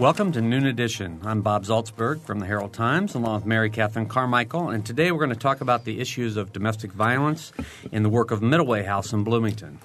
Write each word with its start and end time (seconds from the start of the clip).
Welcome 0.00 0.32
to 0.32 0.40
Noon 0.40 0.64
Edition. 0.64 1.20
I'm 1.26 1.42
Bob 1.42 1.66
Zaltsberg 1.66 2.22
from 2.22 2.38
the 2.38 2.46
Herald 2.46 2.72
Times, 2.72 3.14
along 3.14 3.34
with 3.34 3.44
Mary 3.44 3.68
Catherine 3.68 4.06
Carmichael, 4.06 4.70
and 4.70 4.82
today 4.82 5.12
we're 5.12 5.18
going 5.18 5.28
to 5.28 5.36
talk 5.36 5.60
about 5.60 5.84
the 5.84 6.00
issues 6.00 6.38
of 6.38 6.54
domestic 6.54 6.90
violence 6.90 7.52
in 7.92 8.02
the 8.02 8.08
work 8.08 8.30
of 8.30 8.40
Middleway 8.40 8.86
House 8.86 9.12
in 9.12 9.24
Bloomington. 9.24 9.78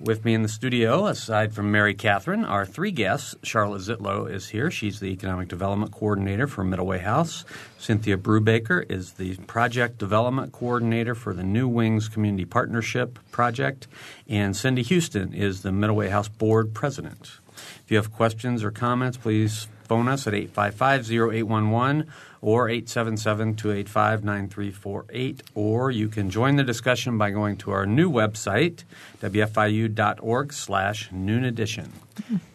With 0.00 0.24
me 0.24 0.32
in 0.32 0.40
the 0.40 0.48
studio, 0.48 1.04
aside 1.04 1.52
from 1.52 1.70
Mary 1.70 1.92
Catherine, 1.92 2.46
are 2.46 2.64
three 2.64 2.90
guests. 2.90 3.34
Charlotte 3.42 3.82
Zitlow 3.82 4.32
is 4.32 4.48
here. 4.48 4.70
She's 4.70 4.98
the 4.98 5.08
Economic 5.08 5.48
Development 5.48 5.92
Coordinator 5.92 6.46
for 6.46 6.64
Middleway 6.64 7.00
House. 7.00 7.44
Cynthia 7.76 8.16
Brubaker 8.16 8.90
is 8.90 9.12
the 9.12 9.36
Project 9.46 9.98
Development 9.98 10.52
Coordinator 10.52 11.14
for 11.14 11.34
the 11.34 11.44
New 11.44 11.68
Wings 11.68 12.08
Community 12.08 12.46
Partnership 12.46 13.18
Project. 13.30 13.88
And 14.26 14.56
Cindy 14.56 14.82
Houston 14.84 15.34
is 15.34 15.60
the 15.60 15.70
Middleway 15.70 16.08
House 16.08 16.28
Board 16.28 16.72
President. 16.72 17.40
If 17.84 17.90
you 17.90 17.96
have 17.96 18.12
questions 18.12 18.64
or 18.64 18.70
comments, 18.70 19.16
please 19.16 19.68
phone 19.88 20.06
us 20.08 20.26
at 20.26 20.34
855-0811 20.34 22.06
or 22.40 22.68
877-285-9348 22.68 25.40
or 25.54 25.90
you 25.90 26.08
can 26.08 26.30
join 26.30 26.56
the 26.56 26.62
discussion 26.62 27.18
by 27.18 27.30
going 27.30 27.56
to 27.56 27.70
our 27.70 27.86
new 27.86 28.10
website 28.10 28.84
wfiu.org 29.22 30.52
slash 30.52 31.10
noon 31.10 31.44
edition. 31.44 31.90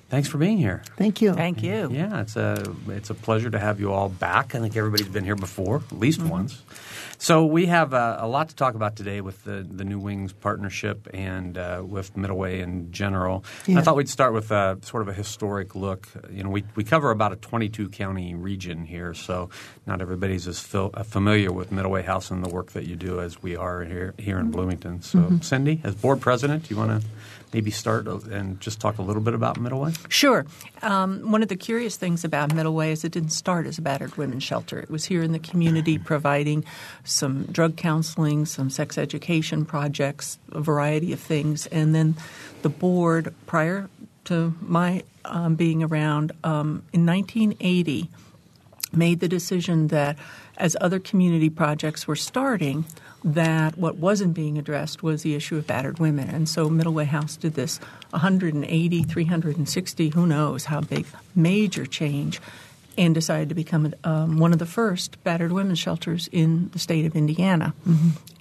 Thanks 0.09 0.29
for 0.29 0.37
being 0.37 0.59
here. 0.59 0.83
Thank 0.95 1.21
you. 1.21 1.33
Thank 1.33 1.63
you. 1.63 1.89
yeah 1.91 2.21
it's 2.21 2.35
a 2.35 2.75
it's 2.87 3.09
a 3.09 3.15
pleasure 3.15 3.49
to 3.49 3.59
have 3.59 3.79
you 3.79 3.91
all 3.91 4.09
back. 4.09 4.53
I 4.53 4.59
think 4.59 4.77
everybody's 4.77 5.07
been 5.07 5.25
here 5.25 5.35
before 5.35 5.77
at 5.77 5.91
least 5.97 6.19
mm-hmm. 6.19 6.29
once 6.29 6.61
so 7.23 7.45
we 7.45 7.67
have 7.67 7.93
uh, 7.93 8.17
a 8.19 8.27
lot 8.27 8.49
to 8.49 8.55
talk 8.55 8.75
about 8.75 8.97
today 8.97 9.21
with 9.21 9.45
the, 9.45 9.65
the 9.65 9.85
New 9.85 9.97
Wings 9.97 10.33
partnership 10.33 11.07
and 11.13 11.57
uh, 11.57 11.81
with 11.81 12.13
Middleway 12.17 12.59
in 12.59 12.91
general. 12.91 13.45
And 13.65 13.79
I 13.79 13.81
thought 13.81 13.95
we'd 13.95 14.09
start 14.09 14.33
with 14.33 14.51
a, 14.51 14.77
sort 14.81 15.03
of 15.03 15.07
a 15.07 15.13
historic 15.13 15.73
look. 15.73 16.09
You 16.29 16.43
know, 16.43 16.49
we, 16.49 16.65
we 16.75 16.83
cover 16.83 17.11
about 17.11 17.31
a 17.31 17.37
22 17.37 17.87
county 17.87 18.35
region 18.35 18.83
here, 18.83 19.13
so 19.13 19.49
not 19.87 20.01
everybody's 20.01 20.49
as 20.49 20.59
fil- 20.59 20.91
uh, 20.93 21.03
familiar 21.03 21.53
with 21.53 21.71
Middleway 21.71 22.03
House 22.03 22.29
and 22.29 22.43
the 22.43 22.49
work 22.49 22.73
that 22.73 22.87
you 22.87 22.97
do 22.97 23.21
as 23.21 23.41
we 23.41 23.55
are 23.55 23.85
here 23.85 24.13
here 24.17 24.37
in 24.37 24.51
Bloomington. 24.51 25.01
So, 25.01 25.39
Cindy, 25.41 25.79
as 25.85 25.95
board 25.95 26.19
president, 26.19 26.67
do 26.67 26.75
you 26.75 26.77
want 26.77 27.01
to 27.01 27.07
maybe 27.53 27.71
start 27.71 28.07
and 28.07 28.59
just 28.59 28.79
talk 28.79 28.97
a 28.97 29.01
little 29.01 29.21
bit 29.21 29.33
about 29.33 29.57
Middleway? 29.57 29.95
Sure. 30.09 30.45
Um, 30.81 31.31
one 31.31 31.43
of 31.43 31.49
the 31.49 31.55
curious 31.55 31.95
things 31.95 32.23
about 32.23 32.49
Middleway 32.49 32.91
is 32.91 33.03
it 33.03 33.11
didn't 33.11 33.31
start 33.31 33.65
as 33.67 33.77
a 33.77 33.81
battered 33.81 34.15
women's 34.17 34.43
shelter. 34.43 34.79
It 34.79 34.89
was 34.89 35.05
here 35.05 35.21
in 35.21 35.31
the 35.31 35.39
community 35.39 35.97
providing 35.97 36.65
some 37.03 37.43
drug 37.45 37.77
counseling, 37.77 38.45
some 38.45 38.69
sex 38.69 38.97
education 38.97 39.65
projects, 39.65 40.39
a 40.51 40.61
variety 40.61 41.13
of 41.13 41.19
things. 41.19 41.67
And 41.67 41.93
then 41.93 42.15
the 42.61 42.69
board, 42.69 43.33
prior 43.45 43.89
to 44.25 44.53
my 44.61 45.03
um, 45.25 45.55
being 45.55 45.83
around, 45.83 46.31
um, 46.43 46.83
in 46.91 47.05
1980, 47.05 48.09
made 48.95 49.19
the 49.19 49.27
decision 49.27 49.87
that 49.87 50.17
as 50.57 50.77
other 50.79 50.99
community 50.99 51.49
projects 51.49 52.07
were 52.07 52.15
starting, 52.15 52.85
that 53.23 53.77
what 53.77 53.97
wasn't 53.97 54.33
being 54.33 54.57
addressed 54.57 55.01
was 55.01 55.23
the 55.23 55.35
issue 55.35 55.57
of 55.57 55.65
battered 55.65 55.99
women. 55.99 56.29
And 56.29 56.47
so 56.47 56.69
Middleway 56.69 57.05
House 57.05 57.35
did 57.35 57.53
this 57.55 57.79
180, 58.11 59.03
360, 59.03 60.09
who 60.09 60.27
knows 60.27 60.65
how 60.65 60.81
big, 60.81 61.05
major 61.35 61.85
change, 61.85 62.41
and 62.97 63.15
decided 63.15 63.49
to 63.49 63.55
become 63.55 63.93
um, 64.03 64.37
one 64.37 64.53
of 64.53 64.59
the 64.59 64.65
first 64.65 65.23
battered 65.23 65.51
women's 65.51 65.79
shelters 65.79 66.29
in 66.31 66.69
the 66.73 66.79
state 66.79 67.05
of 67.05 67.15
Indiana, 67.15 67.73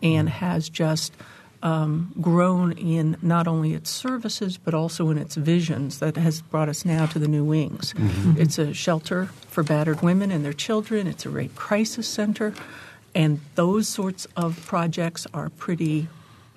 and 0.02 0.28
has 0.28 0.68
just 0.68 1.14
um, 1.62 2.12
grown 2.20 2.72
in 2.72 3.16
not 3.22 3.46
only 3.46 3.72
its 3.72 3.90
services 3.90 4.58
but 4.58 4.74
also 4.74 5.10
in 5.10 5.18
its 5.18 5.36
visions 5.36 6.00
that 6.00 6.16
has 6.16 6.42
brought 6.42 6.68
us 6.68 6.84
now 6.84 7.06
to 7.06 7.18
the 7.18 7.28
new 7.28 7.44
wings. 7.44 7.94
It's 8.36 8.58
a 8.58 8.74
shelter 8.74 9.26
for 9.48 9.62
battered 9.62 10.02
women 10.02 10.30
and 10.30 10.44
their 10.44 10.52
children. 10.52 11.06
It's 11.06 11.24
a 11.24 11.30
rape 11.30 11.54
crisis 11.54 12.08
center, 12.08 12.52
and 13.14 13.40
those 13.54 13.88
sorts 13.88 14.26
of 14.36 14.64
projects 14.66 15.26
are 15.32 15.50
pretty 15.50 16.08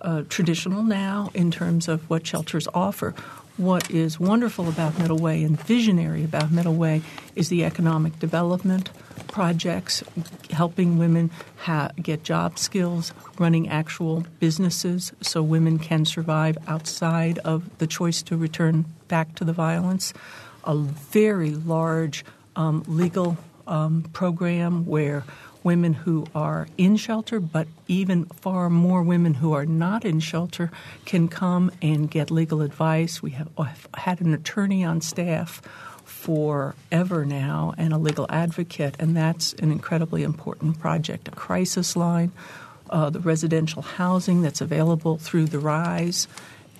uh, 0.02 0.24
traditional 0.29 0.84
now 0.84 1.31
in 1.34 1.52
terms 1.52 1.88
of 1.88 2.09
what 2.09 2.25
shelters 2.25 2.68
offer. 2.74 3.13
What 3.58 3.90
is 3.90 4.19
wonderful 4.19 4.68
about 4.68 4.94
Middleway 4.94 5.46
and 5.46 5.59
visionary 5.59 6.24
about 6.24 6.50
Middleway 6.50 7.02
is 7.35 7.50
the 7.50 7.63
economic 7.63 8.19
development 8.19 8.90
projects, 9.35 10.01
helping 10.50 10.97
women 10.97 11.29
ha- 11.57 11.91
get 12.01 12.23
job 12.23 12.57
skills, 12.57 13.12
running 13.38 13.68
actual 13.68 14.25
businesses 14.40 15.12
so 15.19 15.44
women 15.44 15.78
can 15.78 16.06
survive 16.06 16.57
outside 16.68 17.38
of 17.40 17.78
the 17.79 17.85
choice 17.85 18.22
to 18.22 18.38
return 18.38 18.85
back 19.09 19.35
to 19.35 19.44
the 19.44 19.51
violence. 19.51 20.13
A 20.63 20.78
very 20.78 21.51
large 21.51 22.23
um, 22.56 22.85
legal 22.88 23.38
um, 23.68 24.03
program 24.13 24.85
where 24.85 25.25
women 25.66 25.91
who 25.91 26.25
are 26.34 26.69
in 26.78 26.96
shelter, 26.96 27.41
but 27.41 27.67
even 27.90 28.23
far 28.28 28.69
more 28.69 29.03
women 29.03 29.34
who 29.34 29.52
are 29.52 29.66
not 29.66 30.06
in 30.06 30.22
shelter, 30.22 30.72
can 31.03 31.28
come 31.28 31.69
and 31.81 32.09
get 32.09 32.31
legal 32.31 32.62
advice. 32.62 33.22
We 33.22 33.31
have 33.31 33.50
I've 33.57 33.90
had 33.96 34.22
an 34.22 34.34
attorney 34.34 34.85
on 34.85 35.02
staff 35.02 35.62
forever 36.25 37.24
now 37.24 37.72
and 37.78 37.94
a 37.94 38.00
legal 38.00 38.25
advocate, 38.30 38.96
and 38.97 39.16
that's 39.16 39.53
an 39.53 39.72
incredibly 39.72 40.24
important 40.24 40.80
project. 40.80 41.28
A 41.28 41.31
crisis 41.31 41.96
line, 41.96 42.31
uh, 42.90 43.12
the 43.12 43.19
residential 43.19 43.84
housing 43.84 44.41
that's 44.41 44.59
available 44.59 45.18
through 45.18 45.46
the 45.46 45.59
RISE, 45.59 46.28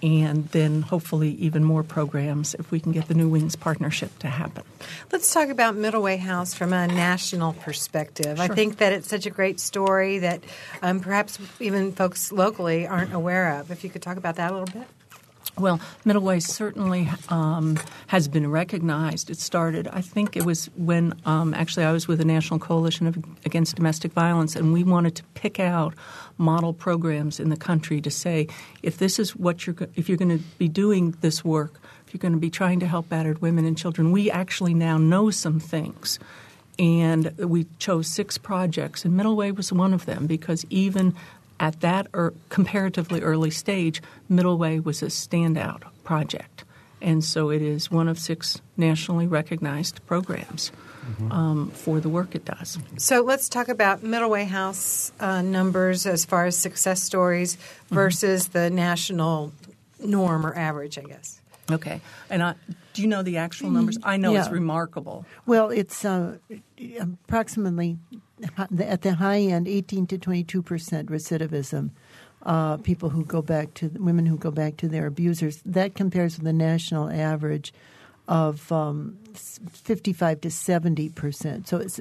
and 0.02 0.48
then 0.50 0.82
hopefully 0.82 1.30
even 1.34 1.64
more 1.64 1.84
programs 1.84 2.56
if 2.56 2.72
we 2.72 2.80
can 2.80 2.92
get 2.92 3.08
the 3.08 3.14
New 3.14 3.30
Wings 3.30 3.56
partnership 3.56 4.18
to 4.20 4.28
happen. 4.28 4.64
Let's 5.12 5.32
talk 5.32 5.50
about 5.50 5.76
Middleway 5.76 6.18
House 6.18 6.56
from 6.56 6.74
a 6.74 6.88
national 6.88 7.54
perspective. 7.54 8.40
I 8.40 8.48
think 8.48 8.78
that 8.78 8.94
it's 8.94 9.08
such 9.08 9.28
a 9.28 9.30
great 9.30 9.60
story 9.60 10.20
that 10.20 10.44
um, 10.82 11.02
perhaps 11.02 11.38
even 11.60 11.92
folks 11.92 12.32
locally 12.32 12.88
aren't 12.88 13.14
aware 13.14 13.60
of. 13.60 13.70
If 13.70 13.84
you 13.84 13.92
could 13.92 14.02
talk 14.02 14.18
about 14.18 14.38
that 14.38 14.50
a 14.50 14.58
little 14.58 14.82
bit. 14.82 14.88
Well, 15.58 15.80
Middleway 16.06 16.42
certainly 16.42 17.10
um, 17.30 17.80
has 18.08 18.28
been 18.28 18.52
recognized. 18.52 19.30
It 19.30 19.38
started, 19.38 19.88
I 19.88 20.02
think 20.02 20.36
it 20.36 20.44
was 20.44 20.66
when 20.76 21.14
um, 21.26 21.54
actually 21.54 21.86
I 21.86 21.94
was 21.94 22.10
with 22.10 22.18
the 22.18 22.26
National 22.26 22.60
Coalition 22.60 23.08
of, 23.08 23.18
Against 23.46 23.78
Domestic 23.78 24.12
Violence, 24.12 24.58
and 24.58 24.74
we 24.74 24.84
wanted 24.84 25.16
to 25.16 25.24
pick 25.34 25.58
out 25.60 25.94
model 26.38 26.74
programs 26.74 27.40
in 27.40 27.50
the 27.50 27.56
country 27.56 28.02
to 28.02 28.12
say 28.12 28.48
if 28.84 28.98
this 28.98 29.18
is 29.18 29.34
what 29.34 29.66
you're 29.66 29.76
if 29.96 30.10
you're 30.10 30.18
going 30.18 30.38
to 30.38 30.44
be 30.58 30.68
doing 30.68 31.16
this 31.22 31.46
work, 31.46 31.80
if 32.06 32.14
you're 32.14 32.20
going 32.20 32.34
to 32.34 32.40
be 32.40 32.50
trying 32.50 32.82
to 32.82 32.88
help 32.88 33.08
battered 33.08 33.42
women 33.42 33.64
and 33.64 33.78
children, 33.78 34.12
we 34.12 34.30
actually 34.30 34.74
now 34.74 34.98
know 34.98 35.30
some 35.30 35.62
things. 35.62 36.20
And 36.78 37.32
we 37.38 37.68
chose 37.80 38.08
six 38.08 38.38
projects, 38.38 39.06
and 39.06 39.18
Middleway 39.18 39.56
was 39.56 39.72
one 39.72 39.94
of 39.94 40.06
them 40.06 40.28
because 40.28 40.66
even 40.70 41.16
at 41.60 41.82
that 41.82 42.08
er, 42.14 42.34
comparatively 42.50 43.22
early 43.22 43.52
stage, 43.52 44.02
Middleway 44.30 44.84
was 44.84 45.02
a 45.02 45.08
standout 45.08 45.84
project. 46.04 46.64
And 47.02 47.24
so 47.24 47.50
it 47.50 47.62
is 47.62 47.92
one 47.92 48.08
of 48.08 48.18
six 48.18 48.62
nationally 48.78 49.28
recognized 49.28 50.06
programs 50.08 50.72
um, 51.30 51.70
for 51.72 52.00
the 52.00 52.10
work 52.10 52.36
it 52.36 52.46
does. 52.46 52.80
So 52.98 53.22
let's 53.22 53.48
talk 53.50 53.68
about 53.70 54.02
Middleway 54.02 54.48
House 54.48 55.12
uh, 55.20 55.42
numbers 55.42 56.06
as 56.06 56.26
far 56.26 56.46
as 56.46 56.58
success 56.58 57.04
stories 57.04 57.58
versus 57.90 58.50
the 58.50 58.70
national 58.70 59.54
norm 60.00 60.46
or 60.46 60.56
average, 60.56 60.98
I 60.98 61.04
guess. 61.04 61.42
Okay. 61.72 62.02
And 62.30 62.44
I, 62.44 62.56
do 62.94 63.02
you 63.02 63.08
know 63.08 63.24
the 63.24 63.38
actual 63.38 63.70
numbers? 63.72 63.98
I 64.04 64.18
know 64.18 64.36
it's 64.36 64.50
remarkable. 64.50 65.26
Well, 65.46 65.70
it's 65.70 66.06
uh, 66.06 66.38
approximately 67.00 67.98
at 68.58 69.02
the 69.02 69.16
high 69.16 69.40
end, 69.40 69.68
18 69.68 70.08
to 70.08 70.18
22 70.18 70.62
percent 70.62 71.10
recidivism. 71.10 71.92
Uh, 72.44 72.78
people 72.78 73.10
who 73.10 73.26
go 73.26 73.42
back 73.42 73.74
to 73.74 73.88
women 73.96 74.28
who 74.28 74.38
go 74.38 74.52
back 74.52 74.78
to 74.78 74.88
their 74.88 75.08
abusers. 75.08 75.64
That 75.66 75.96
compares 75.96 76.38
with 76.38 76.46
the 76.46 76.54
national 76.54 77.10
average 77.10 77.74
of 78.28 78.72
um, 78.72 79.18
55 79.34 80.42
to 80.42 80.52
70 80.52 81.10
percent. 81.10 81.68
So 81.68 81.78
it's 81.78 82.00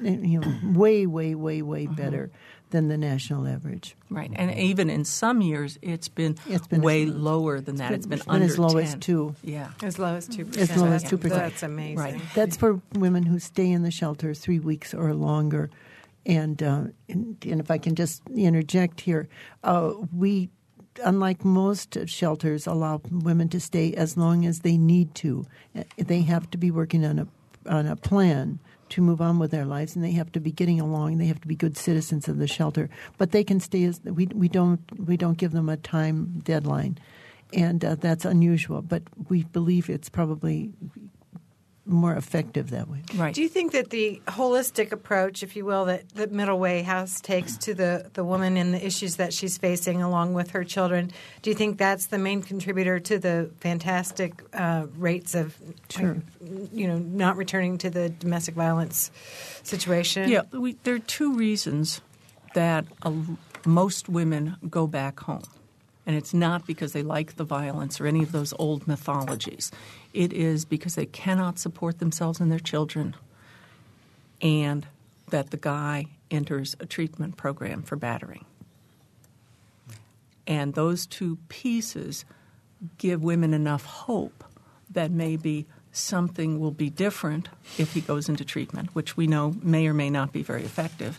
you 0.00 0.40
know 0.40 0.58
way, 0.64 1.06
way, 1.06 1.34
way, 1.34 1.62
way 1.62 1.86
better 1.86 2.30
than 2.70 2.88
the 2.88 2.96
national 2.96 3.46
average. 3.46 3.96
Right. 4.08 4.30
And 4.34 4.56
even 4.58 4.88
in 4.90 5.04
some 5.04 5.40
years, 5.42 5.78
it's 5.82 6.08
been, 6.08 6.36
It's 6.48 6.66
been 6.66 6.82
way 6.82 7.04
as- 7.04 7.10
lower 7.10 7.60
than 7.60 7.76
that. 7.76 7.92
It's 7.92 8.06
been, 8.06 8.18
it's 8.18 8.26
been 8.26 8.34
under 8.34 8.46
as 8.46 8.58
low 8.58 8.76
as 8.78 8.90
10. 8.90 9.00
two. 9.00 9.34
Yeah. 9.42 9.70
As 9.82 9.98
low 9.98 10.14
as 10.14 10.28
2%. 10.28 10.56
As 10.56 10.76
low 10.76 10.86
as 10.86 11.04
2%. 11.04 11.20
That's 11.28 11.62
amazing. 11.62 11.96
Right. 11.98 12.20
That's 12.34 12.56
for 12.56 12.80
women 12.94 13.24
who 13.24 13.38
stay 13.38 13.70
in 13.70 13.82
the 13.82 13.90
shelter 13.90 14.34
three 14.34 14.58
weeks 14.58 14.94
or 14.94 15.12
longer. 15.14 15.70
And, 16.26 16.62
uh, 16.62 16.84
and, 17.08 17.36
and 17.48 17.60
if 17.60 17.70
I 17.70 17.78
can 17.78 17.94
just 17.94 18.22
interject 18.34 19.00
here, 19.00 19.28
uh, 19.64 19.92
we, 20.16 20.50
unlike 21.04 21.44
most 21.44 21.96
shelters, 22.08 22.66
allow 22.66 23.00
women 23.10 23.48
to 23.50 23.60
stay 23.60 23.94
as 23.94 24.16
long 24.16 24.44
as 24.44 24.60
they 24.60 24.76
need 24.76 25.14
to. 25.16 25.46
Uh, 25.76 25.84
They 25.96 26.22
have 26.22 26.50
to 26.50 26.58
be 26.58 26.70
working 26.70 27.04
on 27.04 27.18
a 27.18 27.26
on 27.68 27.86
a 27.86 27.94
plan 27.94 28.58
to 28.90 29.00
move 29.00 29.20
on 29.20 29.38
with 29.38 29.50
their 29.50 29.64
lives, 29.64 29.94
and 29.94 30.04
they 30.04 30.12
have 30.12 30.32
to 30.32 30.40
be 30.40 30.52
getting 30.52 30.80
along. 30.80 31.18
They 31.18 31.26
have 31.26 31.40
to 31.40 31.48
be 31.48 31.56
good 31.56 31.76
citizens 31.76 32.28
of 32.28 32.38
the 32.38 32.46
shelter, 32.46 32.88
but 33.18 33.32
they 33.32 33.44
can 33.44 33.60
stay 33.60 33.84
as 33.84 34.00
we 34.04 34.26
we 34.26 34.48
don't 34.48 34.80
we 34.98 35.16
don't 35.16 35.38
give 35.38 35.52
them 35.52 35.68
a 35.68 35.76
time 35.76 36.40
deadline, 36.44 36.98
and 37.52 37.84
uh, 37.84 37.94
that's 37.96 38.24
unusual. 38.24 38.82
But 38.82 39.02
we 39.28 39.44
believe 39.44 39.88
it's 39.90 40.08
probably 40.08 40.72
more 41.90 42.14
effective 42.14 42.70
that 42.70 42.88
way. 42.88 43.02
Right. 43.14 43.34
Do 43.34 43.42
you 43.42 43.48
think 43.48 43.72
that 43.72 43.90
the 43.90 44.22
holistic 44.28 44.92
approach, 44.92 45.42
if 45.42 45.56
you 45.56 45.64
will, 45.64 45.84
that, 45.86 46.08
that 46.10 46.32
Middle 46.32 46.58
Way 46.58 46.82
House 46.82 47.20
takes 47.20 47.56
to 47.58 47.74
the, 47.74 48.10
the 48.14 48.24
woman 48.24 48.56
and 48.56 48.72
the 48.72 48.84
issues 48.84 49.16
that 49.16 49.32
she's 49.32 49.58
facing 49.58 50.00
along 50.00 50.34
with 50.34 50.52
her 50.52 50.64
children, 50.64 51.10
do 51.42 51.50
you 51.50 51.56
think 51.56 51.78
that's 51.78 52.06
the 52.06 52.18
main 52.18 52.42
contributor 52.42 52.98
to 53.00 53.18
the 53.18 53.50
fantastic 53.60 54.42
uh, 54.54 54.86
rates 54.96 55.34
of, 55.34 55.56
Sure. 55.88 56.16
you 56.72 56.86
know, 56.86 56.98
not 56.98 57.36
returning 57.36 57.76
to 57.78 57.90
the 57.90 58.08
domestic 58.08 58.54
violence 58.54 59.10
situation? 59.62 60.28
Yeah, 60.28 60.42
we, 60.52 60.76
there 60.84 60.94
are 60.94 60.98
two 61.00 61.34
reasons 61.34 62.00
that 62.54 62.86
a, 63.02 63.12
most 63.66 64.08
women 64.08 64.56
go 64.68 64.86
back 64.86 65.20
home. 65.20 65.42
And 66.06 66.16
it's 66.16 66.34
not 66.34 66.66
because 66.66 66.92
they 66.92 67.02
like 67.02 67.36
the 67.36 67.44
violence 67.44 68.00
or 68.00 68.06
any 68.06 68.22
of 68.22 68.32
those 68.32 68.54
old 68.58 68.88
mythologies. 68.88 69.70
It 70.12 70.32
is 70.32 70.64
because 70.64 70.94
they 70.94 71.06
cannot 71.06 71.58
support 71.58 71.98
themselves 71.98 72.40
and 72.40 72.50
their 72.50 72.58
children, 72.58 73.14
and 74.40 74.86
that 75.28 75.50
the 75.50 75.56
guy 75.56 76.06
enters 76.30 76.74
a 76.80 76.86
treatment 76.86 77.36
program 77.36 77.82
for 77.82 77.96
battering. 77.96 78.44
And 80.46 80.74
those 80.74 81.06
two 81.06 81.38
pieces 81.48 82.24
give 82.98 83.22
women 83.22 83.54
enough 83.54 83.84
hope 83.84 84.42
that 84.90 85.10
maybe 85.10 85.66
something 85.92 86.58
will 86.58 86.70
be 86.70 86.90
different 86.90 87.48
if 87.78 87.92
he 87.94 88.00
goes 88.00 88.28
into 88.28 88.44
treatment, 88.44 88.94
which 88.94 89.16
we 89.16 89.26
know 89.26 89.54
may 89.62 89.86
or 89.86 89.94
may 89.94 90.10
not 90.10 90.32
be 90.32 90.42
very 90.42 90.64
effective, 90.64 91.18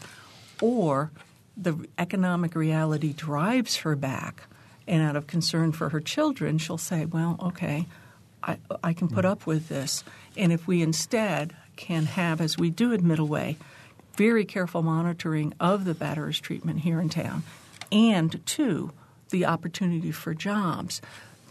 or 0.62 1.12
the 1.56 1.86
economic 1.98 2.56
reality 2.56 3.14
drives 3.14 3.78
her 3.78 3.96
back, 3.96 4.44
and 4.92 5.02
out 5.02 5.16
of 5.16 5.26
concern 5.26 5.72
for 5.72 5.90
her 5.90 6.02
children, 6.02 6.58
she'll 6.58 6.78
say, 6.78 7.06
Well, 7.06 7.38
okay, 7.42 7.88
I, 8.44 8.58
I 8.84 8.94
can 8.94 9.08
put 9.08 9.24
hmm. 9.24 9.32
up 9.32 9.48
with 9.48 9.70
this. 9.70 10.04
And 10.38 10.52
if 10.52 10.68
we 10.68 10.82
instead 10.82 11.56
can 11.78 12.06
have, 12.06 12.42
as 12.42 12.58
we 12.58 12.70
do 12.70 12.94
at 12.94 13.02
Middle 13.02 13.28
Way, 13.28 13.58
very 14.18 14.44
careful 14.44 14.84
monitoring 14.84 15.54
of 15.60 15.86
the 15.86 15.96
batterer's 15.96 16.40
treatment 16.40 16.82
here 16.82 17.00
in 17.00 17.08
town, 17.08 17.44
and 17.92 18.46
two, 18.46 18.92
the 19.30 19.46
opportunity 19.46 20.12
for 20.12 20.34
jobs, 20.34 21.02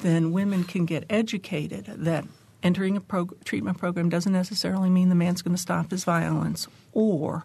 then 0.02 0.32
women 0.32 0.64
can 0.64 0.84
get 0.84 1.04
educated 1.08 1.86
that 1.86 2.24
entering 2.62 2.96
a 2.96 3.00
prog- 3.00 3.42
treatment 3.44 3.78
program 3.78 4.10
doesn't 4.10 4.32
necessarily 4.32 4.90
mean 4.90 5.08
the 5.08 5.14
man's 5.14 5.40
going 5.40 5.56
to 5.56 5.60
stop 5.60 5.90
his 5.90 6.04
violence, 6.04 6.68
or 6.92 7.44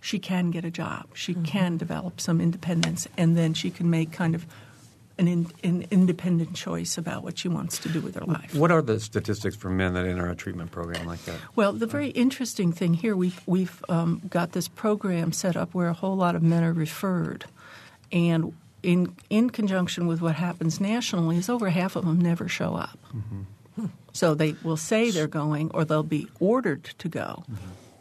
she 0.00 0.20
can 0.20 0.52
get 0.52 0.64
a 0.64 0.70
job, 0.70 1.06
she 1.14 1.34
mm-hmm. 1.34 1.44
can 1.44 1.76
develop 1.76 2.20
some 2.20 2.40
independence, 2.40 3.08
and 3.16 3.36
then 3.36 3.54
she 3.54 3.70
can 3.70 3.90
make 3.90 4.12
kind 4.12 4.36
of 4.36 4.46
an, 5.22 5.28
in, 5.28 5.52
an 5.62 5.86
independent 5.90 6.54
choice 6.54 6.98
about 6.98 7.22
what 7.22 7.38
she 7.38 7.48
wants 7.48 7.78
to 7.78 7.88
do 7.88 8.00
with 8.00 8.14
her 8.16 8.24
life. 8.26 8.54
What 8.54 8.70
are 8.70 8.82
the 8.82 9.00
statistics 9.00 9.56
for 9.56 9.70
men 9.70 9.94
that 9.94 10.04
enter 10.04 10.28
a 10.28 10.34
treatment 10.34 10.70
program 10.70 11.06
like 11.06 11.24
that? 11.24 11.36
Well, 11.56 11.72
the 11.72 11.86
very 11.86 12.08
interesting 12.10 12.72
thing 12.72 12.94
here, 12.94 13.16
we've, 13.16 13.40
we've 13.46 13.82
um, 13.88 14.20
got 14.28 14.52
this 14.52 14.68
program 14.68 15.32
set 15.32 15.56
up 15.56 15.74
where 15.74 15.88
a 15.88 15.94
whole 15.94 16.16
lot 16.16 16.34
of 16.36 16.42
men 16.42 16.62
are 16.64 16.72
referred. 16.72 17.44
And 18.10 18.52
in, 18.82 19.14
in 19.30 19.50
conjunction 19.50 20.06
with 20.06 20.20
what 20.20 20.34
happens 20.34 20.80
nationally, 20.80 21.38
is 21.38 21.48
over 21.48 21.70
half 21.70 21.96
of 21.96 22.04
them 22.04 22.20
never 22.20 22.48
show 22.48 22.74
up. 22.74 22.98
So 24.12 24.34
they 24.34 24.56
will 24.62 24.76
say 24.76 25.10
they're 25.10 25.26
going, 25.26 25.70
or 25.72 25.86
they'll 25.86 26.02
be 26.02 26.28
ordered 26.38 26.84
to 26.98 27.08
go. 27.08 27.44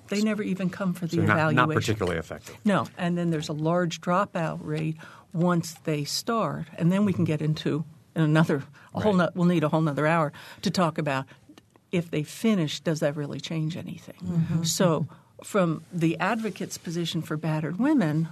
They 0.09 0.21
never 0.21 0.44
even 0.44 0.69
come 0.69 0.94
for 0.94 1.06
the 1.06 1.15
So 1.15 1.21
not, 1.21 1.33
evaluation. 1.33 1.56
not 1.56 1.69
particularly 1.69 2.18
effective. 2.19 2.57
No, 2.65 2.85
and 2.97 3.18
then 3.18 3.29
there's 3.29 3.47
a 3.47 3.53
large 3.53 4.01
dropout 4.01 4.59
rate 4.62 4.97
once 5.33 5.74
they 5.83 6.04
start, 6.04 6.68
and 6.78 6.92
then 6.92 7.06
we 7.06 7.13
can 7.13 7.25
get 7.25 7.42
into 7.42 7.86
another. 8.16 8.63
A 8.94 9.00
whole. 9.00 9.13
Right. 9.13 9.25
No, 9.25 9.30
we'll 9.36 9.48
need 9.48 9.63
a 9.63 9.69
whole 9.69 9.81
nother 9.81 10.06
hour 10.07 10.33
to 10.62 10.72
talk 10.72 10.98
about 10.98 11.25
if 11.92 12.12
they 12.12 12.24
finish. 12.24 12.80
Does 12.80 13.00
that 13.00 13.16
really 13.16 13.39
change 13.39 13.78
anything? 13.78 14.18
Mm-hmm. 14.24 14.63
So, 14.63 15.07
from 15.44 15.83
the 15.92 16.18
advocate's 16.19 16.78
position 16.78 17.22
for 17.22 17.38
battered 17.38 17.80
women, 17.80 18.28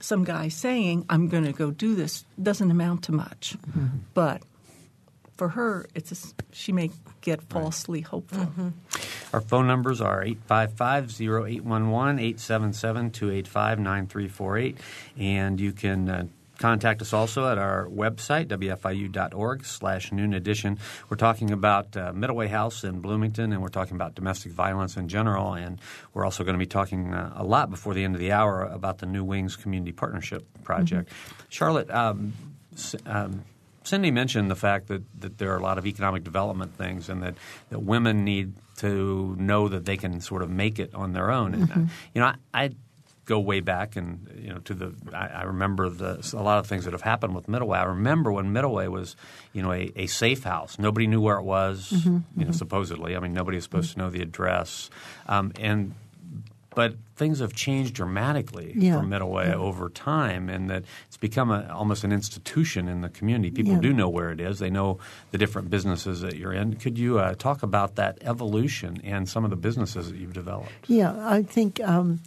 some 0.00 0.24
guy 0.24 0.48
saying 0.48 1.06
I'm 1.08 1.28
going 1.28 1.44
to 1.44 1.52
go 1.52 1.70
do 1.70 1.94
this 1.94 2.24
doesn't 2.42 2.70
amount 2.70 3.04
to 3.04 3.12
much, 3.12 3.56
mm-hmm. 3.68 3.98
but 4.14 4.42
for 5.40 5.48
her, 5.48 5.86
it's 5.94 6.12
a 6.12 6.16
she 6.52 6.70
may 6.70 6.90
get 7.22 7.40
falsely 7.40 8.02
hopeful. 8.02 8.52
Our 9.32 9.40
phone 9.40 9.66
numbers 9.66 10.02
are 10.02 10.22
855-0811, 10.22 12.34
877-285-9348. 12.34 14.76
And 15.16 15.58
you 15.58 15.72
can 15.72 16.10
uh, 16.10 16.26
contact 16.58 17.00
us 17.00 17.14
also 17.14 17.50
at 17.50 17.56
our 17.56 17.86
website, 17.86 18.48
wfiu.org 18.48 19.64
slash 19.64 20.12
noon 20.12 20.34
edition. 20.34 20.78
We're 21.08 21.16
talking 21.16 21.52
about 21.52 21.96
uh, 21.96 22.12
Middleway 22.12 22.48
House 22.48 22.84
in 22.84 23.00
Bloomington, 23.00 23.54
and 23.54 23.62
we're 23.62 23.68
talking 23.68 23.94
about 23.94 24.14
domestic 24.14 24.52
violence 24.52 24.98
in 24.98 25.08
general. 25.08 25.54
And 25.54 25.80
we're 26.12 26.26
also 26.26 26.44
going 26.44 26.52
to 26.52 26.58
be 26.58 26.66
talking 26.66 27.14
uh, 27.14 27.32
a 27.34 27.44
lot 27.44 27.70
before 27.70 27.94
the 27.94 28.04
end 28.04 28.14
of 28.14 28.20
the 28.20 28.32
hour 28.32 28.64
about 28.64 28.98
the 28.98 29.06
New 29.06 29.24
Wings 29.24 29.56
Community 29.56 29.92
Partnership 29.92 30.44
Project. 30.64 31.08
Charlotte, 31.48 31.90
um, 31.90 32.34
um, 33.06 33.44
Cindy 33.90 34.12
mentioned 34.12 34.48
the 34.50 34.56
fact 34.56 34.86
that, 34.86 35.02
that 35.20 35.38
there 35.38 35.52
are 35.52 35.56
a 35.56 35.62
lot 35.62 35.76
of 35.76 35.84
economic 35.84 36.22
development 36.22 36.76
things 36.76 37.08
and 37.08 37.22
that, 37.24 37.34
that 37.70 37.80
women 37.80 38.24
need 38.24 38.54
to 38.76 39.34
know 39.36 39.66
that 39.68 39.84
they 39.84 39.96
can 39.96 40.20
sort 40.20 40.42
of 40.42 40.48
make 40.48 40.78
it 40.78 40.94
on 40.94 41.12
their 41.12 41.30
own. 41.30 41.54
And, 41.54 41.72
uh, 41.72 41.74
you 42.14 42.20
know, 42.20 42.26
I, 42.26 42.36
I 42.54 42.70
go 43.24 43.40
way 43.40 43.60
back 43.60 43.96
and, 43.96 44.28
you 44.40 44.50
know, 44.52 44.60
to 44.60 44.74
the– 44.74 44.94
I 45.12 45.26
I 45.40 45.42
remember 45.42 45.90
the, 45.90 46.12
a 46.34 46.42
lot 46.42 46.58
of 46.58 46.68
things 46.68 46.84
that 46.84 46.92
have 46.92 47.02
happened 47.02 47.34
with 47.34 47.46
Middleway. 47.48 47.78
I 47.78 47.84
remember 47.84 48.30
when 48.30 48.52
Middleway 48.54 48.88
was, 48.88 49.16
you 49.52 49.62
know, 49.62 49.72
a, 49.72 49.90
a 49.96 50.06
safe 50.06 50.44
house. 50.44 50.78
Nobody 50.78 51.06
knew 51.08 51.20
where 51.20 51.38
it 51.38 51.44
was, 51.44 51.90
you 52.36 52.44
know, 52.44 52.52
supposedly. 52.52 53.16
I 53.16 53.18
mean, 53.18 53.32
nobody 53.32 53.56
was 53.56 53.64
supposed 53.64 53.92
to 53.94 53.98
know 53.98 54.10
the 54.10 54.22
address. 54.22 54.88
Um, 55.26 55.52
and 55.58 55.94
but 56.74 56.94
things 57.16 57.40
have 57.40 57.52
changed 57.52 57.94
dramatically 57.94 58.72
Yeah. 58.76 59.00
for 59.00 59.06
Middleway 59.06 59.52
over 59.52 59.88
time, 59.88 60.48
and 60.48 60.70
that 60.70 60.84
it's 61.08 61.16
become 61.16 61.50
a, 61.50 61.68
almost 61.72 62.04
an 62.04 62.12
institution 62.12 62.88
in 62.88 63.00
the 63.00 63.08
community. 63.08 63.50
People 63.50 63.72
Yeah. 63.74 63.80
do 63.80 63.92
know 63.92 64.08
where 64.08 64.30
it 64.30 64.40
is; 64.40 64.58
they 64.60 64.70
know 64.70 64.98
the 65.32 65.38
different 65.38 65.68
businesses 65.70 66.20
that 66.20 66.36
you're 66.36 66.52
in. 66.52 66.74
Could 66.76 66.96
you 66.98 67.18
uh, 67.18 67.34
talk 67.34 67.62
about 67.62 67.96
that 67.96 68.18
evolution 68.22 69.00
and 69.02 69.28
some 69.28 69.44
of 69.44 69.50
the 69.50 69.56
businesses 69.56 70.10
that 70.10 70.16
you've 70.18 70.32
developed? 70.32 70.70
Yeah, 70.86 71.14
I 71.28 71.42
think 71.42 71.80
um, 71.80 72.20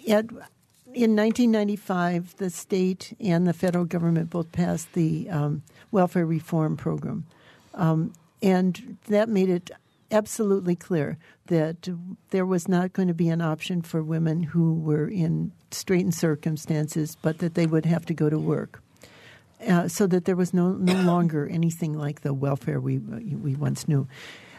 in 0.00 1.16
1995, 1.16 2.36
the 2.36 2.50
state 2.50 3.16
and 3.20 3.46
the 3.46 3.52
federal 3.52 3.84
government 3.84 4.30
both 4.30 4.50
passed 4.52 4.92
the 4.94 5.28
um, 5.30 5.62
welfare 5.90 6.26
reform 6.26 6.76
program. 6.76 7.24
Um, 7.74 8.12
and 8.42 8.96
that 9.08 9.28
made 9.28 9.48
it 9.48 9.70
absolutely 10.10 10.76
clear 10.76 11.18
that 11.46 11.88
there 12.30 12.46
was 12.46 12.68
not 12.68 12.92
going 12.92 13.08
to 13.08 13.14
be 13.14 13.28
an 13.28 13.40
option 13.40 13.82
for 13.82 14.02
women 14.02 14.42
who 14.42 14.74
were 14.74 15.08
in 15.08 15.52
straitened 15.70 16.14
circumstances, 16.14 17.16
but 17.20 17.38
that 17.38 17.54
they 17.54 17.66
would 17.66 17.86
have 17.86 18.06
to 18.06 18.14
go 18.14 18.30
to 18.30 18.38
work. 18.38 18.82
Uh, 19.66 19.88
so 19.88 20.06
that 20.06 20.26
there 20.26 20.36
was 20.36 20.52
no, 20.52 20.72
no 20.72 21.00
longer 21.02 21.46
anything 21.46 21.96
like 21.96 22.20
the 22.20 22.34
welfare 22.34 22.80
we, 22.80 22.98
we 22.98 23.54
once 23.54 23.88
knew. 23.88 24.06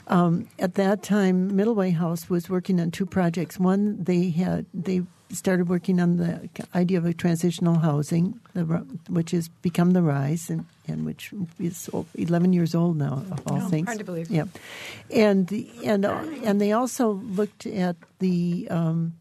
Um, 0.08 0.48
at 0.60 0.76
that 0.76 1.02
time, 1.04 1.52
Middleway 1.52 1.94
House 1.94 2.30
was 2.30 2.50
working 2.50 2.80
on 2.80 2.92
two 2.92 3.06
projects. 3.06 3.60
One, 3.60 4.04
they 4.04 4.30
had 4.30 4.66
they 4.74 5.02
started 5.32 5.68
working 5.68 6.00
on 6.00 6.18
the 6.18 6.48
idea 6.76 6.98
of 7.00 7.06
a 7.06 7.14
transitional 7.14 7.76
housing, 7.80 8.40
the, 8.54 8.64
which 9.10 9.32
has 9.32 9.50
become 9.50 9.92
the 9.92 10.02
Rise, 10.04 10.50
and, 10.52 10.66
and 10.88 11.04
which 11.06 11.34
is 11.60 11.90
11 12.14 12.54
years 12.54 12.76
old 12.76 12.98
now, 12.98 13.24
of 13.32 13.42
all 13.48 13.58
Oh, 13.64 13.68
things. 13.68 13.88
hard 13.88 13.98
to 13.98 14.06
believe. 14.06 14.30
Yeah, 14.30 14.46
and 15.10 15.48
the, 15.48 15.68
and 15.84 16.06
uh, 16.06 16.24
and 16.44 16.62
they 16.62 16.72
also 16.72 17.14
looked 17.14 17.66
at 17.66 17.96
the 18.20 18.68
um, 18.70 19.14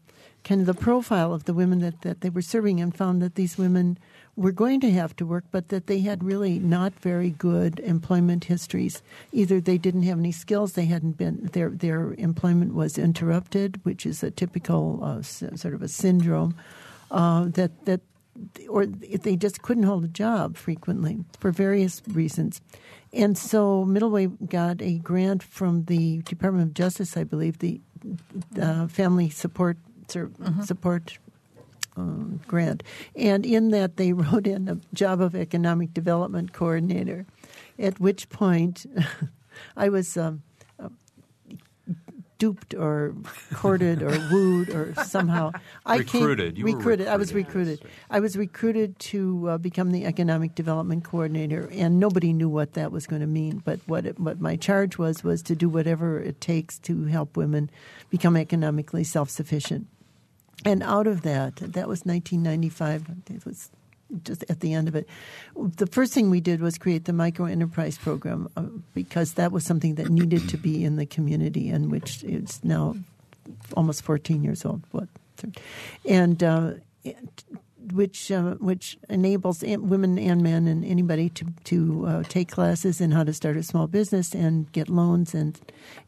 kind 0.43 0.61
of 0.61 0.67
the 0.67 0.75
profile 0.75 1.33
of 1.33 1.45
the 1.45 1.53
women 1.53 1.79
that, 1.79 2.01
that 2.03 2.21
they 2.21 2.29
were 2.29 2.43
serving 2.43 2.79
and 2.79 2.95
found 2.95 3.21
that 3.23 3.33
these 3.33 3.57
women 3.57 3.97
were 4.35 4.51
going 4.51 4.81
to 4.81 4.91
have 4.91 5.15
to 5.15 5.25
work, 5.25 5.45
but 5.51 5.69
that 5.69 5.87
they 5.87 5.99
had 5.99 6.23
really 6.23 6.59
not 6.59 6.93
very 6.99 7.29
good 7.29 7.79
employment 7.79 8.45
histories. 8.45 9.01
Either 9.31 9.61
they 9.61 9.77
didn't 9.77 10.03
have 10.03 10.19
any 10.19 10.31
skills, 10.31 10.73
they 10.73 10.85
hadn't 10.85 11.17
been 11.17 11.49
their 11.53 11.69
their 11.69 12.13
employment 12.17 12.73
was 12.73 12.97
interrupted, 12.97 13.79
which 13.83 14.05
is 14.05 14.23
a 14.23 14.31
typical 14.31 14.99
uh, 15.01 15.21
sort 15.21 15.73
of 15.73 15.81
a 15.81 15.87
syndrome 15.87 16.55
uh, 17.11 17.45
that 17.45 17.85
that 17.85 18.01
or 18.67 18.85
they 18.85 19.37
just 19.37 19.61
couldn't 19.61 19.83
hold 19.83 20.03
a 20.03 20.09
job 20.09 20.57
frequently 20.57 21.23
for 21.39 21.51
various 21.51 22.01
reasons. 22.07 22.59
And 23.13 23.37
so 23.37 23.85
Middleway 23.85 24.49
got 24.49 24.81
a 24.81 24.97
grant 24.97 25.41
from 25.41 25.85
the 25.85 26.17
Department 26.23 26.67
of 26.67 26.73
Justice, 26.73 27.15
I 27.15 27.23
believe, 27.23 27.59
the 27.59 27.79
uh, 28.61 28.87
Family 28.87 29.29
Support 29.29 29.77
Ser- 30.09 30.31
Support 30.65 31.17
um, 31.95 32.41
grant. 32.47 32.83
And 33.15 33.45
in 33.45 33.71
that, 33.71 33.97
they 33.97 34.13
wrote 34.13 34.47
in 34.47 34.67
a 34.67 34.79
job 34.93 35.21
of 35.21 35.35
economic 35.35 35.93
development 35.93 36.53
coordinator, 36.53 37.25
at 37.79 37.99
which 37.99 38.29
point 38.29 38.85
I 39.77 39.89
was 39.89 40.17
um, 40.17 40.43
uh, 40.79 40.89
duped 42.37 42.73
or 42.73 43.15
courted 43.53 44.03
or 44.03 44.09
wooed 44.31 44.69
or 44.69 44.93
somehow. 45.05 45.51
I 45.85 45.97
recruited. 45.97 46.55
Came, 46.55 46.67
you 46.67 46.75
recruited. 46.75 47.07
Recruited. 47.07 47.07
I 47.07 47.17
was 47.17 47.33
recruited. 47.33 47.85
I 48.09 48.19
was 48.19 48.37
recruited 48.37 48.99
to 48.99 49.49
uh, 49.49 49.57
become 49.57 49.91
the 49.91 50.05
economic 50.05 50.55
development 50.55 51.05
coordinator, 51.05 51.69
and 51.71 51.99
nobody 51.99 52.33
knew 52.33 52.49
what 52.49 52.73
that 52.73 52.91
was 52.91 53.07
going 53.07 53.21
to 53.21 53.27
mean. 53.27 53.61
But 53.63 53.79
what 53.85 54.05
it, 54.05 54.19
what 54.19 54.41
my 54.41 54.55
charge 54.57 54.97
was 54.97 55.23
was 55.23 55.41
to 55.43 55.55
do 55.55 55.69
whatever 55.69 56.19
it 56.19 56.41
takes 56.41 56.77
to 56.79 57.05
help 57.05 57.37
women 57.37 57.69
become 58.09 58.35
economically 58.35 59.03
self 59.03 59.29
sufficient. 59.29 59.87
And 60.63 60.81
out 60.83 61.07
of 61.07 61.21
that, 61.23 61.57
that 61.57 61.87
was 61.87 62.05
1995. 62.05 63.05
It 63.29 63.45
was 63.45 63.69
just 64.23 64.45
at 64.49 64.59
the 64.59 64.73
end 64.73 64.87
of 64.87 64.95
it. 64.95 65.07
The 65.55 65.87
first 65.87 66.13
thing 66.13 66.29
we 66.29 66.41
did 66.41 66.61
was 66.61 66.77
create 66.77 67.05
the 67.05 67.13
micro 67.13 67.45
enterprise 67.45 67.97
program 67.97 68.49
uh, 68.55 68.63
because 68.93 69.33
that 69.33 69.51
was 69.51 69.63
something 69.63 69.95
that 69.95 70.09
needed 70.09 70.47
to 70.49 70.57
be 70.57 70.83
in 70.83 70.95
the 70.95 71.05
community 71.05 71.69
and 71.69 71.91
which 71.91 72.23
is 72.23 72.63
now 72.63 72.95
almost 73.75 74.03
14 74.03 74.43
years 74.43 74.65
old. 74.65 74.81
What? 74.91 75.07
And 76.05 76.43
uh, 76.43 76.73
which 77.93 78.31
uh, 78.31 78.55
which 78.55 78.97
enables 79.09 79.61
women 79.61 80.17
and 80.17 80.41
men 80.41 80.67
and 80.67 80.83
anybody 80.85 81.29
to 81.29 81.45
to 81.65 82.05
uh, 82.07 82.23
take 82.23 82.49
classes 82.49 83.01
in 83.01 83.11
how 83.11 83.23
to 83.23 83.33
start 83.33 83.57
a 83.57 83.63
small 83.63 83.87
business 83.87 84.33
and 84.33 84.71
get 84.71 84.89
loans 84.89 85.35
and 85.35 85.59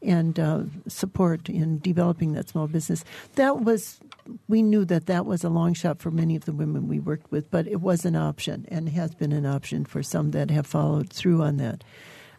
and 0.02 0.40
uh, 0.40 0.62
support 0.88 1.48
in 1.48 1.78
developing 1.78 2.32
that 2.32 2.48
small 2.48 2.66
business. 2.66 3.04
That 3.36 3.60
was 3.60 4.00
we 4.48 4.62
knew 4.62 4.84
that 4.84 5.06
that 5.06 5.26
was 5.26 5.44
a 5.44 5.48
long 5.48 5.74
shot 5.74 6.00
for 6.00 6.10
many 6.10 6.36
of 6.36 6.44
the 6.44 6.52
women 6.52 6.88
we 6.88 6.98
worked 6.98 7.30
with, 7.30 7.50
but 7.50 7.66
it 7.66 7.80
was 7.80 8.04
an 8.04 8.16
option 8.16 8.66
and 8.68 8.88
has 8.88 9.14
been 9.14 9.32
an 9.32 9.46
option 9.46 9.84
for 9.84 10.02
some 10.02 10.32
that 10.32 10.50
have 10.50 10.66
followed 10.66 11.12
through 11.12 11.42
on 11.42 11.56
that. 11.58 11.84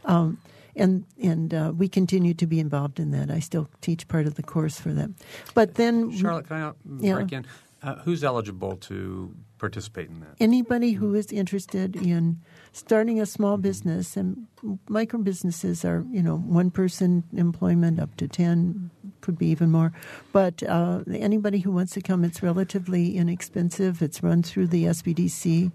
Um, 0.06 0.40
and 0.76 1.04
and 1.22 1.54
uh, 1.54 1.74
we 1.76 1.90
continue 1.90 2.34
to 2.36 2.48
be 2.48 2.60
involved 2.60 3.00
in 3.00 3.12
that. 3.12 3.30
I 3.30 3.40
still 3.40 3.70
teach 3.82 4.08
part 4.08 4.28
of 4.28 4.36
the 4.36 4.44
course 4.44 4.80
for 4.80 4.94
them. 4.94 5.16
But 5.54 5.76
then, 5.76 6.16
Charlotte, 6.16 6.48
can 6.48 6.58
I 6.58 6.72
break 6.86 7.32
in? 7.32 7.46
Uh, 7.82 7.96
who's 7.96 8.24
eligible 8.24 8.76
to 8.76 9.34
participate 9.60 10.10
in 10.10 10.22
that? 10.22 10.36
Anybody 10.40 10.94
who 10.94 11.14
is 11.14 11.32
interested 11.32 11.96
in 11.96 12.42
starting 12.72 13.20
a 13.20 13.26
small 13.26 13.58
business, 13.58 14.18
and 14.18 14.48
micro 14.88 15.20
businesses 15.20 15.86
are, 15.86 16.06
you 16.12 16.24
know, 16.24 16.38
one 16.38 16.72
person 16.72 17.24
employment 17.34 18.00
up 18.00 18.16
to 18.18 18.28
10, 18.28 18.90
could 19.22 19.38
be 19.38 19.48
even 19.48 19.70
more. 19.70 19.92
But 20.32 20.64
uh, 20.64 21.02
anybody 21.12 21.60
who 21.60 21.72
wants 21.72 21.94
to 21.94 22.02
come, 22.02 22.24
it's 22.24 22.42
relatively 22.42 23.18
inexpensive. 23.18 24.02
It's 24.02 24.24
run 24.24 24.44
through 24.44 24.68
the 24.68 24.86
SBDC. 24.86 25.72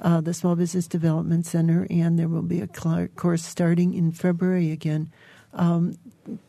Uh, 0.00 0.20
the 0.20 0.34
Small 0.34 0.56
Business 0.56 0.88
Development 0.88 1.46
Center, 1.46 1.86
and 1.88 2.18
there 2.18 2.28
will 2.28 2.42
be 2.42 2.60
a 2.60 2.66
course 3.14 3.44
starting 3.44 3.94
in 3.94 4.10
February 4.10 4.72
again. 4.72 5.12
Um, 5.54 5.96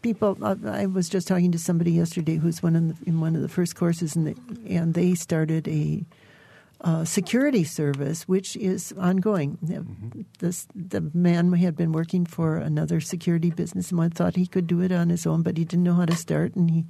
people, 0.01 0.37
uh, 0.41 0.55
I 0.65 0.87
was 0.87 1.07
just 1.07 1.27
talking 1.27 1.51
to 1.51 1.59
somebody 1.59 1.91
yesterday 1.91 2.37
who's 2.37 2.63
one 2.63 2.75
in, 2.75 2.87
the, 2.87 2.95
in 3.05 3.19
one 3.19 3.35
of 3.35 3.43
the 3.43 3.49
first 3.49 3.75
courses, 3.75 4.15
and, 4.15 4.27
the, 4.27 4.35
and 4.73 4.95
they 4.95 5.13
started 5.13 5.67
a 5.67 6.03
uh, 6.83 7.05
security 7.05 7.63
service, 7.63 8.27
which 8.27 8.55
is 8.57 8.93
ongoing. 8.97 9.57
Mm-hmm. 9.63 10.21
This, 10.39 10.67
the 10.75 11.09
man 11.13 11.53
had 11.53 11.75
been 11.75 11.93
working 11.93 12.25
for 12.25 12.57
another 12.57 12.99
security 12.99 13.51
business 13.51 13.91
and 13.91 14.13
thought 14.13 14.35
he 14.35 14.47
could 14.47 14.67
do 14.67 14.81
it 14.81 14.91
on 14.91 15.09
his 15.09 15.25
own, 15.25 15.43
but 15.43 15.57
he 15.57 15.65
didn't 15.65 15.83
know 15.83 15.93
how 15.93 16.05
to 16.05 16.15
start, 16.15 16.55
and 16.55 16.69
he 16.69 16.85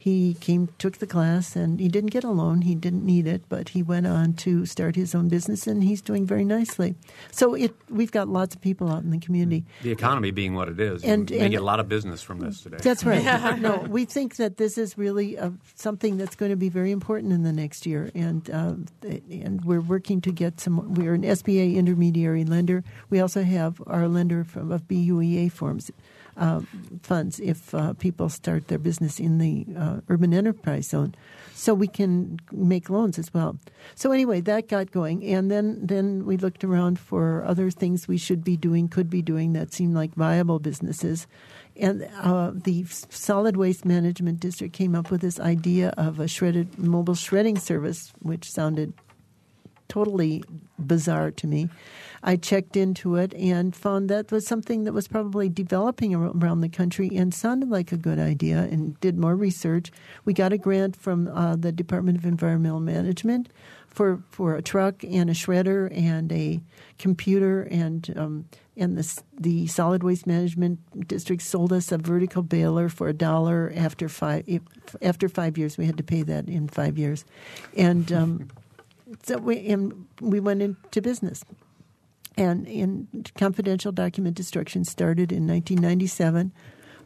he 0.00 0.32
came, 0.40 0.70
took 0.78 0.96
the 0.96 1.06
class, 1.06 1.54
and 1.54 1.78
he 1.78 1.86
didn't 1.86 2.08
get 2.08 2.24
a 2.24 2.30
loan. 2.30 2.62
He 2.62 2.74
didn't 2.74 3.04
need 3.04 3.26
it, 3.26 3.42
but 3.50 3.68
he 3.68 3.82
went 3.82 4.06
on 4.06 4.32
to 4.32 4.64
start 4.64 4.96
his 4.96 5.14
own 5.14 5.28
business, 5.28 5.66
and 5.66 5.84
he's 5.84 6.00
doing 6.00 6.24
very 6.24 6.42
nicely. 6.42 6.94
So 7.30 7.52
it, 7.52 7.74
we've 7.90 8.10
got 8.10 8.26
lots 8.26 8.54
of 8.54 8.62
people 8.62 8.90
out 8.90 9.02
in 9.02 9.10
the 9.10 9.18
community. 9.18 9.66
The 9.82 9.90
economy 9.90 10.30
being 10.30 10.54
what 10.54 10.70
it 10.70 10.80
is, 10.80 11.04
and, 11.04 11.30
and 11.30 11.50
get 11.50 11.60
a 11.60 11.64
lot 11.64 11.80
of 11.80 11.88
business 11.90 12.22
from 12.22 12.40
this 12.40 12.62
today. 12.62 12.78
That's 12.80 13.04
right. 13.04 13.22
no, 13.60 13.76
we 13.90 14.06
think 14.06 14.36
that 14.36 14.56
this 14.56 14.78
is 14.78 14.96
really 14.96 15.36
uh, 15.36 15.50
something 15.74 16.16
that's 16.16 16.34
going 16.34 16.50
to 16.50 16.56
be 16.56 16.70
very 16.70 16.92
important 16.92 17.34
in 17.34 17.42
the 17.42 17.52
next 17.52 17.84
year, 17.84 18.10
and 18.14 18.48
uh, 18.48 18.76
and 19.02 19.62
we're 19.66 19.82
working 19.82 20.22
to 20.22 20.32
get 20.32 20.60
some. 20.60 20.94
We're 20.94 21.12
an 21.12 21.24
SBA 21.24 21.74
intermediary 21.74 22.46
lender. 22.46 22.84
We 23.10 23.20
also 23.20 23.42
have 23.42 23.82
our 23.86 24.08
lender 24.08 24.44
from 24.44 24.72
of 24.72 24.88
BUEA 24.88 25.52
forms 25.52 25.90
uh, 26.36 26.60
funds 27.02 27.40
if 27.40 27.74
uh, 27.74 27.92
people 27.94 28.28
start 28.28 28.68
their 28.68 28.78
business 28.78 29.20
in 29.20 29.38
the 29.38 29.66
uh, 29.76 30.00
urban 30.08 30.32
enterprise 30.32 30.88
zone. 30.88 31.14
So 31.54 31.74
we 31.74 31.88
can 31.88 32.38
make 32.52 32.88
loans 32.88 33.18
as 33.18 33.34
well. 33.34 33.58
So 33.94 34.12
anyway, 34.12 34.40
that 34.42 34.68
got 34.68 34.90
going, 34.90 35.24
and 35.24 35.50
then 35.50 35.86
then 35.86 36.24
we 36.24 36.36
looked 36.36 36.64
around 36.64 36.98
for 36.98 37.44
other 37.44 37.70
things 37.70 38.08
we 38.08 38.16
should 38.16 38.42
be 38.42 38.56
doing, 38.56 38.88
could 38.88 39.10
be 39.10 39.22
doing 39.22 39.52
that 39.52 39.74
seemed 39.74 39.94
like 39.94 40.14
viable 40.14 40.58
businesses. 40.58 41.26
And 41.76 42.08
uh, 42.18 42.52
the 42.54 42.84
Solid 43.10 43.56
Waste 43.56 43.84
Management 43.84 44.40
District 44.40 44.72
came 44.74 44.94
up 44.94 45.10
with 45.10 45.20
this 45.20 45.38
idea 45.38 45.92
of 45.96 46.18
a 46.18 46.28
shredded 46.28 46.78
mobile 46.78 47.14
shredding 47.14 47.58
service, 47.58 48.12
which 48.20 48.50
sounded 48.50 48.92
totally 49.88 50.42
bizarre 50.78 51.30
to 51.32 51.46
me. 51.46 51.68
I 52.22 52.36
checked 52.36 52.76
into 52.76 53.16
it 53.16 53.32
and 53.34 53.74
found 53.74 54.10
that 54.10 54.30
was 54.30 54.46
something 54.46 54.84
that 54.84 54.92
was 54.92 55.08
probably 55.08 55.48
developing 55.48 56.14
around 56.14 56.60
the 56.60 56.68
country 56.68 57.10
and 57.16 57.32
sounded 57.32 57.70
like 57.70 57.92
a 57.92 57.96
good 57.96 58.18
idea 58.18 58.58
and 58.58 58.98
did 59.00 59.16
more 59.16 59.34
research. 59.34 59.90
We 60.24 60.34
got 60.34 60.52
a 60.52 60.58
grant 60.58 60.96
from 60.96 61.28
uh, 61.28 61.56
the 61.56 61.72
Department 61.72 62.18
of 62.18 62.26
Environmental 62.26 62.80
Management 62.80 63.48
for, 63.86 64.22
for 64.30 64.54
a 64.54 64.62
truck 64.62 65.02
and 65.02 65.30
a 65.30 65.34
shredder 65.34 65.90
and 65.96 66.30
a 66.30 66.60
computer 66.98 67.62
and 67.62 68.12
um, 68.16 68.44
and 68.76 68.96
the, 68.96 69.22
the 69.38 69.66
solid 69.66 70.02
waste 70.02 70.26
management 70.26 71.06
district 71.06 71.42
sold 71.42 71.70
us 71.70 71.92
a 71.92 71.98
vertical 71.98 72.42
baler 72.42 72.88
for 72.88 73.08
a 73.08 73.12
dollar 73.12 73.70
after 73.76 74.08
five 74.08 74.44
after 75.02 75.28
five 75.28 75.58
years. 75.58 75.76
We 75.76 75.84
had 75.84 75.98
to 75.98 76.02
pay 76.02 76.22
that 76.22 76.48
in 76.48 76.66
five 76.66 76.96
years. 76.96 77.26
And 77.76 78.10
um, 78.10 78.48
so 79.22 79.36
we 79.38 79.66
and 79.66 80.06
we 80.20 80.40
went 80.40 80.62
into 80.62 81.02
business 81.02 81.44
and 82.36 82.66
in 82.66 83.24
confidential 83.36 83.92
document 83.92 84.36
destruction 84.36 84.84
started 84.84 85.32
in 85.32 85.46
1997. 85.46 86.52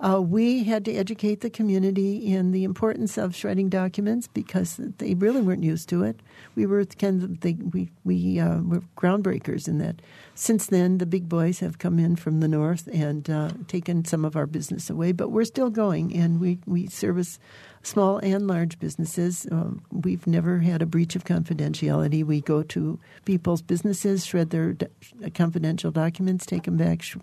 Uh, 0.00 0.20
we 0.20 0.64
had 0.64 0.84
to 0.84 0.94
educate 0.94 1.40
the 1.40 1.50
community 1.50 2.16
in 2.32 2.52
the 2.52 2.64
importance 2.64 3.16
of 3.16 3.34
shredding 3.34 3.68
documents 3.68 4.28
because 4.28 4.76
they 4.98 5.14
really 5.14 5.40
weren't 5.40 5.64
used 5.64 5.88
to 5.88 6.02
it. 6.02 6.20
We 6.54 6.66
were 6.66 6.84
kind 6.84 7.22
of 7.22 7.72
we 7.72 7.90
we 8.04 8.40
uh, 8.40 8.60
were 8.60 8.82
groundbreakers 8.96 9.68
in 9.68 9.78
that. 9.78 10.02
Since 10.34 10.66
then, 10.66 10.98
the 10.98 11.06
big 11.06 11.28
boys 11.28 11.60
have 11.60 11.78
come 11.78 11.98
in 11.98 12.16
from 12.16 12.40
the 12.40 12.48
north 12.48 12.88
and 12.92 13.28
uh, 13.30 13.50
taken 13.68 14.04
some 14.04 14.24
of 14.24 14.36
our 14.36 14.46
business 14.46 14.90
away, 14.90 15.12
but 15.12 15.30
we're 15.30 15.44
still 15.44 15.70
going, 15.70 16.14
and 16.14 16.40
we 16.40 16.58
we 16.66 16.88
service 16.88 17.38
small 17.82 18.18
and 18.18 18.46
large 18.46 18.78
businesses. 18.78 19.46
Um, 19.50 19.82
we've 19.90 20.26
never 20.26 20.58
had 20.58 20.82
a 20.82 20.86
breach 20.86 21.14
of 21.16 21.24
confidentiality. 21.24 22.24
We 22.24 22.40
go 22.40 22.62
to 22.62 22.98
people's 23.24 23.62
businesses, 23.62 24.24
shred 24.26 24.50
their 24.50 24.72
do- 24.72 24.88
confidential 25.34 25.90
documents, 25.90 26.46
take 26.46 26.64
them 26.64 26.76
back, 26.76 27.02
sh- 27.02 27.16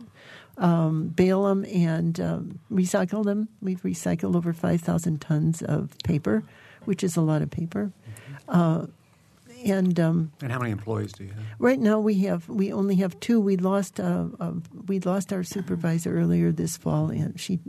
um, 0.62 1.08
bale 1.08 1.44
them, 1.44 1.66
and 1.66 2.20
um, 2.20 2.60
recycle 2.72 3.26
them. 3.26 3.50
We've 3.62 3.82
recycled 3.82 4.36
over 4.36 4.54
5,000 4.54 5.20
tons 5.20 5.62
of 5.62 5.98
paper, 6.04 6.44
which 6.86 7.04
is 7.04 7.18
a 7.18 7.22
lot 7.22 7.42
of 7.42 7.50
paper. 7.50 7.92
Uh, 8.48 8.86
and 9.64 10.00
um, 10.00 10.32
and 10.42 10.52
how 10.52 10.58
many 10.58 10.72
employees 10.72 11.12
do 11.12 11.24
you 11.24 11.30
have? 11.30 11.44
Right 11.60 11.80
now, 11.80 12.00
we 12.00 12.16
have 12.22 12.50
we 12.50 12.74
only 12.74 12.96
have 12.96 13.20
two. 13.20 13.40
We 13.40 13.58
lost 13.58 14.00
uh, 14.00 14.26
uh, 14.40 14.54
we 14.88 15.00
lost 15.00 15.32
our 15.32 15.44
supervisor 15.44 16.18
earlier 16.18 16.52
this 16.52 16.78
fall, 16.78 17.12
and 17.12 17.40
she 17.40 17.60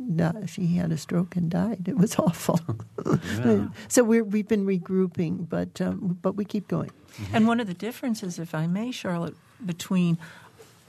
she 0.47 0.67
had 0.77 0.91
a 0.91 0.97
stroke 0.97 1.37
and 1.37 1.51
died. 1.51 1.89
It 1.89 1.99
was 1.99 2.17
awful. 2.19 2.61
Yeah. 3.45 3.69
so 3.89 4.05
we 4.05 4.23
we've 4.23 4.49
been 4.49 4.65
regrouping, 4.65 5.49
but 5.49 5.81
um, 5.81 6.19
but 6.23 6.35
we 6.35 6.45
keep 6.47 6.67
going. 6.67 6.91
Mm-hmm. 6.91 7.37
And 7.37 7.47
one 7.47 7.61
of 7.61 7.67
the 7.67 7.75
differences, 7.75 8.39
if 8.39 8.55
I 8.55 8.67
may, 8.67 8.91
Charlotte, 8.91 9.35
between 9.65 10.19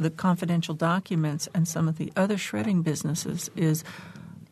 the 0.03 0.09
confidential 0.11 0.75
documents 0.75 1.47
and 1.53 1.67
some 1.67 1.87
of 1.87 1.97
the 1.97 2.11
other 2.15 2.37
shredding 2.37 2.81
businesses 2.81 3.49
is 3.55 3.83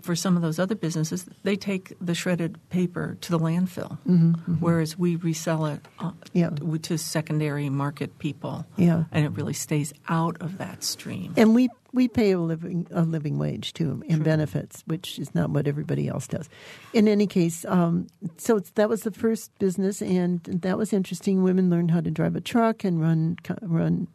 for 0.01 0.15
some 0.15 0.35
of 0.35 0.41
those 0.41 0.59
other 0.59 0.75
businesses, 0.75 1.25
they 1.43 1.55
take 1.55 1.93
the 2.01 2.15
shredded 2.15 2.57
paper 2.69 3.17
to 3.21 3.31
the 3.31 3.39
landfill, 3.39 3.97
mm-hmm, 4.07 4.31
mm-hmm. 4.31 4.53
whereas 4.55 4.97
we 4.97 5.15
resell 5.15 5.65
it 5.65 5.79
uh, 5.99 6.11
yeah. 6.33 6.49
to 6.81 6.97
secondary 6.97 7.69
market 7.69 8.17
people. 8.19 8.65
Yeah. 8.77 9.05
and 9.11 9.25
it 9.25 9.29
really 9.29 9.53
stays 9.53 9.93
out 10.09 10.41
of 10.41 10.57
that 10.57 10.83
stream. 10.83 11.33
And 11.37 11.55
we 11.55 11.69
we 11.93 12.07
pay 12.07 12.31
a 12.31 12.39
living 12.39 12.87
a 12.91 13.01
living 13.01 13.37
wage 13.37 13.73
too 13.73 14.01
True. 14.09 14.19
benefits, 14.19 14.81
which 14.87 15.19
is 15.19 15.35
not 15.35 15.49
what 15.49 15.67
everybody 15.67 16.07
else 16.07 16.27
does. 16.27 16.49
In 16.93 17.07
any 17.07 17.27
case, 17.27 17.65
um, 17.65 18.07
so 18.37 18.59
that 18.75 18.87
was 18.87 19.01
the 19.01 19.11
first 19.11 19.51
business, 19.59 20.01
and 20.01 20.41
that 20.45 20.77
was 20.77 20.93
interesting. 20.93 21.43
Women 21.43 21.69
learned 21.69 21.91
how 21.91 22.01
to 22.01 22.09
drive 22.09 22.35
a 22.35 22.41
truck 22.41 22.83
and 22.83 23.01
run 23.01 23.37
run 23.61 24.07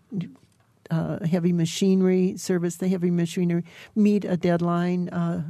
uh, 0.91 1.25
heavy 1.27 1.53
machinery, 1.53 2.37
service 2.37 2.77
the 2.77 2.89
heavy 2.89 3.11
machinery, 3.11 3.65
meet 3.95 4.25
a 4.25 4.37
deadline, 4.37 5.09
uh, 5.11 5.43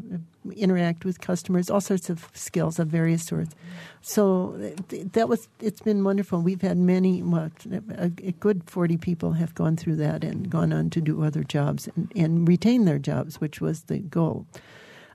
interact 0.55 1.05
with 1.05 1.21
customers, 1.21 1.71
all 1.71 1.81
sorts 1.81 2.09
of 2.09 2.29
skills 2.35 2.79
of 2.79 2.89
various 2.89 3.25
sorts. 3.25 3.55
So 4.01 4.57
that 4.91 5.29
was 5.29 5.49
it's 5.61 5.81
been 5.81 6.05
wonderful. 6.05 6.41
We've 6.41 6.63
had 6.63 6.79
many, 6.79 7.21
a, 7.21 7.51
a 7.99 8.09
good 8.09 8.63
forty 8.67 8.97
people 8.97 9.33
have 9.33 9.55
gone 9.55 9.77
through 9.77 9.97
that 9.97 10.25
and 10.25 10.49
gone 10.49 10.73
on 10.73 10.91
to 10.91 11.01
do 11.01 11.23
other 11.23 11.43
jobs 11.43 11.89
and, 11.97 12.13
and 12.15 12.49
retain 12.49 12.85
their 12.85 12.99
jobs, 12.99 13.41
which 13.41 13.61
was 13.61 13.85
the 13.85 13.99
goal. 13.99 14.47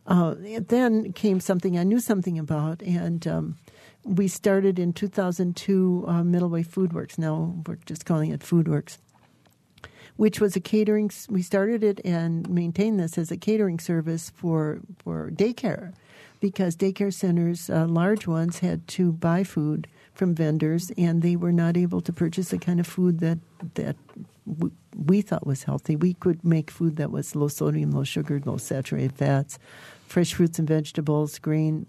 Uh, 0.07 0.35
then 0.39 1.13
came 1.13 1.39
something 1.39 1.77
I 1.77 1.83
knew 1.83 1.99
something 1.99 2.39
about, 2.39 2.81
and 2.81 3.25
um, 3.27 3.57
we 4.03 4.27
started 4.27 4.79
in 4.79 4.93
2002 4.93 6.05
uh, 6.07 6.11
Middleway 6.23 6.65
Foodworks. 6.65 7.17
Now 7.17 7.55
we're 7.67 7.77
just 7.85 8.05
calling 8.05 8.31
it 8.31 8.39
Foodworks, 8.41 8.97
which 10.17 10.39
was 10.39 10.55
a 10.55 10.59
catering. 10.59 11.11
We 11.29 11.41
started 11.41 11.83
it 11.83 12.01
and 12.05 12.49
maintained 12.49 12.99
this 12.99 13.17
as 13.17 13.31
a 13.31 13.37
catering 13.37 13.79
service 13.79 14.29
for 14.29 14.79
for 15.03 15.31
daycare, 15.31 15.93
because 16.39 16.75
daycare 16.75 17.13
centers, 17.13 17.69
uh, 17.69 17.87
large 17.87 18.27
ones, 18.27 18.59
had 18.59 18.87
to 18.89 19.11
buy 19.11 19.43
food 19.43 19.87
from 20.13 20.35
vendors, 20.35 20.91
and 20.97 21.21
they 21.21 21.35
were 21.35 21.53
not 21.53 21.77
able 21.77 22.01
to 22.01 22.13
purchase 22.13 22.49
the 22.49 22.57
kind 22.57 22.79
of 22.79 22.87
food 22.87 23.19
that 23.19 23.39
that 23.75 23.95
we 24.97 25.21
thought 25.21 25.47
was 25.47 25.63
healthy. 25.63 25.95
We 25.95 26.13
could 26.15 26.43
make 26.43 26.69
food 26.71 26.97
that 26.97 27.11
was 27.11 27.35
low 27.35 27.47
sodium, 27.47 27.91
low 27.91 28.03
sugar, 28.03 28.41
low 28.43 28.57
saturated 28.57 29.15
fats, 29.15 29.57
fresh 30.07 30.33
fruits 30.33 30.59
and 30.59 30.67
vegetables, 30.67 31.39
grain, 31.39 31.85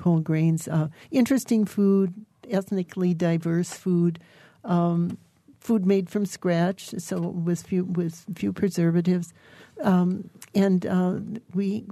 whole 0.00 0.20
grains, 0.20 0.68
uh, 0.68 0.88
interesting 1.10 1.66
food, 1.66 2.14
ethnically 2.48 3.14
diverse 3.14 3.74
food. 3.74 4.18
Um, 4.64 5.18
food 5.62 5.86
made 5.86 6.10
from 6.10 6.26
scratch, 6.26 6.90
so 6.98 7.20
with 7.20 7.62
few 7.62 7.84
with 7.84 8.26
few 8.34 8.52
preservatives, 8.52 9.32
um, 9.82 10.28
and 10.54 10.84
uh, 10.86 11.20
we 11.54 11.84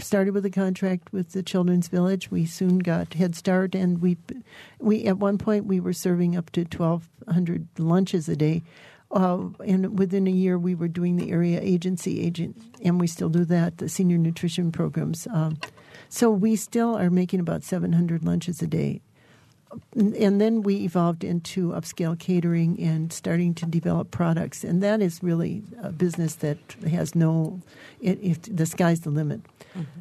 started 0.00 0.32
with 0.32 0.46
a 0.46 0.50
contract 0.50 1.12
with 1.12 1.32
the 1.32 1.42
Children's 1.42 1.88
Village. 1.88 2.30
We 2.30 2.46
soon 2.46 2.78
got 2.78 3.14
Head 3.14 3.34
Start, 3.34 3.74
and 3.74 4.00
we 4.00 4.16
we 4.78 5.04
at 5.04 5.18
one 5.18 5.36
point 5.36 5.66
we 5.66 5.78
were 5.78 5.92
serving 5.92 6.36
up 6.36 6.50
to 6.52 6.64
twelve 6.64 7.08
hundred 7.28 7.68
lunches 7.78 8.28
a 8.28 8.36
day. 8.36 8.62
Uh, 9.10 9.48
and 9.66 9.98
within 9.98 10.26
a 10.26 10.30
year, 10.30 10.58
we 10.58 10.74
were 10.74 10.88
doing 10.88 11.16
the 11.16 11.30
area 11.30 11.60
agency 11.62 12.20
agent, 12.20 12.60
and 12.82 13.00
we 13.00 13.06
still 13.06 13.30
do 13.30 13.44
that, 13.44 13.78
the 13.78 13.88
senior 13.88 14.18
nutrition 14.18 14.70
programs. 14.70 15.26
Um, 15.32 15.58
so 16.10 16.30
we 16.30 16.56
still 16.56 16.96
are 16.96 17.10
making 17.10 17.40
about 17.40 17.62
700 17.62 18.22
lunches 18.22 18.60
a 18.60 18.66
day. 18.66 19.00
And 19.94 20.40
then 20.40 20.62
we 20.62 20.76
evolved 20.76 21.24
into 21.24 21.70
upscale 21.70 22.18
catering 22.18 22.80
and 22.80 23.12
starting 23.12 23.54
to 23.54 23.66
develop 23.66 24.10
products. 24.10 24.64
And 24.64 24.82
that 24.82 25.02
is 25.02 25.22
really 25.22 25.62
a 25.82 25.92
business 25.92 26.36
that 26.36 26.58
has 26.88 27.14
no, 27.14 27.60
it, 28.00 28.18
it, 28.22 28.56
the 28.56 28.66
sky's 28.66 29.00
the 29.00 29.10
limit. 29.10 29.42
Mm-hmm 29.76 29.98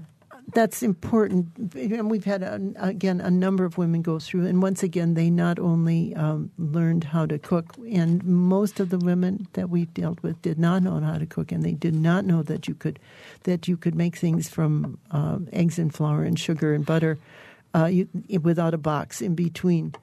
that's 0.54 0.82
important. 0.82 1.76
And 1.76 2.10
we've 2.10 2.24
had, 2.24 2.42
a, 2.42 2.60
again, 2.78 3.20
a 3.20 3.30
number 3.30 3.66
of 3.66 3.78
women 3.78 4.02
go 4.02 4.18
through. 4.18 4.46
And 4.46 4.62
once 4.62 4.82
again, 4.82 5.14
they 5.14 5.30
not 5.30 5.60
only 5.60 6.16
um, 6.16 6.52
learned 6.58 7.04
how 7.04 7.26
to 7.26 7.38
cook, 7.38 7.76
and 7.92 8.24
most 8.24 8.80
of 8.80 8.90
the 8.90 8.98
women 8.98 9.48
that 9.54 9.70
we 9.70 9.86
dealt 9.86 10.24
with 10.24 10.42
did 10.42 10.58
not 10.58 10.84
know 10.84 11.00
how 11.00 11.18
to 11.18 11.26
cook, 11.26 11.52
and 11.52 11.64
they 11.64 11.74
did 11.74 11.94
not 11.94 12.24
know 12.26 12.44
that 12.44 12.68
you 12.68 12.74
could, 12.74 13.00
that 13.44 13.68
you 13.68 13.76
could 13.76 13.96
make 13.96 14.16
things 14.16 14.48
from 14.48 14.98
uh, 15.12 15.40
eggs 15.52 15.78
and 15.78 15.94
flour 15.94 16.24
and 16.24 16.40
sugar 16.40 16.74
and 16.74 16.86
butter 16.86 17.18
uh, 17.74 17.86
you, 17.86 18.08
without 18.42 18.74
a 18.74 18.78
box 18.78 19.22
in 19.22 19.36
between. 19.36 19.94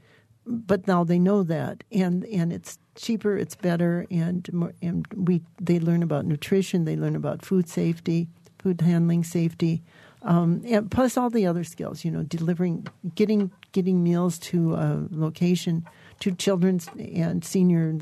But 0.46 0.86
now 0.86 1.04
they 1.04 1.18
know 1.18 1.42
that, 1.44 1.84
and, 1.90 2.24
and 2.26 2.52
it's 2.52 2.78
cheaper, 2.96 3.36
it's 3.36 3.54
better, 3.56 4.06
and 4.10 4.52
more, 4.52 4.74
and 4.82 5.06
we 5.16 5.42
they 5.60 5.80
learn 5.80 6.02
about 6.02 6.26
nutrition, 6.26 6.84
they 6.84 6.96
learn 6.96 7.16
about 7.16 7.44
food 7.44 7.66
safety, 7.68 8.28
food 8.58 8.80
handling 8.82 9.24
safety, 9.24 9.82
um, 10.20 10.62
and 10.66 10.90
plus 10.90 11.16
all 11.16 11.30
the 11.30 11.46
other 11.46 11.64
skills, 11.64 12.04
you 12.04 12.10
know, 12.10 12.22
delivering, 12.22 12.86
getting 13.14 13.50
getting 13.72 14.02
meals 14.02 14.38
to 14.40 14.74
a 14.74 15.06
location, 15.10 15.84
to 16.20 16.32
children's 16.32 16.88
and 16.98 17.44
senior 17.44 17.94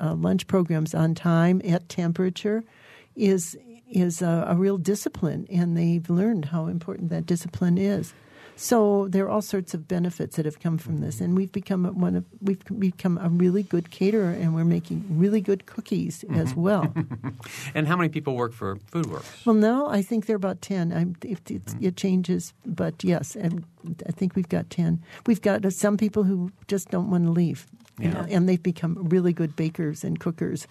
uh, 0.00 0.14
lunch 0.14 0.46
programs 0.46 0.94
on 0.94 1.14
time 1.14 1.62
at 1.64 1.88
temperature, 1.88 2.64
is 3.14 3.56
is 3.90 4.22
a, 4.22 4.46
a 4.48 4.56
real 4.56 4.78
discipline, 4.78 5.46
and 5.50 5.76
they've 5.76 6.08
learned 6.08 6.46
how 6.46 6.66
important 6.66 7.10
that 7.10 7.26
discipline 7.26 7.78
is. 7.78 8.14
So 8.56 9.08
there 9.08 9.24
are 9.24 9.28
all 9.28 9.42
sorts 9.42 9.74
of 9.74 9.88
benefits 9.88 10.36
that 10.36 10.44
have 10.44 10.60
come 10.60 10.78
from 10.78 11.00
this, 11.00 11.20
and 11.20 11.36
we've 11.36 11.52
become 11.52 11.84
one 11.98 12.16
of 12.16 12.24
we've 12.40 12.62
become 12.78 13.18
a 13.18 13.28
really 13.28 13.62
good 13.62 13.90
caterer, 13.90 14.30
and 14.30 14.54
we're 14.54 14.64
making 14.64 15.04
really 15.10 15.40
good 15.40 15.66
cookies 15.66 16.22
mm-hmm. 16.22 16.40
as 16.40 16.54
well. 16.54 16.92
and 17.74 17.88
how 17.88 17.96
many 17.96 18.08
people 18.08 18.36
work 18.36 18.52
for 18.52 18.76
FoodWorks? 18.76 19.46
Well, 19.46 19.54
now 19.54 19.86
I 19.86 20.02
think 20.02 20.26
there 20.26 20.34
are 20.34 20.36
about 20.36 20.62
ten. 20.62 20.92
I'm, 20.92 21.16
if 21.24 21.42
mm-hmm. 21.44 21.84
it 21.84 21.96
changes, 21.96 22.52
but 22.64 23.02
yes, 23.02 23.34
and 23.36 23.64
I 24.06 24.12
think 24.12 24.36
we've 24.36 24.48
got 24.48 24.70
ten. 24.70 25.02
We've 25.26 25.42
got 25.42 25.64
uh, 25.64 25.70
some 25.70 25.96
people 25.96 26.22
who 26.24 26.52
just 26.68 26.90
don't 26.90 27.10
want 27.10 27.24
to 27.24 27.30
leave, 27.30 27.66
yeah. 27.98 28.06
you 28.06 28.14
know, 28.14 28.26
and 28.28 28.48
they've 28.48 28.62
become 28.62 29.08
really 29.08 29.32
good 29.32 29.56
bakers 29.56 30.04
and 30.04 30.20
cookers 30.20 30.66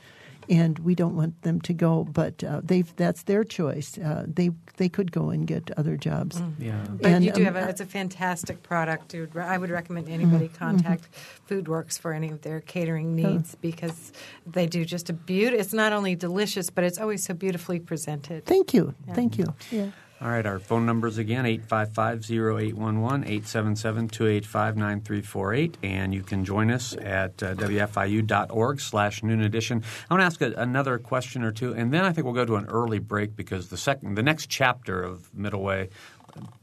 and 0.51 0.77
we 0.79 0.93
don't 0.95 1.15
want 1.15 1.41
them 1.43 1.61
to 1.61 1.73
go. 1.73 2.03
But 2.03 2.43
uh, 2.43 2.59
they 2.63 2.81
that's 2.81 3.23
their 3.23 3.43
choice. 3.43 3.97
Uh, 3.97 4.25
they 4.27 4.51
they 4.77 4.89
could 4.89 5.11
go 5.11 5.29
and 5.29 5.47
get 5.47 5.71
other 5.77 5.95
jobs. 5.95 6.41
Mm. 6.41 6.53
Yeah, 6.59 6.85
but 6.89 7.05
and, 7.11 7.25
you 7.25 7.31
do 7.31 7.47
um, 7.47 7.53
have 7.53 7.55
a, 7.55 7.69
it's 7.69 7.81
a 7.81 7.85
fantastic 7.85 8.61
product. 8.61 9.07
Dude. 9.07 9.35
I 9.37 9.57
would 9.57 9.69
recommend 9.69 10.09
anybody 10.09 10.47
mm-hmm. 10.47 10.57
contact 10.57 11.07
mm-hmm. 11.11 11.53
FoodWorks 11.53 11.97
for 11.97 12.13
any 12.13 12.29
of 12.29 12.41
their 12.41 12.59
catering 12.59 13.15
needs 13.15 13.55
oh. 13.55 13.59
because 13.61 14.11
they 14.45 14.67
do 14.67 14.83
just 14.83 15.09
a 15.09 15.13
beauty. 15.13 15.55
It's 15.55 15.73
not 15.73 15.93
only 15.93 16.15
delicious, 16.15 16.69
but 16.69 16.83
it's 16.83 16.99
always 16.99 17.23
so 17.23 17.33
beautifully 17.33 17.79
presented. 17.79 18.45
Thank 18.45 18.73
you, 18.73 18.93
yeah. 19.07 19.13
thank 19.13 19.37
you. 19.37 19.55
Yeah. 19.71 19.91
All 20.21 20.29
right, 20.29 20.45
our 20.45 20.59
phone 20.59 20.85
numbers 20.85 21.17
again 21.17 21.47
855 21.47 22.29
0811 22.29 23.23
877 23.23 24.07
285 24.09 24.77
9348. 24.77 25.77
And 25.81 26.13
you 26.13 26.21
can 26.21 26.45
join 26.45 26.69
us 26.69 26.95
at 26.95 27.41
uh, 27.41 27.55
WFIU.org 27.55 28.81
slash 28.81 29.23
noon 29.23 29.41
edition. 29.41 29.83
I 30.09 30.13
want 30.13 30.21
to 30.21 30.25
ask 30.25 30.41
a, 30.41 30.53
another 30.61 30.99
question 30.99 31.43
or 31.43 31.51
two, 31.51 31.73
and 31.73 31.91
then 31.91 32.05
I 32.05 32.11
think 32.11 32.25
we'll 32.25 32.35
go 32.35 32.45
to 32.45 32.57
an 32.57 32.67
early 32.67 32.99
break 32.99 33.35
because 33.35 33.69
the 33.69 33.77
second, 33.77 34.13
the 34.13 34.21
next 34.21 34.47
chapter 34.47 35.01
of 35.01 35.33
Middle 35.33 35.63
Way 35.63 35.89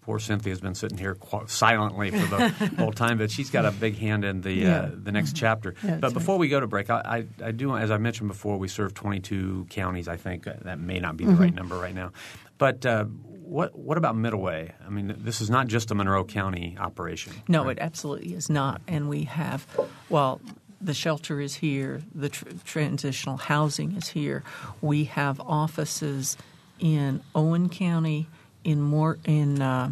poor 0.03 0.19
Cynthia's 0.19 0.61
been 0.61 0.75
sitting 0.75 0.97
here 0.97 1.17
silently 1.47 2.11
for 2.11 2.27
the 2.27 2.49
whole 2.79 2.93
time, 2.93 3.19
but 3.19 3.31
she's 3.31 3.51
got 3.51 3.67
a 3.67 3.71
big 3.71 3.99
hand 3.99 4.25
in 4.25 4.41
the 4.41 4.65
uh, 4.65 4.69
yeah. 4.69 4.81
uh, 4.81 4.91
the 4.95 5.13
next 5.13 5.37
chapter. 5.37 5.75
Yeah, 5.85 5.97
but 5.97 6.15
before 6.15 6.37
right. 6.37 6.41
we 6.41 6.49
go 6.49 6.61
to 6.61 6.67
break, 6.67 6.91
I, 6.91 7.27
I, 7.41 7.47
I, 7.49 7.51
do, 7.51 7.77
as 7.77 7.91
I 7.91 7.99
mentioned 7.99 8.29
before, 8.29 8.57
we 8.57 8.69
serve 8.69 8.95
22 8.95 9.67
counties. 9.69 10.09
I 10.09 10.17
think 10.17 10.45
that 10.45 10.79
may 10.79 11.01
not 11.01 11.17
be 11.17 11.25
the 11.25 11.33
mm-hmm. 11.33 11.43
right 11.43 11.55
number 11.55 11.77
right 11.77 11.95
now, 11.95 12.13
but 12.57 12.87
uh, 12.87 13.05
what 13.49 13.77
what 13.77 13.97
about 13.97 14.15
Middleway? 14.15 14.73
I 14.85 14.91
mean, 14.91 15.15
this 15.19 15.41
is 15.41 15.49
not 15.49 15.67
just 15.67 15.91
a 15.91 15.95
Monroe 15.95 16.25
County 16.25 16.77
operation. 16.79 17.33
No, 17.49 17.65
right? 17.65 17.77
it 17.77 17.81
absolutely 17.81 18.35
is 18.35 18.51
not. 18.51 18.83
And 18.87 19.09
we 19.09 19.25
have, 19.25 19.67
well, 20.09 20.41
the 20.81 20.95
shelter 20.95 21.41
is 21.41 21.55
here. 21.55 22.03
The 22.15 22.29
tr- 22.29 22.45
transitional 22.65 23.39
housing 23.39 23.93
is 23.93 24.09
here. 24.09 24.45
We 24.83 25.05
have 25.05 25.41
offices 25.41 26.37
in 26.79 27.23
Owen 27.35 27.69
County, 27.69 28.29
in 28.65 28.81
more 28.81 29.19
in 29.25 29.63
uh, 29.63 29.91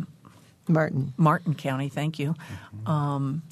Martin 0.69 1.15
Martin 1.17 1.55
County. 1.55 1.89
Thank 1.89 2.19
you, 2.19 2.35
um, 2.85 3.43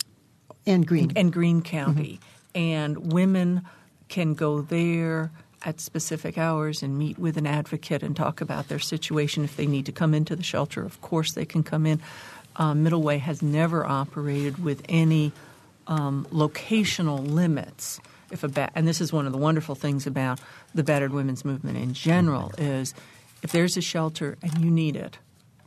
and 0.67 0.87
Greene 0.87 1.13
and 1.17 1.33
Greene 1.33 1.63
County, 1.63 2.21
mm-hmm. 2.55 2.59
and 2.59 3.13
women 3.13 3.63
can 4.09 4.35
go 4.35 4.61
there 4.61 5.33
at 5.65 5.81
specific 5.81 6.37
hours 6.37 6.83
and 6.83 6.99
meet 6.99 7.19
with 7.19 7.37
an 7.37 7.47
advocate 7.47 8.03
and 8.03 8.15
talk 8.15 8.41
about 8.41 8.69
their 8.69 8.79
situation. 8.79 9.45
If 9.45 9.57
they 9.57 9.67
need 9.67 9.87
to 9.87 9.93
come 9.93 10.15
into 10.15 10.37
the 10.37 10.43
shelter, 10.43 10.85
of 10.85 11.01
course 11.01 11.33
they 11.33 11.45
can 11.45 11.63
come 11.63 11.87
in. 11.87 12.01
Uh, 12.57 12.75
Middle 12.75 13.03
Way 13.03 13.19
has 13.19 13.43
never 13.43 13.85
operated 13.85 14.63
with 14.63 14.83
any 14.89 15.33
um, 15.87 16.27
locational 16.31 17.27
limits. 17.27 18.01
If 18.31 18.45
a 18.45 18.49
ba- 18.49 18.71
and 18.75 18.87
this 18.87 19.01
is 19.01 19.13
one 19.13 19.27
of 19.27 19.33
the 19.33 19.39
wonderful 19.39 19.75
things 19.75 20.07
about 20.07 20.41
the 20.75 20.83
battered 20.83 21.13
women's 21.13 21.45
movement 21.45 21.79
in 21.79 21.95
general 21.95 22.53
is 22.59 22.95
if 23.43 23.53
there's 23.53 23.77
a 23.77 23.83
shelter 23.83 24.37
and 24.43 24.59
you 24.59 24.71
need 24.71 24.97
it, 24.97 25.19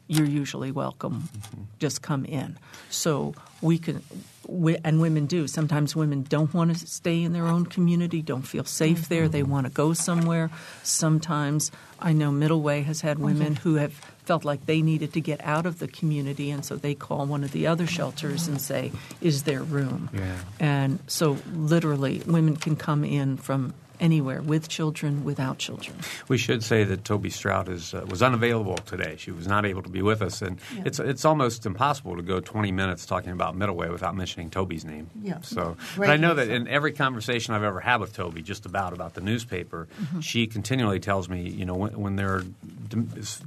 you're 0.07 0.25
usually 0.25 0.71
welcome. 0.71 1.29
Mm-hmm. 1.37 1.61
Just 1.79 2.01
come 2.01 2.25
in. 2.25 2.57
So 2.89 3.35
we 3.61 3.77
can, 3.77 4.01
we, 4.47 4.77
and 4.83 5.01
women 5.01 5.25
do. 5.25 5.47
Sometimes 5.47 5.95
women 5.95 6.23
don't 6.23 6.53
want 6.53 6.77
to 6.77 6.87
stay 6.87 7.23
in 7.23 7.33
their 7.33 7.47
own 7.47 7.65
community, 7.65 8.21
don't 8.21 8.43
feel 8.43 8.63
safe 8.63 9.01
mm-hmm. 9.01 9.13
there. 9.13 9.27
They 9.27 9.43
want 9.43 9.67
to 9.67 9.71
go 9.71 9.93
somewhere. 9.93 10.49
Sometimes 10.83 11.71
I 11.99 12.13
know 12.13 12.31
Middle 12.31 12.61
Way 12.61 12.83
has 12.83 13.01
had 13.01 13.19
women 13.19 13.55
mm-hmm. 13.55 13.69
who 13.69 13.75
have 13.75 13.93
felt 14.27 14.43
like 14.43 14.65
they 14.65 14.81
needed 14.81 15.13
to 15.13 15.21
get 15.21 15.39
out 15.43 15.65
of 15.65 15.79
the 15.79 15.87
community, 15.87 16.51
and 16.51 16.63
so 16.63 16.75
they 16.75 16.93
call 16.93 17.25
one 17.25 17.43
of 17.43 17.51
the 17.51 17.65
other 17.65 17.87
shelters 17.87 18.47
and 18.47 18.59
say, 18.59 18.91
"Is 19.21 19.43
there 19.43 19.63
room?" 19.63 20.09
Yeah. 20.13 20.35
And 20.59 20.99
so, 21.07 21.37
literally, 21.53 22.21
women 22.25 22.57
can 22.57 22.75
come 22.75 23.05
in 23.05 23.37
from 23.37 23.73
anywhere 23.99 24.41
with 24.41 24.67
children, 24.67 25.23
without 25.23 25.57
children. 25.57 25.95
We 26.27 26.37
should 26.37 26.63
say 26.63 26.83
that 26.83 27.03
Toby 27.05 27.29
Strout 27.29 27.67
is, 27.69 27.93
uh, 27.93 28.05
was 28.09 28.21
unavailable 28.21 28.77
today. 28.77 29.15
She 29.17 29.31
was 29.31 29.47
not 29.47 29.65
able 29.65 29.81
to 29.83 29.89
be 29.89 30.01
with 30.01 30.21
us, 30.21 30.41
and 30.41 30.59
yeah. 30.75 30.83
it's 30.85 30.99
it's 30.99 31.25
almost 31.25 31.65
impossible 31.65 32.15
to 32.15 32.21
go 32.21 32.39
20 32.39 32.71
minutes 32.71 33.05
talking 33.05 33.31
about 33.31 33.57
Middleway 33.57 33.91
without 33.91 34.15
mentioning 34.15 34.49
Toby's 34.49 34.85
name. 34.85 35.09
Yeah. 35.21 35.41
So, 35.41 35.77
but 35.97 36.09
I 36.09 36.17
know 36.17 36.33
that 36.33 36.49
in 36.49 36.67
every 36.67 36.91
conversation 36.91 37.53
I've 37.53 37.63
ever 37.63 37.79
had 37.79 37.99
with 37.99 38.13
Toby, 38.13 38.41
just 38.41 38.65
about 38.65 38.93
about 38.93 39.13
the 39.13 39.21
newspaper, 39.21 39.87
mm-hmm. 39.99 40.19
she 40.19 40.47
continually 40.47 40.99
tells 40.99 41.29
me, 41.29 41.49
you 41.49 41.65
know, 41.65 41.75
when, 41.75 41.99
when 41.99 42.15
there 42.15 42.35
are 42.35 42.43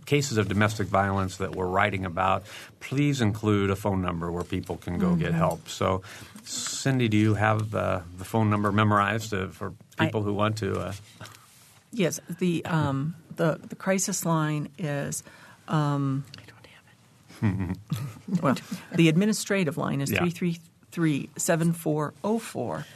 cases 0.06 0.38
of 0.38 0.48
domestic 0.48 0.88
violence 0.88 1.38
that 1.38 1.54
we're 1.54 1.66
writing 1.66 2.04
about, 2.04 2.44
please 2.80 3.20
include 3.20 3.70
a 3.70 3.76
phone 3.76 4.02
number 4.02 4.30
where 4.30 4.44
people 4.44 4.76
can 4.76 4.98
go 4.98 5.08
mm-hmm. 5.08 5.20
get 5.20 5.34
help. 5.34 5.68
So 5.68 6.02
Cindy, 6.44 7.08
do 7.08 7.16
you 7.16 7.34
have 7.34 7.74
uh, 7.74 8.00
the 8.18 8.24
phone 8.24 8.50
number 8.50 8.72
memorized 8.72 9.32
uh, 9.32 9.48
for 9.48 9.72
people 10.00 10.20
I, 10.20 10.24
who 10.24 10.34
want 10.34 10.56
to? 10.58 10.78
Uh... 10.78 10.92
Yes, 11.92 12.20
the, 12.38 12.64
um, 12.66 13.14
the 13.36 13.58
the 13.68 13.76
crisis 13.76 14.24
line 14.24 14.68
is 14.78 15.22
Um, 15.68 16.24
I 16.38 16.42
don't 16.46 16.66
have 17.56 17.76
it. 18.38 18.42
well, 18.42 18.56
the 18.94 19.08
administrative 19.08 19.76
line 19.78 20.00
is 20.00 20.10
three 20.10 20.30
three 20.30 20.58
three 20.90 21.30
seven 21.36 21.72
four 21.72 22.14
zero 22.22 22.38
four. 22.38 22.86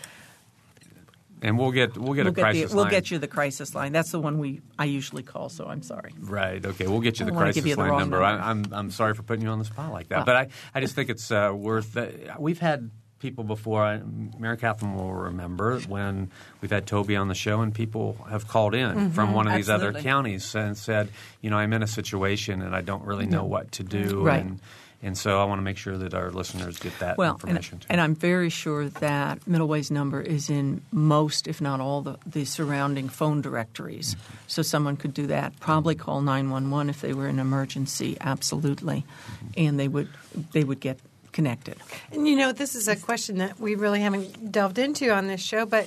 And 1.42 1.58
we'll 1.58 1.72
get 1.72 1.98
we'll 1.98 2.14
get 2.14 2.24
We'll 2.24 2.32
a 2.32 2.36
get, 2.36 2.40
crisis 2.42 2.70
the, 2.70 2.76
we'll 2.76 2.84
line. 2.84 2.90
get 2.90 3.10
you 3.10 3.18
the 3.18 3.28
crisis 3.28 3.74
line. 3.74 3.92
That's 3.92 4.10
the 4.10 4.18
one 4.20 4.38
we 4.38 4.62
I 4.78 4.86
usually 4.86 5.22
call, 5.22 5.50
so 5.50 5.66
I'm 5.66 5.82
sorry. 5.82 6.12
Right. 6.18 6.64
Okay. 6.64 6.86
We'll 6.86 7.00
get 7.00 7.20
you 7.20 7.26
the 7.26 7.32
crisis 7.32 7.66
you 7.66 7.74
the 7.74 7.80
line 7.82 7.98
number. 7.98 8.20
number. 8.20 8.22
I, 8.22 8.50
I'm 8.50 8.64
I'm 8.72 8.90
sorry 8.90 9.12
for 9.12 9.22
putting 9.24 9.44
you 9.44 9.50
on 9.50 9.58
the 9.58 9.66
spot 9.66 9.92
like 9.92 10.08
that, 10.08 10.18
Well- 10.18 10.24
but 10.26 10.36
I, 10.36 10.48
I 10.74 10.80
just 10.80 10.94
think 10.94 11.10
it's 11.10 11.30
uh, 11.30 11.52
worth. 11.54 11.96
Uh, 11.96 12.06
we've 12.38 12.60
had 12.60 12.90
people 13.24 13.42
before. 13.44 14.02
Mary 14.38 14.58
Catherine 14.58 14.94
will 14.96 15.14
remember 15.14 15.80
when 15.88 16.30
we've 16.60 16.70
had 16.70 16.86
Toby 16.86 17.16
on 17.16 17.28
the 17.28 17.34
show, 17.34 17.62
and 17.62 17.74
people 17.74 18.18
have 18.28 18.46
called 18.48 18.74
in 18.74 19.12
from 19.12 19.32
one 19.32 19.48
of 19.48 19.54
these 19.54 19.70
other 19.70 19.94
counties 19.94 20.54
and 20.54 20.76
said, 20.76 21.08
you 21.40 21.48
know, 21.48 21.56
I'm 21.56 21.72
in 21.72 21.82
a 21.82 21.86
situation 21.86 22.60
and 22.60 22.76
I 22.76 22.82
don't 22.82 23.02
really 23.04 23.24
know 23.24 23.44
what 23.44 23.72
to 23.72 23.82
do, 23.82 24.22
Right. 24.22 24.42
and 24.44 24.60
and 25.02 25.18
so 25.18 25.38
I 25.38 25.44
want 25.44 25.58
to 25.58 25.62
make 25.62 25.76
sure 25.76 25.98
that 25.98 26.14
our 26.14 26.30
listeners 26.30 26.78
get 26.78 26.98
that 27.00 27.18
Well, 27.18 27.32
and, 27.34 27.40
information 27.42 27.78
too. 27.78 27.86
and 27.90 28.00
I'm 28.00 28.14
very 28.14 28.48
sure 28.48 28.88
that 28.88 29.40
Middleway's 29.46 29.90
number 29.90 30.20
is 30.20 30.48
in 30.48 30.80
most, 30.92 31.46
if 31.46 31.60
not 31.60 31.78
all, 31.80 32.00
the, 32.00 32.16
the 32.24 32.46
surrounding 32.46 33.10
phone 33.10 33.42
directories. 33.42 34.14
Mm-hmm. 34.14 34.34
So 34.46 34.62
someone 34.62 34.96
could 34.96 35.12
do 35.12 35.26
that. 35.26 35.60
Probably 35.60 35.94
call 35.94 36.22
911 36.22 36.88
if 36.88 37.02
they 37.02 37.12
were 37.12 37.26
in 37.28 37.34
an 37.38 37.40
emergency, 37.40 38.16
absolutely, 38.20 39.04
Mm-hmm. 39.04 39.46
and 39.64 39.80
they 39.80 39.88
would 39.88 40.08
they 40.52 40.64
would 40.64 40.80
get 40.80 40.98
connected. 41.34 41.76
And 42.12 42.26
you 42.26 42.36
know, 42.36 42.52
this 42.52 42.74
is 42.74 42.88
a 42.88 42.96
question 42.96 43.38
that 43.38 43.60
we 43.60 43.74
really 43.74 44.00
haven't 44.00 44.50
delved 44.50 44.78
into 44.78 45.10
on 45.10 45.26
this 45.26 45.42
show, 45.42 45.66
but 45.66 45.86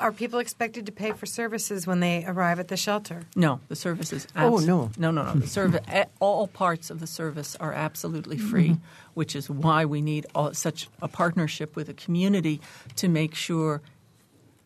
are 0.00 0.12
people 0.12 0.38
expected 0.38 0.86
to 0.86 0.92
pay 0.92 1.12
for 1.12 1.26
services 1.26 1.86
when 1.86 2.00
they 2.00 2.24
arrive 2.24 2.58
at 2.58 2.68
the 2.68 2.76
shelter? 2.76 3.24
No, 3.36 3.60
the 3.68 3.76
service 3.76 4.12
is 4.12 4.26
Oh, 4.36 4.58
no. 4.58 4.90
no, 4.96 5.10
no, 5.10 5.22
no. 5.22 5.34
The 5.34 5.46
service, 5.46 5.84
all 6.20 6.46
parts 6.46 6.90
of 6.90 7.00
the 7.00 7.06
service 7.06 7.56
are 7.56 7.72
absolutely 7.72 8.38
free, 8.38 8.70
mm-hmm. 8.70 9.12
which 9.14 9.36
is 9.36 9.50
why 9.50 9.84
we 9.84 10.00
need 10.00 10.26
all, 10.34 10.54
such 10.54 10.88
a 11.02 11.08
partnership 11.08 11.76
with 11.76 11.88
the 11.88 11.94
community 11.94 12.60
to 12.96 13.08
make 13.08 13.34
sure 13.34 13.82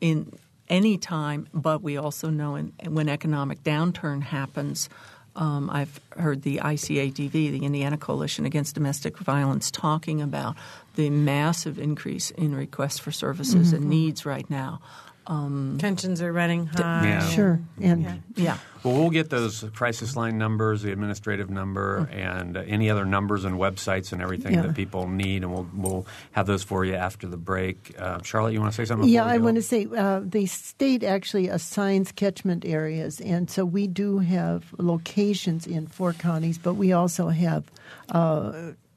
in 0.01 0.33
any 0.69 0.99
time. 0.99 1.49
But 1.55 1.83
we 1.83 1.97
also 1.97 2.29
know 2.29 2.57
in, 2.57 2.73
when 2.89 3.09
economic 3.09 3.63
downturn 3.63 4.23
happens. 4.23 4.89
Um, 5.35 5.71
I've 5.71 5.99
heard 6.11 6.43
the 6.43 6.59
ICADV, 6.59 7.31
the 7.33 7.65
Indiana 7.65 7.97
Coalition 7.97 8.45
Against 8.45 8.75
Domestic 8.75 9.17
Violence, 9.19 9.71
talking 9.71 10.21
about 10.21 10.57
the 10.95 11.09
massive 11.09 11.79
increase 11.79 12.31
in 12.31 12.55
requests 12.55 12.99
for 12.99 13.13
services 13.13 13.73
and 13.73 13.87
needs 13.87 14.27
right 14.27 14.49
now. 14.51 14.81
Tensions 15.27 16.21
are 16.21 16.33
running 16.33 16.67
high. 16.67 17.07
Yeah. 17.07 17.29
Sure. 17.29 17.61
And 17.81 18.03
Yeah. 18.03 18.17
Yeah. 18.35 18.59
Well, 18.83 18.95
we'll 18.95 19.11
get 19.11 19.31
those 19.31 19.65
crisis 19.75 20.17
line 20.17 20.39
numbers, 20.39 20.83
the 20.83 20.91
administrative 20.91 21.49
number, 21.49 22.09
and 22.11 22.57
uh, 22.57 22.65
any 22.67 22.91
other 22.91 23.05
numbers 23.05 23.45
and 23.45 23.55
websites 23.57 24.13
and 24.13 24.21
everything 24.21 24.55
Yeah. 24.55 24.63
that 24.63 24.75
people 24.75 25.07
need, 25.07 25.45
and 25.45 25.53
we'll 25.53 25.69
we'll 25.73 26.07
have 26.33 26.47
those 26.47 26.65
for 26.65 26.85
you 26.85 26.95
after 26.95 27.29
the 27.29 27.37
break. 27.37 27.95
Uh, 27.97 28.21
Charlotte, 28.23 28.53
you 28.55 28.61
want 28.61 28.73
to 28.73 28.77
say 28.77 28.85
something? 28.85 29.09
Yeah, 29.09 29.25
I 29.25 29.39
want 29.39 29.55
to 29.55 29.63
say 29.63 29.87
uh, 29.97 30.21
the 30.25 30.47
state 30.47 31.05
actually 31.05 31.47
assigns 31.47 32.11
catchment 32.11 32.65
areas, 32.65 33.21
and 33.21 33.49
so 33.49 33.65
we 33.65 33.87
do 33.87 34.19
have 34.19 34.65
locations 34.79 35.67
in 35.69 35.87
four 35.87 36.13
counties, 36.13 36.59
but 36.59 36.75
we 36.75 36.93
also 36.93 37.29
have. 37.29 37.65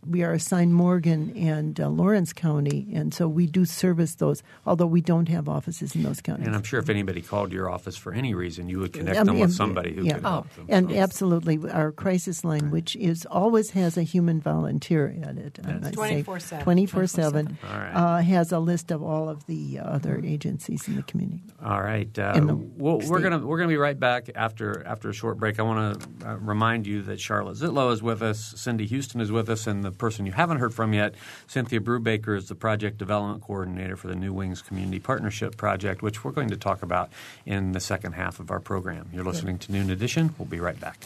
Uh, 0.06 0.10
we 0.10 0.24
are 0.24 0.34
assigned 0.34 0.74
Morgan 0.74 1.36
and 1.36 1.80
uh, 1.80 1.89
Lawrence 1.89 2.34
County, 2.34 2.88
and 2.94 3.13
so 3.13 3.28
we 3.28 3.48
do 3.48 3.65
service 3.65 4.15
those, 4.15 4.44
although 4.65 4.86
we 4.86 5.02
don't 5.02 5.30
have 5.30 5.50
offices 5.50 5.96
in 5.96 6.04
those 6.04 6.22
counties. 6.22 6.48
And 6.48 6.56
I'm 6.56 6.63
sure 6.63 6.80
if 6.80 6.89
anybody 6.89 7.22
called 7.22 7.52
your 7.52 7.70
office 7.70 7.98
for 7.98 8.13
any 8.13 8.34
reason, 8.34 8.70
you 8.70 8.80
would 8.80 8.94
connect 8.94 9.18
I 9.18 9.24
them 9.24 9.36
mean, 9.36 9.41
with 9.41 9.54
somebody 9.54 9.94
who 9.94 10.04
yeah. 10.04 10.13
could 10.13 10.24
help 10.24 10.54
them. 10.56 10.65
And 10.70 10.89
So- 10.89 10.96
absolutely, 10.98 11.60
our 11.70 11.91
crisis 11.91 12.44
line, 12.44 12.72
which 12.72 12.96
is 12.96 13.26
always 13.26 13.72
has 13.72 13.98
a 13.98 14.04
human 14.04 14.41
volunteer 14.41 15.15
at 15.24 15.38
it, 15.38 15.60
I 15.63 15.74
might 15.74 15.96
say. 15.96 16.24
24/7. 16.24 16.63
24/7, 16.63 17.58
uh, 17.63 18.22
has 18.22 18.52
a 18.52 18.60
list 18.60 18.91
of 18.91 19.02
all 19.04 19.30
of 19.30 19.46
the 19.48 19.80
other 19.80 20.22
agencies 20.24 20.88
in 20.88 20.96
the 20.96 21.04
community. 21.04 21.44
All 21.63 21.82
right, 21.82 22.18
uh, 22.18 22.34
in 22.36 22.48
the 22.48 22.56
we'll, 22.56 23.00
we're 23.08 23.20
gonna 23.22 23.39
we're 23.39 23.58
gonna 23.58 23.70
be 23.70 23.78
right 23.78 24.00
back 24.00 24.30
after 24.36 24.86
after 24.86 25.10
a 25.10 25.13
short 25.13 25.38
break. 25.38 25.60
I 25.60 25.63
want 25.63 26.02
to 26.02 26.30
uh, 26.30 26.36
remind 26.36 26.88
you 26.88 27.02
that 27.04 27.20
Charlotte 27.20 27.58
Zitlow 27.58 27.91
is 27.91 28.02
with 28.02 28.22
us, 28.22 28.54
Cindy 28.58 28.86
Houston 28.88 29.22
is 29.22 29.32
with 29.32 29.50
us, 29.50 29.68
and 29.68 29.84
the 29.84 29.91
person 29.95 30.25
you 30.25 30.31
haven't 30.31 30.58
heard 30.58 30.73
from 30.73 30.93
yet, 30.93 31.15
Cynthia 31.47 31.79
Brubaker, 31.79 32.38
is 32.38 32.47
the 32.47 32.55
project 32.55 32.97
development 32.97 33.41
coordinator 33.41 33.95
for 33.95 34.08
the 34.08 34.15
New 34.15 34.34
Wings 34.34 34.62
Community 34.62 34.99
Partnership 34.99 35.58
Project, 35.58 36.01
which 36.01 36.23
we're 36.23 36.31
going 36.31 36.49
to 36.49 36.58
talk 36.58 36.84
about 36.84 37.10
in 37.45 37.71
the 37.71 37.79
second 37.79 38.13
half 38.13 38.39
of 38.39 38.51
our 38.51 38.60
program. 38.60 39.10
You're 39.13 39.23
listening 39.25 39.58
to 39.60 39.71
Noon 39.71 39.89
Edition. 39.89 40.36
We'll 40.38 40.47
be 40.47 40.60
right 40.60 40.79
back. 40.79 41.05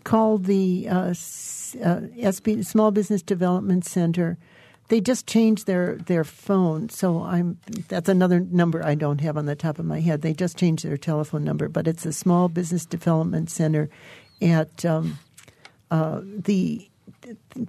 call 0.05 0.38
the 0.38 0.88
uh, 0.88 1.14
uh, 1.74 2.01
SB 2.16 2.64
Small 2.64 2.90
Business 2.90 3.22
Development 3.22 3.85
Center. 3.85 4.38
They 4.88 5.01
just 5.01 5.27
changed 5.27 5.66
their, 5.66 5.96
their 5.96 6.24
phone, 6.24 6.88
so 6.88 7.22
I'm 7.22 7.59
that's 7.88 8.09
another 8.09 8.40
number 8.40 8.85
I 8.85 8.94
don't 8.94 9.20
have 9.20 9.37
on 9.37 9.46
the 9.46 9.55
top 9.55 9.79
of 9.79 9.85
my 9.85 10.01
head. 10.01 10.22
They 10.22 10.33
just 10.33 10.57
changed 10.57 10.85
their 10.85 10.96
telephone 10.96 11.44
number, 11.44 11.68
but 11.68 11.87
it's 11.87 12.07
a 12.07 12.12
Small 12.12 12.48
Business 12.48 12.87
Development 12.87 13.51
Center 13.51 13.90
at 14.40 14.85
um, 14.87 15.18
uh, 15.90 16.20
the 16.24 16.88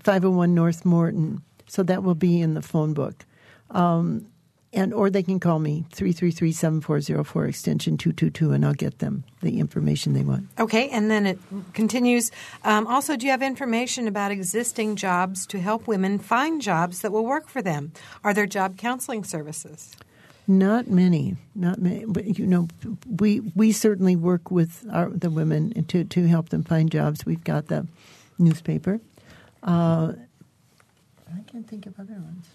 501 0.04 0.54
North 0.54 0.86
Morton 0.86 1.42
So 1.68 1.84
that 1.84 2.04
will 2.04 2.16
be 2.16 2.42
in 2.42 2.54
the 2.54 2.62
phone 2.62 2.94
book. 2.94 3.26
Um, 3.72 4.28
and 4.74 4.94
or 4.94 5.10
they 5.10 5.24
can 5.24 5.40
call 5.40 5.60
me 5.60 5.86
333-7404 5.92 7.50
extension 7.50 7.98
222 7.98 8.52
and 8.52 8.66
I'll 8.66 8.74
get 8.74 9.00
them 9.00 9.24
the 9.42 9.60
information 9.60 10.14
they 10.14 10.22
want. 10.24 10.48
Okay, 10.60 10.90
and 10.90 11.10
then 11.10 11.26
it 11.26 11.40
continues. 11.74 12.32
Um, 12.64 12.86
also, 12.88 13.16
do 13.16 13.26
you 13.26 13.32
have 13.32 13.42
information 13.42 14.08
about 14.08 14.32
existing 14.32 14.96
jobs 14.96 15.46
to 15.48 15.60
help 15.60 15.88
women 15.88 16.20
find 16.20 16.62
jobs 16.62 17.02
that 17.02 17.12
will 17.12 17.26
work 17.26 17.48
for 17.48 17.62
them? 17.62 17.92
Are 18.24 18.34
there 18.34 18.46
job 18.46 18.78
counseling 18.78 19.24
services? 19.24 19.96
Not 20.48 20.88
many, 20.88 21.36
not 21.54 21.80
many. 21.80 22.06
But, 22.06 22.40
you 22.40 22.48
know, 22.48 22.68
we 23.08 23.40
we 23.54 23.72
certainly 23.72 24.16
work 24.16 24.50
with 24.50 24.84
our, 24.92 25.10
the 25.10 25.30
women 25.30 25.84
to 25.86 26.04
to 26.04 26.28
help 26.28 26.50
them 26.50 26.64
find 26.64 26.92
jobs. 26.92 27.24
We've 27.24 27.44
got 27.44 27.68
the 27.68 27.88
newspaper. 28.40 29.00
Uh, 29.62 30.14
I 31.32 31.42
can't 31.52 31.68
think 31.68 31.86
of 31.86 32.00
other 32.00 32.14
ones. 32.14 32.48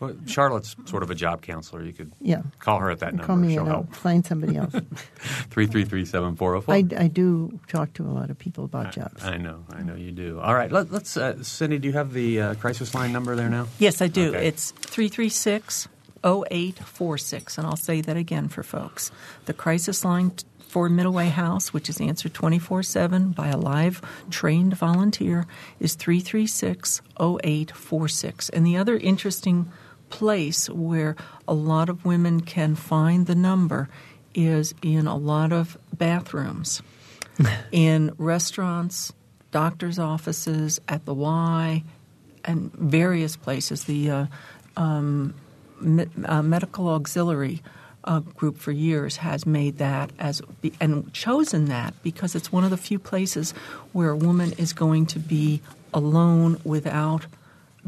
Well, 0.00 0.14
Charlotte's 0.26 0.76
sort 0.84 1.02
of 1.02 1.10
a 1.10 1.14
job 1.14 1.40
counselor. 1.42 1.82
You 1.82 1.92
could 1.92 2.12
Yeah. 2.20 2.42
call 2.58 2.78
her 2.80 2.90
at 2.90 2.98
that 3.00 3.12
number. 3.14 3.24
Call 3.26 3.36
me 3.36 3.54
She'll 3.54 3.62
and 3.62 3.68
I'll 3.70 3.74
help. 3.84 3.94
find 3.94 4.24
somebody 4.26 4.56
else. 4.56 4.74
333-7404. 5.50 6.64
I, 6.98 7.04
I 7.04 7.08
do 7.08 7.58
talk 7.68 7.92
to 7.94 8.02
a 8.04 8.12
lot 8.12 8.30
of 8.30 8.38
people 8.38 8.64
about 8.64 8.92
jobs. 8.92 9.24
I 9.24 9.36
know, 9.38 9.64
I 9.70 9.82
know 9.82 9.94
you 9.94 10.12
do. 10.12 10.40
All 10.40 10.54
right, 10.54 10.70
let, 10.70 10.92
us 10.92 11.16
uh, 11.16 11.42
Cindy, 11.42 11.78
do 11.78 11.88
you 11.88 11.94
have 11.94 12.12
the 12.12 12.40
uh, 12.40 12.54
crisis 12.56 12.94
line 12.94 13.12
number 13.12 13.34
there 13.36 13.48
now? 13.48 13.68
Yes, 13.78 14.02
I 14.02 14.08
do. 14.08 14.34
Okay. 14.34 14.46
It's 14.48 14.70
336 14.72 15.88
0846. 16.24 17.58
And 17.58 17.66
I'll 17.66 17.76
say 17.76 18.00
that 18.00 18.16
again 18.16 18.48
for 18.48 18.62
folks. 18.62 19.10
The 19.46 19.54
crisis 19.54 20.04
line 20.04 20.30
t- 20.30 20.44
for 20.68 20.88
Middleway 20.90 21.28
House, 21.30 21.72
which 21.72 21.88
is 21.88 22.00
answered 22.00 22.34
24 22.34 22.82
7 22.82 23.30
by 23.30 23.48
a 23.48 23.56
live 23.56 24.02
trained 24.30 24.76
volunteer, 24.76 25.46
is 25.80 25.94
336 25.94 27.00
0846. 27.20 28.48
And 28.50 28.66
the 28.66 28.76
other 28.76 28.96
interesting 28.96 29.70
place 30.08 30.68
where 30.68 31.16
a 31.46 31.54
lot 31.54 31.88
of 31.88 32.04
women 32.04 32.40
can 32.40 32.74
find 32.74 33.26
the 33.26 33.34
number 33.34 33.88
is 34.34 34.74
in 34.82 35.06
a 35.06 35.16
lot 35.16 35.52
of 35.52 35.78
bathrooms, 35.96 36.82
in 37.72 38.12
restaurants, 38.18 39.12
doctors' 39.50 39.98
offices, 39.98 40.80
at 40.88 41.04
the 41.06 41.14
Y, 41.14 41.82
and 42.44 42.72
various 42.74 43.36
places. 43.36 43.84
The 43.84 44.10
uh, 44.10 44.26
um, 44.76 45.34
me- 45.80 46.06
uh, 46.24 46.42
medical 46.42 46.88
auxiliary 46.88 47.62
uh, 48.04 48.20
group 48.20 48.58
for 48.58 48.72
years 48.72 49.16
has 49.16 49.46
made 49.46 49.78
that 49.78 50.10
as 50.18 50.40
be, 50.60 50.72
and 50.80 51.12
chosen 51.12 51.66
that 51.66 51.94
because 52.02 52.34
it's 52.34 52.52
one 52.52 52.64
of 52.64 52.70
the 52.70 52.76
few 52.76 52.98
places 52.98 53.52
where 53.92 54.10
a 54.10 54.16
woman 54.16 54.52
is 54.58 54.72
going 54.72 55.06
to 55.06 55.18
be 55.18 55.60
alone 55.92 56.60
without 56.64 57.26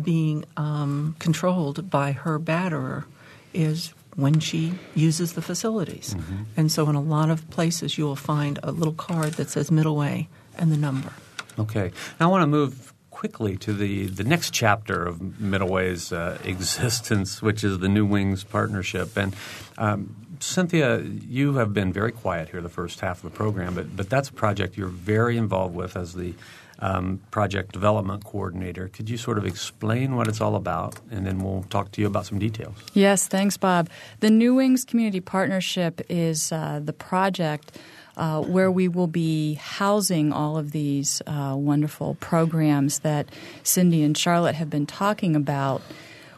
being 0.03 0.45
um, 0.57 1.17
controlled 1.19 1.91
by 1.91 2.13
her 2.13 2.39
batterer 2.39 3.05
is 3.53 3.93
when 4.17 4.41
she 4.41 4.75
uses 4.95 5.35
the 5.35 5.43
facilities. 5.43 6.17
And 6.57 6.73
so 6.73 6.89
in 6.89 6.97
a 6.97 7.01
lot 7.01 7.31
of 7.31 7.49
places 7.51 7.97
you 7.97 8.05
will 8.05 8.17
find 8.17 8.59
a 8.63 8.73
little 8.73 8.93
card 8.93 9.35
that 9.35 9.49
says 9.49 9.71
middle 9.71 9.97
way 9.97 10.29
and 10.57 10.73
the 10.73 10.77
number. 10.77 11.13
Okay. 11.59 11.93
Now 12.19 12.27
I 12.27 12.31
want 12.31 12.43
to 12.43 12.47
move 12.49 12.93
quickly 13.11 13.57
to 13.57 13.73
the, 13.73 14.07
the 14.07 14.25
next 14.25 14.53
chapter 14.53 15.05
of 15.05 15.19
Middleway's 15.19 16.13
uh, 16.13 16.39
existence, 16.45 17.43
which 17.43 17.65
is 17.65 17.79
the 17.79 17.89
New 17.89 18.07
Wings 18.07 18.45
Partnership. 18.45 19.17
And 19.17 19.35
um, 19.77 20.15
Cynthia, 20.41 21.01
you 21.01 21.55
have 21.55 21.75
been 21.75 21.93
very 21.93 22.13
quiet 22.13 22.51
here 22.51 22.61
the 22.61 22.69
first 22.69 23.01
half 23.01 23.25
of 23.25 23.31
the 23.31 23.37
program, 23.37 23.75
but, 23.75 23.97
but 23.97 24.09
that's 24.09 24.29
a 24.29 24.33
project 24.33 24.77
you're 24.77 24.89
very 24.89 25.37
involved 25.37 25.75
with 25.75 25.97
as 25.97 26.15
the 26.15 26.35
um, 26.81 27.21
project 27.31 27.73
development 27.73 28.25
coordinator. 28.25 28.89
Could 28.89 29.11
you 29.11 29.17
sort 29.17 29.39
of 29.39 29.45
explain 29.45 30.17
what 30.17 30.29
it's 30.29 30.41
all 30.41 30.55
about, 30.55 31.01
and 31.11 31.27
then 31.27 31.41
we'll 31.41 31.65
talk 31.65 31.93
to 31.93 32.01
you 32.01 32.07
about 32.07 32.27
some 32.27 32.39
details. 32.39 32.77
Yes, 32.95 33.27
thanks, 33.27 33.57
Bob. 33.57 33.89
The 34.21 34.31
New 34.31 34.55
Wings 34.55 34.85
Community 34.85 35.21
Partnership 35.21 36.01
is 36.09 36.53
uh, 36.53 36.81
the 36.83 36.93
project 36.93 37.77
uh, 38.17 38.43
where 38.43 38.71
we 38.71 38.89
will 38.89 39.07
be 39.07 39.55
housing 39.55 40.33
all 40.33 40.59
of 40.59 40.73
these 40.73 41.23
uh, 41.27 41.55
wonderful 41.57 42.17
programs 42.21 43.01
that 43.01 43.29
Cindy 43.63 44.03
and 44.03 44.19
Charlotte 44.19 44.57
have 44.57 44.69
been 44.69 44.87
talking 44.87 45.37
about. 45.37 45.83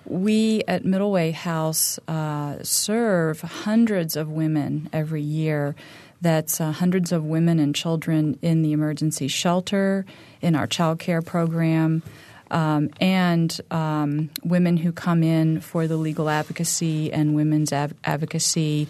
We 0.05 0.63
at 0.67 0.83
Middleway 0.83 1.33
House 1.33 1.99
uh, 2.09 2.63
serve 2.63 3.41
hundreds 3.41 4.17
of 4.17 4.29
women 4.29 4.89
every 4.93 5.23
year. 5.23 5.75
That's 6.21 6.61
uh, 6.61 6.73
hundreds 6.73 7.13
of 7.13 7.25
women 7.25 7.59
and 7.59 7.75
children 7.75 8.39
in 8.43 8.63
the 8.63 8.73
emergency 8.73 9.29
shelter, 9.29 10.05
in 10.43 10.55
our 10.55 10.67
child 10.67 10.99
care 10.99 11.23
program, 11.23 12.03
um, 12.51 12.91
and 13.01 13.59
um, 13.71 14.31
women 14.43 14.77
who 14.77 14.93
come 14.93 15.23
in 15.23 15.61
for 15.61 15.87
the 15.87 15.97
legal 15.97 16.29
advocacy 16.29 17.13
and 17.13 17.35
women's 17.35 17.73
av- 17.73 17.95
advocacy 18.05 18.89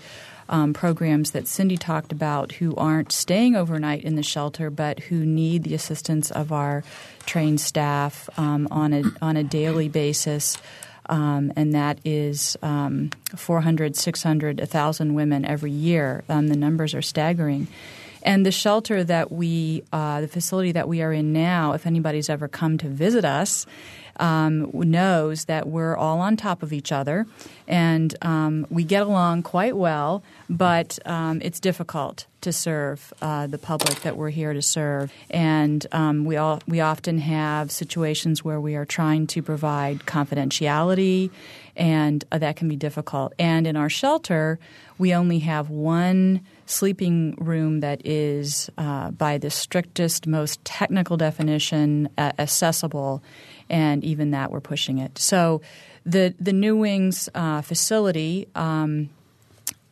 um, 0.48 0.72
programs 0.72 1.30
that 1.30 1.46
Cindy 1.46 1.76
talked 1.76 2.10
about 2.10 2.52
who 2.52 2.74
aren't 2.74 3.12
staying 3.12 3.54
overnight 3.54 4.02
in 4.02 4.16
the 4.16 4.22
shelter 4.22 4.68
but 4.68 4.98
who 4.98 5.24
need 5.24 5.62
the 5.62 5.74
assistance 5.74 6.30
of 6.30 6.50
our 6.52 6.82
trained 7.24 7.60
staff 7.60 8.28
um, 8.36 8.66
on 8.70 8.92
a 8.92 9.02
on 9.22 9.36
a 9.36 9.44
daily 9.44 9.88
basis. 9.88 10.58
Um, 11.10 11.52
and 11.56 11.74
that 11.74 11.98
is 12.04 12.56
um, 12.62 13.10
400, 13.34 13.96
600, 13.96 14.60
1,000 14.60 15.14
women 15.14 15.44
every 15.44 15.72
year. 15.72 16.22
Um, 16.28 16.46
the 16.46 16.56
numbers 16.56 16.94
are 16.94 17.02
staggering. 17.02 17.66
And 18.22 18.46
the 18.46 18.52
shelter 18.52 19.02
that 19.04 19.32
we, 19.32 19.82
uh, 19.92 20.20
the 20.20 20.28
facility 20.28 20.72
that 20.72 20.86
we 20.86 21.02
are 21.02 21.12
in 21.12 21.32
now, 21.32 21.72
if 21.72 21.86
anybody's 21.86 22.30
ever 22.30 22.48
come 22.48 22.78
to 22.78 22.88
visit 22.88 23.24
us, 23.24 23.66
um, 24.20 24.70
knows 24.72 25.46
that 25.46 25.66
we're 25.66 25.96
all 25.96 26.20
on 26.20 26.36
top 26.36 26.62
of 26.62 26.72
each 26.72 26.92
other 26.92 27.26
and 27.66 28.14
um, 28.22 28.66
we 28.68 28.84
get 28.84 29.02
along 29.02 29.42
quite 29.42 29.76
well, 29.76 30.22
but 30.48 30.98
um, 31.06 31.40
it's 31.42 31.60
difficult 31.60 32.26
to 32.40 32.52
serve 32.52 33.12
uh, 33.22 33.46
the 33.46 33.58
public 33.58 34.00
that 34.00 34.16
we're 34.16 34.30
here 34.30 34.52
to 34.52 34.62
serve. 34.62 35.12
And 35.30 35.86
um, 35.92 36.24
we, 36.24 36.36
all, 36.36 36.60
we 36.66 36.80
often 36.80 37.18
have 37.18 37.70
situations 37.70 38.44
where 38.44 38.60
we 38.60 38.74
are 38.74 38.84
trying 38.84 39.26
to 39.28 39.42
provide 39.42 40.00
confidentiality, 40.00 41.30
and 41.76 42.24
uh, 42.32 42.38
that 42.38 42.56
can 42.56 42.68
be 42.68 42.76
difficult. 42.76 43.34
And 43.38 43.66
in 43.66 43.76
our 43.76 43.90
shelter, 43.90 44.58
we 44.98 45.14
only 45.14 45.40
have 45.40 45.70
one 45.70 46.40
sleeping 46.70 47.34
room 47.38 47.80
that 47.80 48.06
is, 48.06 48.70
uh, 48.78 49.10
by 49.10 49.38
the 49.38 49.50
strictest, 49.50 50.26
most 50.26 50.64
technical 50.64 51.16
definition, 51.16 52.08
uh, 52.16 52.32
accessible, 52.38 53.22
and 53.68 54.04
even 54.04 54.30
that 54.30 54.50
we're 54.50 54.60
pushing 54.60 54.98
it. 54.98 55.18
So, 55.18 55.60
the 56.06 56.34
the 56.40 56.52
New 56.52 56.76
Wings 56.76 57.28
uh, 57.34 57.60
facility 57.62 58.48
um, 58.54 59.10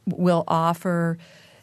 will 0.07 0.45
offer 0.49 1.19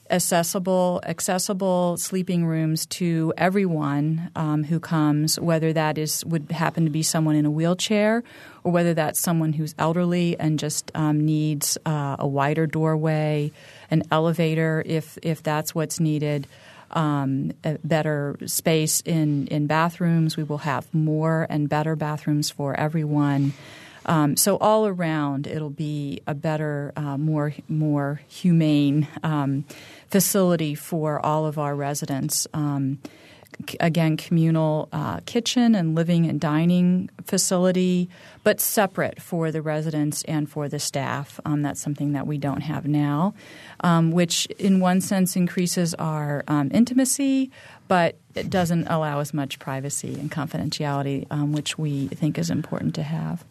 accessible 0.09 1.01
accessible 1.05 1.97
sleeping 1.97 2.45
rooms 2.45 2.85
to 2.85 3.33
everyone 3.37 4.29
um, 4.35 4.63
who 4.63 4.79
comes, 4.79 5.39
whether 5.39 5.73
that 5.73 5.97
is 5.97 6.23
would 6.25 6.51
happen 6.51 6.85
to 6.85 6.91
be 6.91 7.01
someone 7.01 7.35
in 7.35 7.45
a 7.45 7.51
wheelchair 7.51 8.23
or 8.63 8.71
whether 8.71 8.93
that's 8.93 9.19
someone 9.19 9.53
who's 9.53 9.73
elderly 9.79 10.39
and 10.39 10.59
just 10.59 10.91
um, 10.95 11.25
needs 11.25 11.77
uh, 11.85 12.15
a 12.19 12.27
wider 12.27 12.67
doorway, 12.67 13.51
an 13.89 14.03
elevator 14.11 14.83
if 14.85 15.17
if 15.21 15.41
that's 15.41 15.73
what's 15.73 15.99
needed. 15.99 16.47
Um, 16.91 17.51
better 17.83 18.37
space 18.45 19.01
in, 19.01 19.47
in 19.47 19.67
bathrooms. 19.67 20.37
We 20.37 20.43
will 20.43 20.59
have 20.59 20.93
more 20.93 21.45
and 21.49 21.67
better 21.67 21.95
bathrooms 21.95 22.51
for 22.51 22.79
everyone. 22.79 23.53
Um, 24.05 24.35
so 24.37 24.57
all 24.57 24.87
around, 24.87 25.47
it'll 25.47 25.69
be 25.69 26.21
a 26.27 26.33
better, 26.33 26.93
uh, 26.95 27.17
more 27.17 27.53
more 27.67 28.21
humane 28.27 29.07
um, 29.23 29.65
facility 30.07 30.75
for 30.75 31.23
all 31.25 31.45
of 31.45 31.57
our 31.57 31.75
residents. 31.75 32.47
Um, 32.53 32.99
again, 33.79 34.17
communal 34.17 34.89
uh, 34.91 35.19
kitchen 35.25 35.75
and 35.75 35.95
living 35.95 36.25
and 36.25 36.39
dining 36.39 37.09
facility, 37.23 38.09
but 38.43 38.59
separate 38.59 39.21
for 39.21 39.51
the 39.51 39.61
residents 39.61 40.23
and 40.23 40.49
for 40.49 40.67
the 40.67 40.79
staff. 40.79 41.39
Um, 41.45 41.61
that's 41.61 41.81
something 41.81 42.13
that 42.13 42.27
we 42.27 42.37
don't 42.37 42.61
have 42.61 42.85
now, 42.85 43.33
um, 43.81 44.11
which 44.11 44.45
in 44.59 44.79
one 44.79 45.01
sense 45.01 45.35
increases 45.35 45.93
our 45.95 46.43
um, 46.47 46.69
intimacy, 46.73 47.51
but 47.87 48.17
it 48.35 48.49
doesn't 48.49 48.87
allow 48.87 49.19
as 49.19 49.33
much 49.33 49.59
privacy 49.59 50.15
and 50.15 50.31
confidentiality, 50.31 51.25
um, 51.31 51.53
which 51.53 51.77
we 51.77 52.07
think 52.07 52.37
is 52.37 52.49
important 52.49 52.95
to 52.95 53.03
have. 53.03 53.43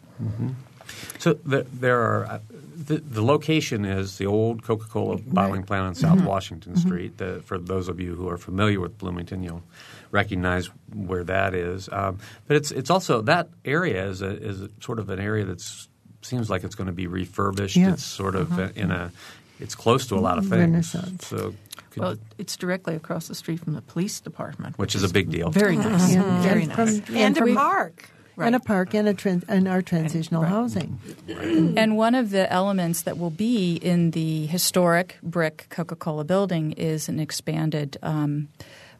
So 1.19 1.33
there, 1.33 1.63
there 1.63 1.99
are 2.01 2.25
uh, 2.25 2.39
the, 2.75 2.97
the 2.97 3.23
location 3.23 3.85
is 3.85 4.17
the 4.17 4.27
old 4.27 4.63
Coca-Cola 4.63 5.17
bottling 5.17 5.63
plant 5.63 5.83
on 5.85 5.95
South 5.95 6.21
Washington 6.23 6.75
Street. 6.77 7.17
The, 7.17 7.41
for 7.45 7.57
those 7.57 7.87
of 7.89 7.99
you 7.99 8.13
who 8.15 8.29
are 8.29 8.37
familiar 8.37 8.79
with 8.79 8.97
Bloomington, 8.99 9.41
you'll 9.43 9.63
recognize 10.11 10.69
where 10.93 11.23
that 11.23 11.55
is. 11.55 11.89
Um, 11.91 12.19
but 12.47 12.57
it's 12.57 12.71
it's 12.71 12.89
also 12.91 13.21
that 13.21 13.49
area 13.65 14.07
is 14.07 14.21
a, 14.21 14.27
is 14.29 14.61
a 14.61 14.69
sort 14.81 14.99
of 14.99 15.09
an 15.09 15.19
area 15.19 15.45
that's 15.45 15.87
seems 16.21 16.49
like 16.49 16.63
it's 16.63 16.75
going 16.75 16.87
to 16.87 16.93
be 16.93 17.07
refurbished. 17.07 17.75
Yeah. 17.77 17.93
It's 17.93 18.03
sort 18.03 18.35
of 18.35 18.77
in 18.77 18.91
a 18.91 19.11
it's 19.59 19.73
close 19.75 20.05
to 20.07 20.15
a 20.15 20.19
lot 20.21 20.37
of 20.37 20.47
things. 20.47 20.95
So 21.21 21.53
Well, 21.97 22.17
it's 22.37 22.57
directly 22.57 22.95
across 22.95 23.27
the 23.27 23.35
street 23.35 23.59
from 23.61 23.73
the 23.73 23.81
police 23.81 24.19
department, 24.19 24.77
which 24.77 24.95
is 24.95 25.03
a 25.03 25.09
big 25.09 25.31
deal. 25.31 25.49
very 25.49 25.77
nice, 25.77 26.13
Yeah. 26.13 26.41
very 26.41 26.63
And 26.63 26.77
nice. 26.77 26.99
from- 26.99 27.15
And 27.15 27.37
a 27.37 27.39
from- 27.39 27.55
park. 27.55 28.09
Right. 28.37 28.47
and 28.47 28.55
a 28.55 28.59
park 28.59 28.93
and 28.93 29.07
a 29.07 29.13
trans- 29.13 29.45
and 29.47 29.65
our 29.67 29.81
transitional 29.81 30.43
right. 30.43 30.49
housing. 30.49 30.99
And 31.77 31.95
one 31.95 32.15
of 32.15 32.31
the 32.31 32.51
elements 32.51 33.03
that 33.03 33.17
will 33.17 33.29
be 33.29 33.75
in 33.75 34.11
the 34.11 34.45
historic 34.47 35.17
brick 35.23 35.67
Coca 35.69 35.95
Cola 35.95 36.25
building 36.25 36.73
is 36.73 37.07
an 37.07 37.19
expanded 37.19 37.97
um, 38.03 38.49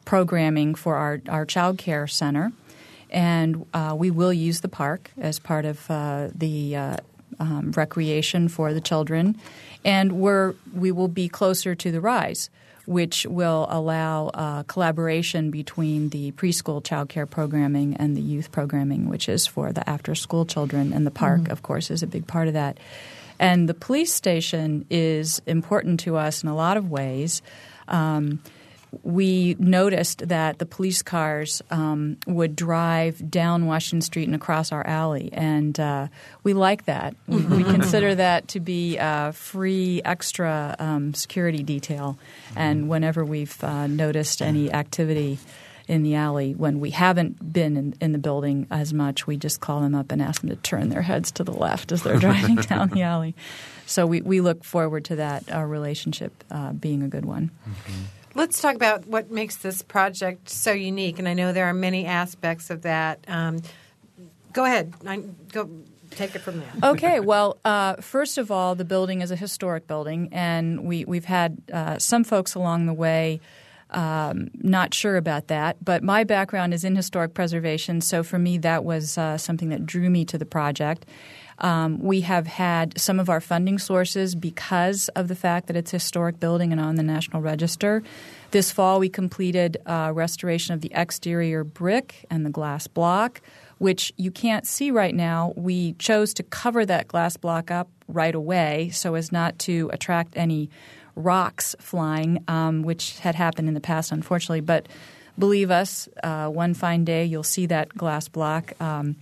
programming 0.05 0.73
for 0.75 0.95
our, 0.95 1.21
our 1.27 1.45
child 1.45 1.77
care 1.77 2.07
center. 2.07 2.53
And 3.09 3.65
uh, 3.73 3.93
we 3.97 4.09
will 4.09 4.31
use 4.33 4.61
the 4.61 4.69
park 4.69 5.11
as 5.17 5.39
part 5.39 5.65
of 5.65 5.91
uh, 5.91 6.29
the 6.33 6.75
uh, 6.75 6.97
um, 7.39 7.71
recreation 7.71 8.47
for 8.47 8.73
the 8.73 8.81
children. 8.81 9.35
And 9.83 10.13
we're, 10.13 10.53
we 10.73 10.91
will 10.91 11.07
be 11.07 11.27
closer 11.27 11.75
to 11.75 11.91
the 11.91 11.99
Rise, 11.99 12.49
which 12.85 13.25
will 13.25 13.67
allow 13.69 14.27
uh, 14.27 14.63
collaboration 14.63 15.51
between 15.51 16.09
the 16.09 16.31
preschool 16.33 16.83
child 16.83 17.09
care 17.09 17.25
programming 17.25 17.95
and 17.97 18.15
the 18.15 18.21
youth 18.21 18.51
programming, 18.51 19.09
which 19.09 19.27
is 19.27 19.47
for 19.47 19.71
the 19.71 19.87
after 19.89 20.15
school 20.15 20.45
children. 20.45 20.93
And 20.93 21.05
the 21.05 21.11
park, 21.11 21.49
of 21.49 21.61
course, 21.63 21.89
is 21.89 22.03
a 22.03 22.07
big 22.07 22.27
part 22.27 22.47
of 22.47 22.53
that. 22.53 22.79
And 23.39 23.67
the 23.67 23.73
police 23.73 24.13
station 24.13 24.85
is 24.89 25.41
important 25.45 25.99
to 26.01 26.15
us 26.15 26.43
in 26.43 26.49
a 26.49 26.55
lot 26.55 26.77
of 26.77 26.89
ways. 26.89 27.41
Um, 27.87 28.39
we 29.03 29.55
noticed 29.59 30.27
that 30.27 30.59
the 30.59 30.65
police 30.65 31.01
cars 31.01 31.61
um, 31.69 32.17
would 32.27 32.55
drive 32.55 33.29
down 33.29 33.65
Washington 33.65 34.01
Street 34.01 34.27
and 34.27 34.35
across 34.35 34.71
our 34.71 34.85
alley, 34.85 35.29
and 35.33 35.79
uh, 35.79 36.07
we 36.43 36.53
like 36.53 36.85
that. 36.85 37.15
We, 37.27 37.41
we 37.43 37.63
consider 37.75 38.15
that 38.15 38.47
to 38.49 38.59
be 38.59 38.97
a 38.97 39.33
free 39.33 40.01
extra 40.03 40.75
um, 40.79 41.13
security 41.13 41.63
detail. 41.63 42.17
And 42.55 42.89
whenever 42.89 43.25
we've 43.25 43.63
uh, 43.63 43.87
noticed 43.87 44.41
any 44.41 44.71
activity 44.71 45.39
in 45.87 46.03
the 46.03 46.15
alley, 46.15 46.53
when 46.53 46.79
we 46.79 46.91
haven't 46.91 47.53
been 47.53 47.77
in, 47.77 47.93
in 48.01 48.11
the 48.11 48.17
building 48.17 48.67
as 48.71 48.93
much, 48.93 49.27
we 49.27 49.37
just 49.37 49.59
call 49.59 49.81
them 49.81 49.93
up 49.93 50.11
and 50.11 50.21
ask 50.21 50.41
them 50.41 50.49
to 50.49 50.55
turn 50.57 50.89
their 50.89 51.01
heads 51.01 51.31
to 51.33 51.43
the 51.43 51.51
left 51.51 51.91
as 51.91 52.01
they're 52.03 52.17
driving 52.17 52.55
down 52.55 52.89
the 52.89 53.01
alley. 53.01 53.35
So 53.85 54.07
we, 54.07 54.21
we 54.21 54.41
look 54.41 54.63
forward 54.63 55.05
to 55.05 55.17
that, 55.17 55.51
our 55.51 55.67
relationship 55.67 56.43
uh, 56.49 56.73
being 56.73 57.03
a 57.03 57.07
good 57.07 57.25
one. 57.25 57.51
Let's 58.35 58.61
talk 58.61 58.75
about 58.75 59.07
what 59.07 59.31
makes 59.31 59.55
this 59.55 59.81
project 59.81 60.49
so 60.49 60.73
unique, 60.73 61.19
and 61.19 61.27
I 61.27 61.33
know 61.33 61.53
there 61.53 61.67
are 61.67 61.73
many 61.73 62.05
aspects 62.05 62.69
of 62.69 62.81
that. 62.81 63.23
Um, 63.29 63.61
go 64.51 64.65
ahead, 64.65 64.93
I, 65.07 65.23
go 65.53 65.69
take 66.11 66.35
it 66.35 66.39
from 66.39 66.59
there. 66.59 66.91
Okay, 66.91 67.21
well, 67.21 67.57
uh, 67.63 67.95
first 67.95 68.37
of 68.37 68.51
all, 68.51 68.75
the 68.75 68.83
building 68.83 69.21
is 69.21 69.31
a 69.31 69.37
historic 69.37 69.87
building, 69.87 70.29
and 70.33 70.83
we, 70.83 71.05
we've 71.05 71.25
had 71.25 71.61
uh, 71.71 71.97
some 71.97 72.25
folks 72.25 72.55
along 72.55 72.87
the 72.87 72.93
way 72.93 73.39
um, 73.91 74.49
not 74.55 74.93
sure 74.93 75.15
about 75.15 75.47
that. 75.47 75.77
But 75.83 76.03
my 76.03 76.23
background 76.25 76.73
is 76.73 76.83
in 76.83 76.95
historic 76.95 77.33
preservation, 77.33 78.01
so 78.01 78.21
for 78.23 78.37
me, 78.37 78.57
that 78.59 78.83
was 78.83 79.17
uh, 79.17 79.37
something 79.37 79.69
that 79.69 79.85
drew 79.85 80.09
me 80.09 80.25
to 80.25 80.37
the 80.37 80.45
project. 80.45 81.05
Um, 81.59 81.99
we 81.99 82.21
have 82.21 82.47
had 82.47 82.99
some 82.99 83.19
of 83.19 83.29
our 83.29 83.39
funding 83.39 83.79
sources 83.79 84.35
because 84.35 85.09
of 85.09 85.27
the 85.27 85.35
fact 85.35 85.67
that 85.67 85.75
it's 85.75 85.93
a 85.93 85.97
historic 85.97 86.39
building 86.39 86.71
and 86.71 86.81
on 86.81 86.95
the 86.95 87.03
National 87.03 87.41
Register. 87.41 88.03
This 88.51 88.71
fall, 88.71 88.99
we 88.99 89.09
completed 89.09 89.77
uh, 89.85 90.11
restoration 90.13 90.73
of 90.73 90.81
the 90.81 90.91
exterior 90.93 91.63
brick 91.63 92.25
and 92.29 92.45
the 92.45 92.49
glass 92.49 92.87
block, 92.87 93.41
which 93.77 94.13
you 94.17 94.31
can't 94.31 94.65
see 94.65 94.91
right 94.91 95.15
now. 95.15 95.53
We 95.55 95.93
chose 95.93 96.33
to 96.35 96.43
cover 96.43 96.85
that 96.85 97.07
glass 97.07 97.37
block 97.37 97.71
up 97.71 97.89
right 98.07 98.35
away 98.35 98.89
so 98.93 99.15
as 99.15 99.31
not 99.31 99.57
to 99.59 99.89
attract 99.93 100.37
any 100.37 100.69
rocks 101.15 101.75
flying, 101.79 102.43
um, 102.47 102.83
which 102.83 103.19
had 103.19 103.35
happened 103.35 103.67
in 103.67 103.73
the 103.73 103.81
past, 103.81 104.11
unfortunately. 104.11 104.61
But 104.61 104.87
believe 105.39 105.71
us, 105.71 106.07
uh, 106.23 106.47
one 106.47 106.73
fine 106.73 107.05
day 107.05 107.25
you'll 107.25 107.43
see 107.43 107.65
that 107.67 107.89
glass 107.89 108.27
block. 108.27 108.73
Um, 108.81 109.15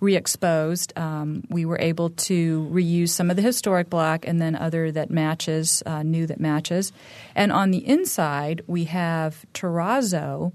re-exposed. 0.00 0.92
Um, 0.96 1.44
we 1.48 1.64
were 1.64 1.78
able 1.80 2.10
to 2.10 2.68
reuse 2.70 3.10
some 3.10 3.30
of 3.30 3.36
the 3.36 3.42
historic 3.42 3.90
block 3.90 4.26
and 4.26 4.40
then 4.40 4.54
other 4.54 4.92
that 4.92 5.10
matches, 5.10 5.82
uh, 5.86 6.02
new 6.02 6.26
that 6.26 6.40
matches. 6.40 6.92
And 7.34 7.50
on 7.52 7.70
the 7.70 7.86
inside, 7.86 8.62
we 8.66 8.84
have 8.84 9.44
terrazzo, 9.54 10.52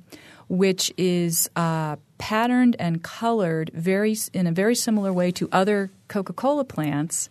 which 0.47 0.93
is 0.97 1.49
uh, 1.55 1.97
patterned 2.17 2.75
and 2.79 3.03
colored 3.03 3.71
very 3.73 4.15
in 4.33 4.47
a 4.47 4.51
very 4.51 4.75
similar 4.75 5.11
way 5.11 5.31
to 5.31 5.49
other 5.51 5.89
Coca-Cola 6.07 6.63
plants. 6.63 7.29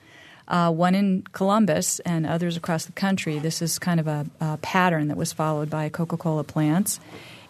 Uh, 0.49 0.71
one 0.71 0.95
in 0.95 1.23
Columbus 1.33 2.01
and 2.01 2.27
others 2.27 2.57
across 2.57 2.85
the 2.85 2.93
country. 2.93 3.39
This 3.39 3.63
is 3.63 3.79
kind 3.79 4.01
of 4.01 4.09
a, 4.09 4.27
a 4.41 4.59
pattern 4.59 5.09
that 5.09 5.17
was 5.17 5.33
followed 5.33 5.71
by 5.71 5.89
Coca 5.89 6.17
Cola 6.17 6.45
plants. 6.45 7.01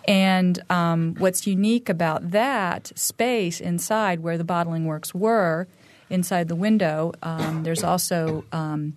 And 0.06 0.62
um, 0.70 1.14
what's 1.18 1.46
unique 1.46 1.88
about 1.88 2.32
that 2.32 2.92
space 2.96 3.60
inside 3.60 4.20
where 4.20 4.36
the 4.36 4.44
bottling 4.44 4.86
works 4.86 5.14
were, 5.14 5.68
inside 6.10 6.48
the 6.48 6.56
window, 6.56 7.12
um, 7.22 7.62
there's 7.62 7.82
also 7.82 8.44
um, 8.52 8.96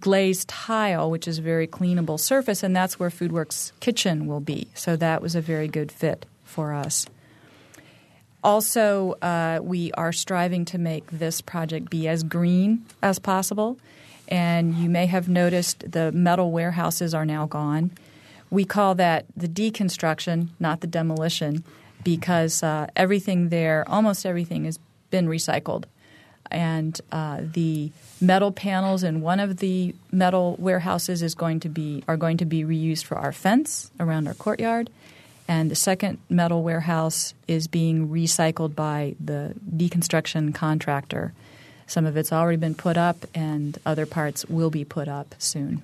glazed 0.00 0.48
tile, 0.48 1.10
which 1.10 1.28
is 1.28 1.38
a 1.38 1.42
very 1.42 1.66
cleanable 1.66 2.18
surface, 2.18 2.62
and 2.62 2.74
that's 2.74 2.98
where 2.98 3.10
Foodworks 3.10 3.72
Kitchen 3.80 4.26
will 4.26 4.40
be. 4.40 4.66
So 4.74 4.96
that 4.96 5.22
was 5.22 5.34
a 5.34 5.40
very 5.40 5.68
good 5.68 5.92
fit 5.92 6.26
for 6.44 6.72
us. 6.72 7.06
Also, 8.42 9.12
uh, 9.22 9.58
we 9.62 9.92
are 9.92 10.12
striving 10.12 10.64
to 10.66 10.78
make 10.78 11.10
this 11.10 11.40
project 11.40 11.90
be 11.90 12.06
as 12.06 12.22
green 12.22 12.84
as 13.02 13.18
possible. 13.18 13.78
And 14.28 14.74
you 14.74 14.88
may 14.88 15.06
have 15.06 15.28
noticed 15.28 15.90
the 15.90 16.12
metal 16.12 16.50
warehouses 16.50 17.14
are 17.14 17.24
now 17.24 17.46
gone. 17.46 17.92
We 18.50 18.64
call 18.64 18.94
that 18.96 19.26
the 19.36 19.48
deconstruction, 19.48 20.48
not 20.60 20.80
the 20.80 20.86
demolition, 20.86 21.64
because 22.04 22.62
uh, 22.62 22.86
everything 22.94 23.48
there, 23.48 23.84
almost 23.88 24.24
everything, 24.24 24.64
has 24.64 24.78
been 25.10 25.26
recycled. 25.26 25.84
And 26.48 27.00
uh, 27.10 27.40
the 27.42 27.90
metal 28.20 28.52
panels 28.52 29.02
in 29.02 29.20
one 29.20 29.40
of 29.40 29.56
the 29.56 29.94
metal 30.12 30.54
warehouses 30.60 31.20
is 31.20 31.34
going 31.34 31.58
to 31.60 31.68
be 31.68 32.04
are 32.06 32.16
going 32.16 32.36
to 32.36 32.44
be 32.44 32.62
reused 32.62 33.04
for 33.04 33.16
our 33.16 33.32
fence 33.32 33.90
around 33.98 34.28
our 34.28 34.34
courtyard, 34.34 34.88
and 35.48 35.70
the 35.70 35.74
second 35.74 36.18
metal 36.28 36.62
warehouse 36.62 37.34
is 37.48 37.66
being 37.66 38.08
recycled 38.08 38.76
by 38.76 39.16
the 39.18 39.54
deconstruction 39.76 40.54
contractor. 40.54 41.32
Some 41.88 42.06
of 42.06 42.16
it's 42.16 42.32
already 42.32 42.58
been 42.58 42.76
put 42.76 42.96
up, 42.96 43.26
and 43.34 43.76
other 43.84 44.06
parts 44.06 44.44
will 44.46 44.70
be 44.70 44.84
put 44.84 45.08
up 45.08 45.34
soon. 45.38 45.82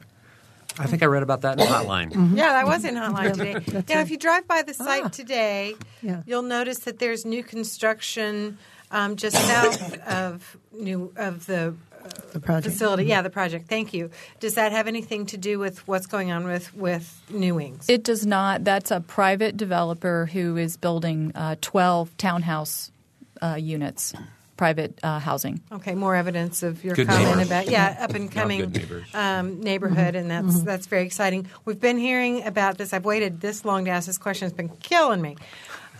I 0.78 0.87
think 0.87 1.02
I 1.02 1.06
read 1.06 1.22
about 1.22 1.42
that 1.42 1.52
in 1.52 1.58
the 1.58 1.64
Hotline. 1.64 2.37
Yeah, 2.37 2.52
that 2.52 2.66
was 2.66 2.85
in 2.85 2.94
Hotline 2.94 3.35
today. 3.35 3.85
Now, 3.94 4.00
if 4.00 4.11
you 4.11 4.16
drive 4.18 4.48
by 4.48 4.62
the 4.62 4.72
site 4.74 5.04
Ah. 5.04 5.08
today, 5.08 5.74
Yeah. 6.02 6.22
you'll 6.26 6.42
notice 6.42 6.80
that 6.80 6.98
there's 6.98 7.24
new 7.24 7.42
construction 7.42 8.58
um, 8.90 9.16
just 9.16 9.37
south 9.37 9.98
of 10.06 10.56
new 10.72 11.12
of 11.16 11.46
the 11.46 11.74
The 12.32 12.40
project. 12.40 12.72
facility. 12.72 13.04
Yeah, 13.04 13.22
the 13.22 13.30
project. 13.30 13.68
Thank 13.68 13.94
you. 13.94 14.11
Does 14.40 14.54
that 14.54 14.72
have 14.72 14.87
anything 14.87 15.24
to 15.26 15.37
do 15.38 15.58
with 15.58 15.87
what's 15.88 16.06
going 16.06 16.30
on 16.30 16.44
with 16.44 16.74
with 16.74 17.20
New 17.30 17.54
Wings? 17.54 17.87
It 17.88 18.02
does 18.04 18.26
not. 18.26 18.64
That's 18.64 18.90
a 18.90 19.00
private 19.00 19.56
developer 19.56 20.28
who 20.32 20.56
is 20.58 20.76
building 20.76 21.32
uh, 21.35 21.56
12 21.62 22.16
townhouse 22.18 22.90
uh, 23.42 23.54
units, 23.58 24.12
private 24.62 24.96
uh, 25.03 25.18
housing. 25.18 25.61
Okay, 25.72 25.96
more 25.96 26.14
evidence 26.14 26.62
of 26.62 26.85
your 26.85 26.94
Good 26.94 27.09
comment 27.09 27.31
neighbors. 27.31 27.46
about 27.48 27.68
yeah, 27.68 27.96
up 27.98 28.14
and 28.14 28.31
coming 28.31 28.61
good 28.61 28.77
neighbors. 28.77 29.09
um, 29.12 29.61
neighborhood, 29.61 30.14
and 30.14 30.31
that's 30.31 30.62
that's 30.62 30.87
very 30.87 31.03
exciting. 31.03 31.48
We've 31.64 31.81
been 31.81 31.98
hearing 31.98 32.44
about 32.46 32.79
this. 32.79 32.92
I've 32.92 33.05
waited 33.05 33.40
this 33.40 33.64
long 33.64 33.87
to 33.87 33.90
ask 33.90 34.07
this 34.07 34.18
question. 34.18 34.46
It's 34.46 34.57
been 34.57 34.68
killing 34.68 35.20
me. 35.20 35.37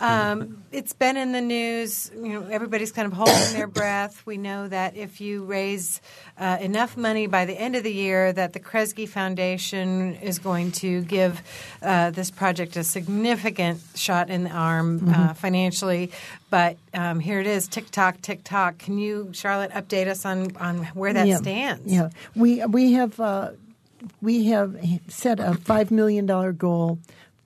Um, 0.03 0.63
it's 0.73 0.91
been 0.91 1.15
in 1.15 1.31
the 1.31 1.39
news. 1.39 2.11
You 2.13 2.41
know, 2.41 2.47
everybody's 2.49 2.91
kind 2.91 3.05
of 3.05 3.13
holding 3.13 3.53
their 3.53 3.67
breath. 3.67 4.25
We 4.25 4.37
know 4.37 4.67
that 4.67 4.97
if 4.97 5.21
you 5.21 5.45
raise 5.45 6.01
uh, 6.37 6.57
enough 6.59 6.97
money 6.97 7.27
by 7.27 7.45
the 7.45 7.53
end 7.53 7.77
of 7.77 7.83
the 7.83 7.93
year, 7.93 8.33
that 8.33 8.51
the 8.51 8.59
Kresge 8.59 9.07
Foundation 9.07 10.15
is 10.15 10.39
going 10.39 10.73
to 10.73 11.01
give 11.03 11.41
uh, 11.81 12.09
this 12.09 12.31
project 12.31 12.75
a 12.75 12.83
significant 12.83 13.79
shot 13.95 14.29
in 14.29 14.43
the 14.43 14.49
arm 14.49 15.09
uh, 15.09 15.33
financially. 15.35 16.11
But 16.49 16.77
um, 16.93 17.21
here 17.21 17.39
it 17.39 17.47
is, 17.47 17.69
TikTok, 17.69 18.21
TikTok. 18.21 18.79
Can 18.79 18.97
you, 18.97 19.29
Charlotte, 19.31 19.71
update 19.71 20.07
us 20.07 20.25
on, 20.25 20.55
on 20.57 20.83
where 20.93 21.13
that 21.13 21.27
yeah. 21.27 21.37
stands? 21.37 21.91
Yeah, 21.91 22.09
we 22.35 22.63
we 22.65 22.93
have 22.93 23.19
uh, 23.19 23.51
we 24.21 24.47
have 24.47 24.75
set 25.07 25.39
a 25.39 25.53
five 25.53 25.91
million 25.91 26.25
dollar 26.25 26.51
goal 26.51 26.99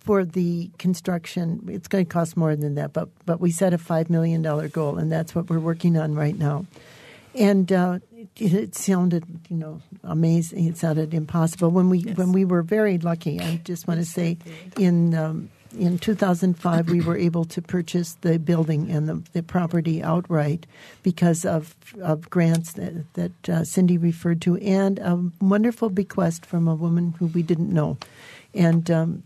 for 0.07 0.23
the 0.25 0.71
construction. 0.79 1.67
It's 1.67 1.87
going 1.87 2.05
to 2.05 2.09
cost 2.09 2.37
more 2.37 2.55
than 2.55 2.75
that, 2.75 2.93
but 2.93 3.09
but 3.25 3.39
we 3.39 3.51
set 3.51 3.73
a 3.73 3.77
five 3.77 4.09
million 4.09 4.41
dollar 4.41 4.69
goal, 4.69 4.97
and 4.97 5.11
that's 5.11 5.35
what 5.35 5.49
we're 5.49 5.59
working 5.59 5.97
on 5.97 6.15
right 6.15 6.37
now. 6.37 6.65
And 7.35 7.71
uh, 7.71 7.99
it, 8.35 8.53
it 8.53 8.75
sounded, 8.75 9.25
you 9.49 9.57
know, 9.57 9.81
amazing. 10.03 10.65
It 10.65 10.77
sounded 10.77 11.13
impossible 11.13 11.69
when 11.69 11.89
we 11.89 12.01
when 12.01 12.31
we 12.31 12.45
were 12.45 12.63
very 12.63 12.97
lucky. 12.97 13.39
I 13.39 13.57
just 13.63 13.87
want 13.87 13.99
to 13.99 14.05
say, 14.05 14.37
in 14.79 15.13
um, 15.13 15.49
in 15.77 15.99
2005, 15.99 16.89
we 16.89 17.01
were 17.01 17.17
able 17.17 17.43
to 17.45 17.61
purchase 17.61 18.13
the 18.21 18.39
building 18.39 18.89
and 18.89 19.09
the, 19.09 19.21
the 19.33 19.43
property 19.43 20.01
outright 20.01 20.65
because 21.03 21.45
of 21.45 21.75
of 22.01 22.29
grants 22.29 22.73
that, 22.73 23.13
that 23.13 23.49
uh, 23.49 23.63
Cindy 23.65 23.97
referred 23.97 24.41
to, 24.43 24.55
and 24.57 24.99
a 24.99 25.31
wonderful 25.41 25.89
bequest 25.89 26.45
from 26.45 26.67
a 26.67 26.75
woman 26.75 27.13
who 27.19 27.27
we 27.27 27.43
didn't 27.43 27.73
know, 27.73 27.97
and. 28.53 28.89
Um, 28.89 29.23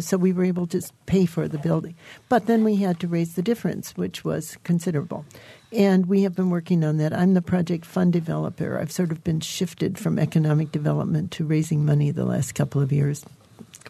so 0.00 0.16
we 0.16 0.32
were 0.32 0.44
able 0.44 0.66
to 0.68 0.82
pay 1.06 1.26
for 1.26 1.48
the 1.48 1.58
building. 1.58 1.94
But 2.28 2.46
then 2.46 2.64
we 2.64 2.76
had 2.76 3.00
to 3.00 3.08
raise 3.08 3.34
the 3.34 3.42
difference, 3.42 3.96
which 3.96 4.24
was 4.24 4.56
considerable. 4.64 5.24
And 5.72 6.06
we 6.06 6.22
have 6.22 6.34
been 6.34 6.50
working 6.50 6.84
on 6.84 6.98
that. 6.98 7.12
I'm 7.12 7.34
the 7.34 7.42
project 7.42 7.84
fund 7.84 8.12
developer. 8.12 8.78
I've 8.78 8.92
sort 8.92 9.10
of 9.10 9.24
been 9.24 9.40
shifted 9.40 9.98
from 9.98 10.18
economic 10.18 10.72
development 10.72 11.32
to 11.32 11.44
raising 11.44 11.84
money 11.84 12.10
the 12.10 12.24
last 12.24 12.54
couple 12.54 12.80
of 12.80 12.92
years, 12.92 13.24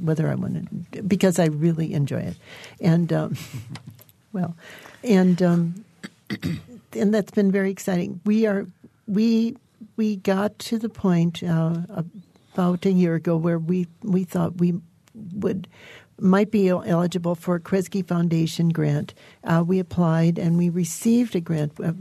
whether 0.01 0.29
I 0.29 0.35
want 0.35 0.93
to, 0.93 1.03
because 1.03 1.39
I 1.39 1.47
really 1.47 1.93
enjoy 1.93 2.21
it. 2.21 2.37
And, 2.81 3.13
um, 3.13 3.37
well, 4.33 4.57
and, 5.05 5.43
um, 5.43 5.85
and 6.93 7.15
that's 7.15 7.33
been 7.33 7.53
very 7.53 7.71
exciting. 7.71 8.21
We 8.25 8.47
are, 8.47 8.67
we, 9.07 9.57
we 9.97 10.17
got 10.17 10.59
to 10.61 10.79
the 10.79 10.89
point 10.89 11.43
uh, 11.43 11.83
about 12.55 12.87
a 12.87 12.91
year 12.91 13.15
ago 13.15 13.37
where 13.37 13.59
we, 13.59 13.87
we 14.03 14.25
thought 14.25 14.57
we 14.57 14.81
would 15.35 15.69
might 16.19 16.51
be 16.51 16.69
eligible 16.69 17.35
for 17.35 17.57
a 17.57 17.61
Kresge 17.61 18.07
Foundation 18.07 18.71
grant. 18.71 19.13
Uh, 19.45 19.63
we 19.67 19.79
applied 19.79 20.39
and 20.39 20.57
we 20.57 20.71
received 20.71 21.37
a 21.37 21.41
grant. 21.41 21.79
Uh, 21.79 21.93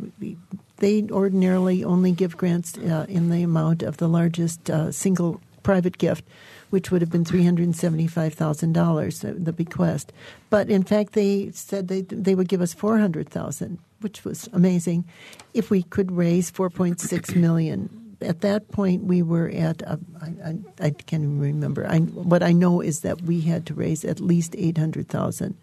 they 0.78 1.04
ordinarily 1.12 1.84
only 1.84 2.12
give 2.12 2.38
grants 2.38 2.78
uh, 2.78 3.06
in 3.10 3.30
the 3.30 3.44
amount 3.44 3.84
of 3.84 3.98
the 3.98 4.08
largest 4.08 4.70
uh, 4.70 4.92
single 4.92 5.42
private 5.64 5.98
gift, 5.98 6.24
which 6.70 6.92
would 6.92 7.02
have 7.02 7.12
been 7.12 7.26
three 7.26 7.44
hundred 7.44 7.76
seventy-five 7.76 8.34
thousand 8.34 8.74
dollars, 8.74 9.20
the 9.22 9.54
bequest. 9.54 10.14
But 10.50 10.70
in 10.70 10.84
fact, 10.84 11.14
they 11.14 11.52
said 11.52 11.88
they 11.88 12.02
they 12.02 12.36
would 12.36 12.48
give 12.48 12.62
us 12.62 12.74
four 12.74 12.98
hundred 12.98 13.30
thousand, 13.30 13.80
which 14.00 14.24
was 14.24 14.48
amazing, 14.54 15.06
if 15.54 15.70
we 15.70 15.84
could 15.84 16.12
raise 16.12 16.50
four 16.50 16.70
point 16.70 17.00
six 17.02 17.36
million 17.36 17.90
at 18.22 18.42
that 18.42 18.72
point 18.72 19.04
we 19.04 19.22
were 19.22 19.50
at 19.50 19.82
a, 19.82 20.00
I, 20.22 20.26
I, 20.26 20.58
I 20.80 20.90
can't 20.92 21.24
even 21.24 21.40
remember. 21.40 21.86
I, 21.88 22.00
what 22.00 22.44
I 22.44 22.52
know 22.52 22.82
is 22.82 23.02
that 23.02 23.22
we 23.22 23.42
had 23.42 23.66
to 23.68 23.74
raise 23.74 24.04
at 24.06 24.20
least 24.20 24.56
eight 24.58 24.78
hundred 24.78 25.08
thousand, 25.10 25.56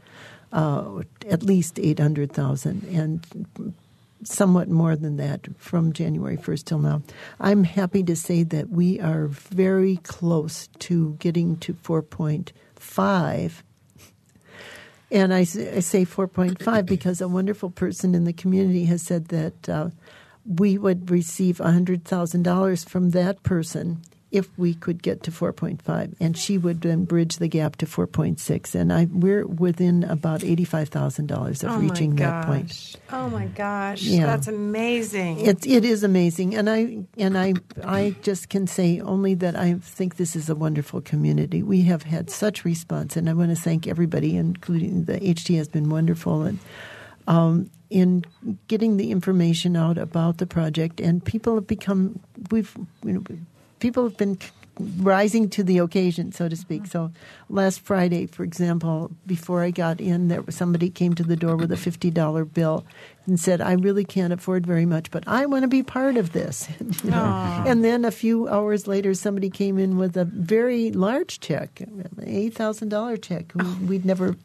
uh, 0.53 1.03
at 1.29 1.43
least 1.43 1.79
eight 1.79 1.99
hundred 1.99 2.33
thousand, 2.33 2.85
and 2.85 3.75
somewhat 4.25 4.69
more 4.69 4.95
than 4.95 5.17
that 5.17 5.49
from 5.59 5.93
January 5.93 6.37
first 6.37 6.67
till 6.67 6.79
now. 6.79 7.03
I'm 7.41 7.65
happy 7.65 8.03
to 8.05 8.15
say 8.15 8.45
that 8.45 8.71
we 8.71 9.01
are 9.01 9.27
very 9.27 9.97
close 9.99 10.69
to 10.81 11.17
getting 11.19 11.57
to 11.59 11.75
four 11.75 12.03
point 12.03 12.53
five. 12.77 13.63
And 15.11 15.35
I, 15.35 15.41
I 15.41 15.45
say 15.45 16.07
4.5 16.07 16.87
because 16.87 17.21
a 17.21 17.29
wonderful 17.29 17.69
person 17.69 18.15
in 18.15 18.25
the 18.25 18.33
community 18.33 18.87
has 18.87 19.03
said 19.03 19.29
that 19.29 19.69
uh, 19.69 19.91
we 20.45 20.79
would 20.79 21.11
receive 21.11 21.59
$100,000 21.59 22.89
from 22.89 23.11
that 23.11 23.43
person 23.43 24.03
if 24.33 24.49
we 24.59 24.73
could 24.73 25.03
get 25.03 25.23
to 25.23 25.31
4.5 25.31 26.15
and 26.19 26.37
she 26.37 26.57
would 26.57 26.81
then 26.81 27.05
bridge 27.05 27.37
the 27.37 27.49
gap 27.49 27.77
to 27.77 27.87
4.6 27.87 28.75
and 28.75 28.91
I 28.91 29.07
we're 29.13 29.47
within 29.47 30.05
about 30.05 30.41
$85,000 30.41 31.63
of 31.63 31.71
oh 31.71 31.79
reaching 31.79 32.17
that 32.17 32.47
point. 32.47 32.97
Oh 33.13 33.29
my 33.29 33.45
gosh. 33.45 34.03
Yeah. 34.03 34.25
That's 34.25 34.49
amazing. 34.49 35.41
It 35.41 35.67
it 35.67 35.85
is 35.85 36.03
amazing 36.03 36.55
and 36.55 36.71
I 36.71 37.05
and 37.19 37.37
I 37.37 37.53
I 37.85 38.17
just 38.23 38.49
can 38.49 38.67
say 38.67 39.01
only 39.01 39.35
that 39.35 39.55
I 39.55 39.75
think 39.75 40.17
this 40.17 40.35
is 40.35 40.49
a 40.49 40.55
wonderful 40.55 41.03
community. 41.03 41.63
We 41.63 41.83
have 41.83 42.05
had 42.05 42.31
such 42.31 42.65
response 42.65 43.17
and 43.19 43.29
I 43.29 43.35
want 43.35 43.51
to 43.51 43.63
thank 43.63 43.87
everybody 43.87 44.37
including 44.39 45.05
the 45.05 45.21
HT 45.21 45.55
has 45.59 45.69
been 45.69 45.91
wonderful 45.91 46.43
and 46.43 46.59
um, 47.27 47.71
in 47.93 48.25
getting 48.69 48.97
the 48.97 49.11
information 49.11 49.77
out 49.77 49.99
about 49.99 50.39
the 50.39 50.47
project, 50.47 51.01
and 51.01 51.25
people 51.25 51.55
have 51.55 51.67
become 51.67 52.21
we've 52.51 52.75
you 53.05 53.13
know, 53.13 53.23
people 53.81 54.03
have 54.05 54.17
been 54.17 54.39
rising 54.99 55.49
to 55.51 55.63
the 55.63 55.79
occasion, 55.79 56.33
so 56.33 56.49
to 56.49 56.57
speak. 56.57 56.87
So 56.87 57.11
last 57.49 57.81
Friday, 57.81 58.27
for 58.27 58.45
example, 58.45 59.11
before 59.27 59.63
I 59.63 59.71
got 59.71 60.01
in, 60.01 60.29
there 60.29 60.43
was 60.43 60.57
somebody 60.57 60.91
came 60.91 61.15
to 61.15 61.23
the 61.23 61.37
door 61.37 61.57
with 61.57 61.73
a 61.73 61.77
fifty 61.77 62.11
dollar 62.11 62.45
bill 62.45 62.85
and 63.27 63.39
said, 63.39 63.61
"I 63.61 63.73
really 63.73 64.05
can't 64.05 64.33
afford 64.33 64.67
very 64.67 64.87
much, 64.87 65.11
but 65.11 65.25
I 65.27 65.47
want 65.47 65.63
to 65.63 65.69
be 65.69 65.83
part 65.83 66.17
of 66.17 66.33
this." 66.33 66.69
you 67.05 67.11
know? 67.11 67.65
And 67.67 67.85
then 67.85 68.05
a 68.05 68.11
few 68.11 68.49
hours 68.49 68.87
later, 68.87 69.15
somebody 69.15 69.51
came 69.51 69.79
in 69.79 69.99
with 69.99 70.17
a 70.17 70.25
very 70.25 70.91
large 70.91 71.41
check, 71.41 71.81
an 71.81 72.11
eight 72.25 72.55
thousand 72.55 72.89
dollar 72.89 73.17
check, 73.17 73.53
who 73.53 73.61
oh. 73.63 73.79
we'd 73.87 74.05
never 74.05 74.37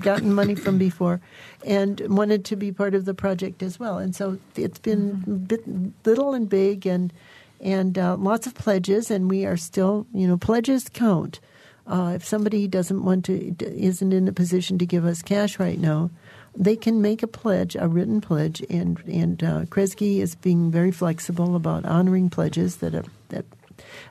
gotten 0.00 0.34
money 0.34 0.54
from 0.54 0.78
before, 0.78 1.20
and 1.64 2.00
wanted 2.08 2.44
to 2.46 2.56
be 2.56 2.72
part 2.72 2.94
of 2.94 3.04
the 3.04 3.14
project 3.14 3.62
as 3.62 3.78
well. 3.78 3.98
And 3.98 4.14
so 4.14 4.38
it's 4.56 4.78
been 4.78 5.12
mm-hmm. 5.12 5.36
bit, 5.36 6.06
little 6.06 6.34
and 6.34 6.48
big 6.48 6.86
and 6.86 7.12
and 7.60 7.98
uh, 7.98 8.16
lots 8.16 8.46
of 8.46 8.54
pledges, 8.54 9.10
and 9.10 9.30
we 9.30 9.44
are 9.44 9.56
still, 9.56 10.06
you 10.12 10.26
know, 10.26 10.36
pledges 10.36 10.88
count. 10.88 11.40
Uh, 11.86 12.12
if 12.14 12.24
somebody 12.24 12.68
doesn't 12.68 13.04
want 13.04 13.24
to, 13.24 13.54
isn't 13.60 14.12
in 14.12 14.28
a 14.28 14.32
position 14.32 14.78
to 14.78 14.86
give 14.86 15.04
us 15.06 15.22
cash 15.22 15.58
right 15.58 15.78
now, 15.78 16.10
they 16.54 16.76
can 16.76 17.00
make 17.00 17.22
a 17.22 17.26
pledge, 17.26 17.76
a 17.76 17.88
written 17.88 18.20
pledge, 18.20 18.62
and 18.68 19.02
and 19.06 19.42
uh, 19.42 19.64
Kresge 19.66 20.20
is 20.20 20.34
being 20.34 20.70
very 20.70 20.90
flexible 20.90 21.56
about 21.56 21.86
honoring 21.86 22.30
pledges 22.30 22.76
that 22.76 22.94
are, 22.94 23.04
that. 23.28 23.44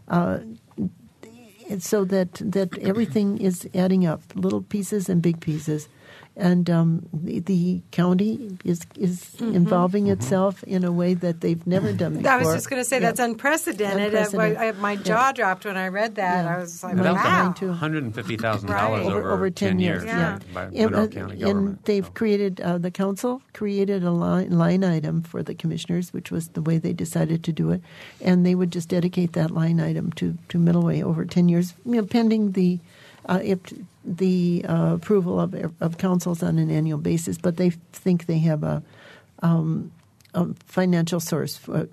Uh, 0.08 0.40
so 1.80 2.06
that 2.06 2.34
that 2.36 2.78
everything 2.80 3.38
is 3.40 3.68
adding 3.76 4.06
up, 4.06 4.22
little 4.36 4.62
pieces 4.62 5.10
and 5.10 5.22
big 5.22 5.42
pieces, 5.42 5.90
and 6.38 6.70
um, 6.70 7.10
the, 7.12 7.40
the, 7.40 7.82
county 7.92 8.58
is 8.64 8.82
is 8.96 9.22
mm-hmm. 9.38 9.56
involving 9.56 10.06
mm-hmm. 10.06 10.14
itself 10.14 10.64
in 10.64 10.84
a 10.84 10.92
way 10.92 11.14
that 11.16 11.42
they've 11.42 11.66
never 11.66 11.92
done 11.92 12.18
before. 12.18 12.32
I 12.32 12.38
was 12.38 12.54
just 12.54 12.70
going 12.70 12.80
to 12.80 12.86
say 12.86 13.00
that's 13.00 13.20
unprecedented. 13.20 14.14
unprecedented. 14.14 14.58
I, 14.58 14.68
I, 14.68 14.72
my 14.74 14.96
jaw 14.96 15.28
yeah. 15.28 15.32
dropped 15.34 15.66
when 15.66 15.78
I 15.78 15.88
read 15.88 16.16
that. 16.16 16.46
Yeah. 16.46 16.56
I 16.56 16.60
was 16.60 16.84
like, 16.84 16.96
wow, 16.96 17.54
one 17.60 17.74
hundred 17.74 18.04
and 18.04 18.14
fifty 18.14 18.38
thousand 18.38 18.70
dollars 18.70 19.08
over, 19.08 19.32
over 19.32 19.50
ten 19.50 19.80
years. 19.80 20.04
Yeah, 20.04 20.40
by 20.54 20.66
and, 20.66 20.96
uh, 20.96 21.08
County 21.08 21.42
and 21.42 21.80
they've 21.86 22.06
so. 22.06 22.12
created 22.12 22.62
uh, 22.62 22.78
the 22.78 22.92
council 22.92 23.42
created 23.54 24.04
a 24.04 24.12
line, 24.12 24.52
line 24.52 24.84
item 24.84 25.24
for 25.24 25.42
the 25.42 25.56
commissioners, 25.56 26.14
which 26.14 26.30
was 26.30 26.50
the 26.50 26.62
way 26.62 26.78
they 26.78 26.94
decided 26.94 27.44
to 27.46 27.52
do 27.52 27.72
it, 27.72 27.82
and 28.22 28.46
they 28.46 28.54
would 28.54 28.72
just 28.72 28.90
dedicate 28.90 29.34
that 29.34 29.50
line 29.50 29.80
item 29.80 30.12
to 30.14 30.38
to 30.50 30.60
Middleway 30.60 31.02
over 31.02 31.26
ten 31.26 31.50
years, 31.50 31.74
you 31.84 31.96
know, 31.96 32.06
pending 32.06 32.52
the 32.52 32.80
uh, 33.28 33.40
if 33.44 33.60
the 34.04 34.66
uh, 34.68 34.94
approval 34.96 35.40
of, 35.40 35.54
of 35.82 35.98
councils 35.98 36.42
on 36.42 36.58
an 36.58 36.72
annual 36.72 36.98
basis, 36.98 37.38
but 37.38 37.58
they 37.58 37.72
think 37.92 38.26
they 38.26 38.40
have 38.40 38.64
a, 38.64 38.82
um, 39.44 39.92
a 40.34 40.48
financial 40.66 41.20
source, 41.20 41.60
a, 41.68 41.88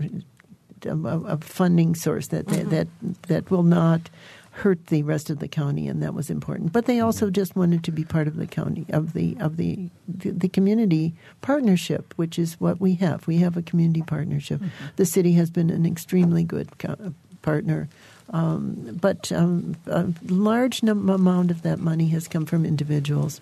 a, 0.87 1.37
funding 1.39 1.95
source 1.95 2.29
that 2.29 2.47
mm-hmm. 2.47 2.69
that 2.71 2.89
that 3.29 3.51
will 3.51 3.63
not 3.63 4.11
hurt 4.59 4.87
the 4.87 5.03
rest 5.03 5.31
of 5.31 5.41
the 5.41 5.49
county, 5.49 5.89
and 5.89 6.01
that 6.03 6.15
was 6.15 6.31
important. 6.31 6.73
But 6.73 6.87
they 6.87 7.01
also 7.01 7.29
just 7.29 7.57
wanted 7.57 7.83
to 7.85 7.91
be 7.91 8.05
part 8.05 8.29
of 8.29 8.37
the 8.37 8.47
county 8.47 8.87
of 8.91 9.13
the 9.13 9.37
of 9.41 9.57
the 9.57 9.91
the, 10.07 10.31
the 10.31 10.49
community 10.49 11.15
partnership, 11.41 12.15
which 12.17 12.39
is 12.39 12.61
what 12.61 12.81
we 12.81 12.95
have. 12.97 13.27
We 13.27 13.39
have 13.39 13.57
a 13.57 13.63
community 13.63 14.03
partnership. 14.03 14.61
Mm-hmm. 14.61 14.87
The 14.97 15.07
city 15.07 15.33
has 15.33 15.51
been 15.51 15.71
an 15.71 15.85
extremely 15.85 16.45
good 16.45 16.79
co- 16.79 17.15
partner 17.43 17.89
um, 18.31 18.99
but 19.01 19.31
um, 19.33 19.77
a 19.87 20.07
large 20.27 20.83
num- 20.83 21.09
amount 21.09 21.51
of 21.51 21.63
that 21.63 21.79
money 21.79 22.09
has 22.09 22.29
come 22.29 22.47
from 22.47 22.65
individuals 22.65 23.41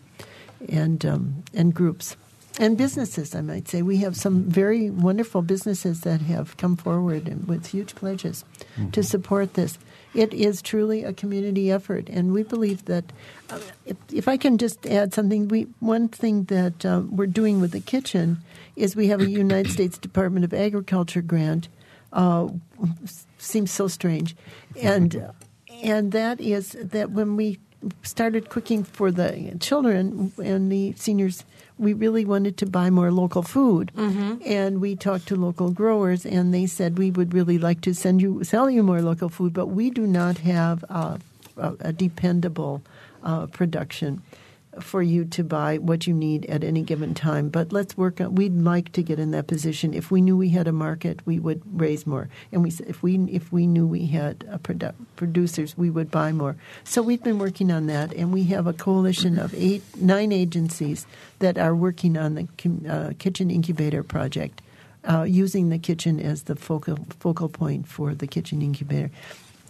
and 0.68 1.04
um, 1.04 1.44
and 1.54 1.74
groups 1.74 2.16
and 2.58 2.76
businesses. 2.76 3.34
I 3.34 3.40
might 3.40 3.68
say 3.68 3.82
we 3.82 3.98
have 3.98 4.16
some 4.16 4.44
very 4.44 4.90
wonderful 4.90 5.42
businesses 5.42 6.02
that 6.02 6.20
have 6.22 6.56
come 6.56 6.76
forward 6.76 7.48
with 7.48 7.66
huge 7.66 7.94
pledges 7.94 8.44
mm-hmm. 8.76 8.90
to 8.90 9.02
support 9.02 9.54
this. 9.54 9.78
It 10.14 10.34
is 10.34 10.60
truly 10.60 11.04
a 11.04 11.12
community 11.14 11.72
effort, 11.72 12.08
and 12.08 12.32
we 12.32 12.42
believe 12.42 12.84
that. 12.84 13.04
Uh, 13.48 13.60
if, 13.86 13.96
if, 14.12 14.28
I 14.28 14.36
can 14.36 14.58
just 14.58 14.86
add 14.86 15.14
something, 15.14 15.48
we 15.48 15.68
one 15.80 16.08
thing 16.08 16.44
that 16.44 16.84
uh, 16.84 17.02
we're 17.08 17.26
doing 17.26 17.60
with 17.60 17.70
the 17.70 17.80
kitchen 17.80 18.38
is 18.76 18.94
we 18.94 19.08
have 19.08 19.20
a 19.20 19.30
United 19.30 19.72
States 19.72 19.96
Department 19.96 20.44
of 20.44 20.52
Agriculture 20.52 21.22
grant 21.22 21.68
uh, 22.12 22.48
seems 23.42 23.70
so 23.70 23.88
strange, 23.88 24.36
and 24.80 25.30
and 25.82 26.12
that 26.12 26.40
is 26.40 26.72
that 26.80 27.10
when 27.10 27.36
we 27.36 27.58
started 28.02 28.48
cooking 28.48 28.84
for 28.84 29.10
the 29.10 29.56
children 29.60 30.32
and 30.42 30.70
the 30.70 30.92
seniors, 30.96 31.44
we 31.78 31.92
really 31.92 32.24
wanted 32.24 32.56
to 32.58 32.66
buy 32.66 32.90
more 32.90 33.10
local 33.10 33.42
food, 33.42 33.90
mm-hmm. 33.96 34.36
and 34.44 34.80
we 34.80 34.94
talked 34.94 35.26
to 35.28 35.36
local 35.36 35.70
growers, 35.70 36.24
and 36.24 36.54
they 36.54 36.66
said 36.66 36.98
we 36.98 37.10
would 37.10 37.34
really 37.34 37.58
like 37.58 37.80
to 37.80 37.94
send 37.94 38.22
you 38.22 38.44
sell 38.44 38.70
you 38.70 38.82
more 38.82 39.02
local 39.02 39.28
food, 39.28 39.52
but 39.52 39.66
we 39.66 39.90
do 39.90 40.06
not 40.06 40.38
have 40.38 40.84
a, 40.84 41.18
a, 41.56 41.74
a 41.80 41.92
dependable 41.92 42.82
uh, 43.22 43.46
production 43.46 44.22
for 44.80 45.02
you 45.02 45.24
to 45.26 45.44
buy 45.44 45.78
what 45.78 46.06
you 46.06 46.14
need 46.14 46.46
at 46.46 46.64
any 46.64 46.82
given 46.82 47.14
time. 47.14 47.48
But 47.48 47.72
let's 47.72 47.96
work 47.96 48.20
on. 48.20 48.34
We'd 48.34 48.56
like 48.56 48.92
to 48.92 49.02
get 49.02 49.18
in 49.18 49.30
that 49.32 49.46
position. 49.46 49.92
If 49.92 50.10
we 50.10 50.20
knew 50.20 50.36
we 50.36 50.48
had 50.48 50.66
a 50.66 50.72
market, 50.72 51.20
we 51.26 51.38
would 51.38 51.62
raise 51.78 52.06
more. 52.06 52.28
And 52.50 52.62
we, 52.62 52.70
if 52.86 53.02
we 53.02 53.16
if 53.30 53.52
we 53.52 53.66
knew 53.66 53.86
we 53.86 54.06
had 54.06 54.40
produ- 54.62 54.94
producers, 55.16 55.76
we 55.76 55.90
would 55.90 56.10
buy 56.10 56.32
more. 56.32 56.56
So 56.84 57.02
we've 57.02 57.22
been 57.22 57.38
working 57.38 57.70
on 57.70 57.86
that, 57.86 58.12
and 58.14 58.32
we 58.32 58.44
have 58.44 58.66
a 58.66 58.72
coalition 58.72 59.38
of 59.38 59.54
eight, 59.54 59.82
nine 59.96 60.32
agencies 60.32 61.06
that 61.40 61.58
are 61.58 61.74
working 61.74 62.16
on 62.16 62.34
the 62.34 62.48
uh, 62.88 63.12
kitchen 63.18 63.50
incubator 63.50 64.02
project, 64.02 64.62
uh, 65.04 65.22
using 65.22 65.68
the 65.68 65.78
kitchen 65.78 66.18
as 66.20 66.44
the 66.44 66.56
focal 66.56 66.98
focal 67.20 67.48
point 67.48 67.86
for 67.86 68.14
the 68.14 68.26
kitchen 68.26 68.62
incubator. 68.62 69.10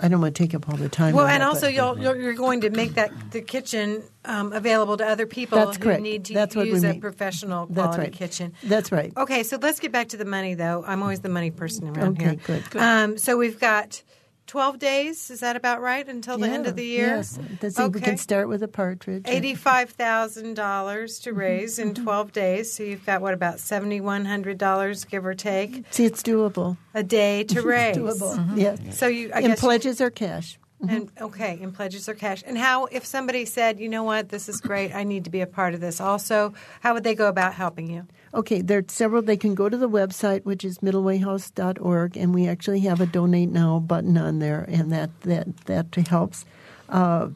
I 0.03 0.09
don't 0.09 0.21
want 0.21 0.35
to 0.35 0.43
take 0.43 0.53
up 0.55 0.69
all 0.69 0.77
the 0.77 0.89
time. 0.89 1.15
Well, 1.15 1.27
and 1.29 1.43
also 1.43 1.69
you'll, 1.69 1.97
you're, 1.99 2.21
you're 2.21 2.35
going 2.35 2.63
to 2.63 2.71
make 2.71 2.95
that 2.95 3.13
the 3.31 3.41
kitchen 3.41 4.03
um, 4.25 4.53
available 4.53 4.97
to 4.97 5.07
other 5.07 5.27
people 5.27 5.59
That's 5.59 5.77
who 5.77 5.85
correct. 5.85 6.03
need 6.03 6.25
to 6.27 6.35
That's 6.35 6.57
use 6.57 6.83
a 6.83 6.93
mean. 6.93 7.01
professional 7.01 7.67
That's 7.67 7.75
quality 7.77 8.03
right. 8.03 8.13
kitchen. 8.13 8.53
That's 8.65 8.91
right. 8.91 9.13
Okay, 9.17 9.45
so 9.45 9.59
let's 9.63 9.79
get 9.81 9.93
back 9.93 10.09
to 10.09 10.17
the 10.17 10.25
money, 10.25 10.55
though. 10.55 10.85
I'm 10.87 11.03
always 11.03 11.21
the 11.21 11.29
money 11.29 11.51
person 11.53 11.89
around 11.89 12.19
Okay, 12.19 12.25
here. 12.31 12.35
good. 12.47 12.71
Good. 12.71 12.83
Um, 12.83 13.17
so 13.17 13.37
we've 13.37 13.61
got 13.61 14.03
12 14.47 14.79
days. 14.79 15.31
Is 15.31 15.41
that 15.41 15.57
about 15.57 15.81
right 15.81 16.07
until 16.07 16.37
the 16.39 16.49
end 16.49 16.67
of 16.67 16.77
the 16.77 16.85
year? 16.85 17.07
Yes, 17.07 17.39
Let's 17.63 17.77
see, 17.77 17.83
we 17.83 17.89
Okay. 17.89 18.01
can 18.01 18.17
start 18.19 18.49
with 18.49 18.63
a 18.63 18.69
partridge. 18.69 19.25
Eighty-five 19.27 19.91
thousand 19.91 20.55
dollars 20.55 21.21
Mm-hmm. 21.21 21.25
to 21.31 21.33
raise 21.35 21.79
in 21.79 21.95
twelve 21.95 22.33
days. 22.33 22.73
So 22.73 22.83
you've 22.83 23.07
got 23.07 23.23
what 23.23 23.35
about 23.35 23.61
seventy-one 23.61 24.25
hundred 24.25 24.59
dollars, 24.59 25.05
give 25.05 25.25
or 25.25 25.35
take, 25.35 25.85
See, 25.91 26.05
it's 26.05 26.23
doable. 26.23 26.77
a 26.95 27.03
day 27.03 27.45
to 27.45 27.63
raise. 27.75 27.97
Doable. 27.97 28.57
Yes. 28.57 28.99
So 28.99 29.07
you, 29.07 29.31
I 29.33 29.41
In 29.41 29.49
guess, 29.49 29.61
pledges 29.61 30.01
or 30.01 30.11
cash. 30.11 30.59
And 30.89 31.11
okay, 31.21 31.59
in 31.61 31.73
pledges 31.73 32.09
or 32.09 32.15
cash. 32.15 32.43
And 32.47 32.59
how, 32.59 32.87
if 32.87 33.05
somebody 33.07 33.45
said, 33.45 33.79
you 33.79 33.89
know 33.89 34.03
what, 34.03 34.29
this 34.29 34.49
is 34.49 34.61
great, 34.61 34.95
I 34.95 35.05
need 35.05 35.25
to 35.25 35.31
be 35.31 35.41
a 35.41 35.47
part 35.47 35.75
of 35.75 35.81
this. 35.81 36.01
Also, 36.01 36.55
how 36.81 36.95
would 36.95 37.05
they 37.05 37.15
go 37.15 37.29
about 37.29 37.55
helping 37.55 37.91
you? 37.91 38.07
Okay, 38.35 38.63
there 38.63 38.79
are 38.79 38.85
several. 38.89 39.23
They 39.23 39.37
can 39.37 39.55
go 39.55 39.69
to 39.69 39.77
the 39.77 39.89
website, 39.89 40.45
which 40.45 40.65
is 40.65 40.79
middlewayhouse.org, 40.79 42.17
and 42.17 42.35
we 42.35 42.49
actually 42.49 42.81
have 42.81 43.01
a 43.01 43.07
donate 43.07 43.51
now 43.51 43.79
button 43.79 44.17
on 44.17 44.39
there, 44.39 44.65
and 44.69 44.91
that 44.93 45.11
that 45.23 45.57
that 45.67 45.95
helps. 46.09 46.45
Uh, 46.89 47.29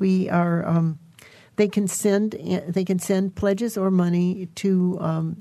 we 0.00 0.28
are. 0.28 0.66
Um, 0.66 0.98
they 1.54 1.68
can 1.68 1.88
send 1.88 2.32
they 2.68 2.84
can 2.84 2.98
send 2.98 3.34
pledges 3.34 3.78
or 3.78 3.90
money 3.90 4.48
to 4.56 4.98
um, 5.00 5.38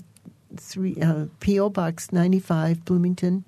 three 0.55 0.95
uh, 1.01 1.25
PO 1.39 1.69
Box 1.69 2.11
ninety 2.11 2.39
five 2.39 2.85
Bloomington 2.85 3.43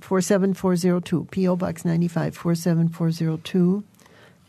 four 0.00 0.20
seven 0.20 0.54
four 0.54 0.76
zero 0.76 1.00
two 1.00 1.24
PO 1.32 1.56
Box 1.56 1.84
ninety 1.84 2.08
five 2.08 2.36
four 2.36 2.54
seven 2.54 2.88
four 2.88 3.10
zero 3.10 3.38
two. 3.42 3.84